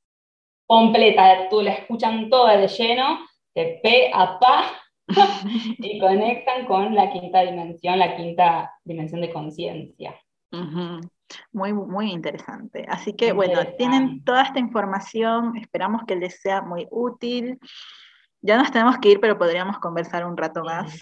Completa, 0.66 1.48
tú 1.48 1.62
la 1.62 1.72
escuchan 1.72 2.28
toda 2.30 2.56
de 2.56 2.68
lleno, 2.68 3.20
de 3.54 3.80
pe 3.82 4.10
a 4.12 4.38
pa, 4.38 4.64
y 5.78 5.98
conectan 5.98 6.66
con 6.66 6.94
la 6.94 7.10
quinta 7.10 7.40
dimensión, 7.40 7.98
la 7.98 8.16
quinta 8.16 8.72
dimensión 8.84 9.20
de 9.20 9.32
conciencia. 9.32 10.14
Muy, 11.52 11.72
muy 11.72 12.10
interesante. 12.10 12.86
Así 12.88 13.14
que 13.14 13.32
bueno, 13.32 13.60
tienen 13.76 14.24
toda 14.24 14.42
esta 14.42 14.58
información, 14.58 15.56
esperamos 15.56 16.02
que 16.06 16.16
les 16.16 16.40
sea 16.40 16.62
muy 16.62 16.86
útil. 16.90 17.58
Ya 18.40 18.56
nos 18.56 18.70
tenemos 18.70 18.98
que 18.98 19.10
ir, 19.10 19.20
pero 19.20 19.36
podríamos 19.36 19.78
conversar 19.78 20.24
un 20.24 20.36
rato 20.36 20.62
más. 20.62 20.96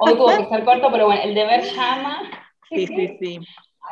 Hoy 0.00 0.14
tuvo 0.16 0.28
que 0.28 0.46
ser 0.46 0.64
corto, 0.64 0.88
pero 0.90 1.06
bueno, 1.06 1.22
el 1.22 1.34
deber 1.34 1.62
llama. 1.62 2.22
Sí, 2.70 2.86
sí, 2.86 3.16
sí. 3.20 3.40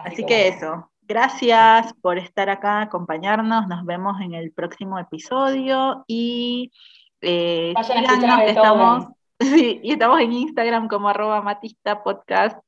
Así, 0.04 0.24
que, 0.24 0.48
eso. 0.48 0.90
Gracias 1.02 1.92
por 2.00 2.18
estar 2.18 2.48
acá, 2.48 2.80
acompañarnos. 2.80 3.68
Nos 3.68 3.84
vemos 3.84 4.20
en 4.20 4.34
el 4.34 4.50
próximo 4.52 4.98
episodio 4.98 6.04
y 6.08 6.72
eh, 7.20 7.74
estamos, 8.46 9.06
sí, 9.44 9.80
y 9.82 9.92
estamos 9.92 10.20
en 10.20 10.32
Instagram 10.32 10.88
como 10.88 11.08
arroba 11.08 11.42
matista 11.42 12.02
podcast, 12.02 12.58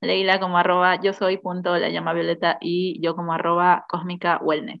Leila 0.00 0.40
como 0.40 0.58
arroba 0.58 1.00
yo 1.00 1.12
soy 1.12 1.38
punto 1.38 1.76
la 1.76 1.88
llama 1.88 2.12
violeta 2.12 2.58
y 2.60 3.00
yo 3.02 3.16
como 3.16 3.32
arroba 3.32 3.84
cósmica 3.88 4.38
wellness. 4.42 4.80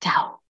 Chao. 0.00 0.42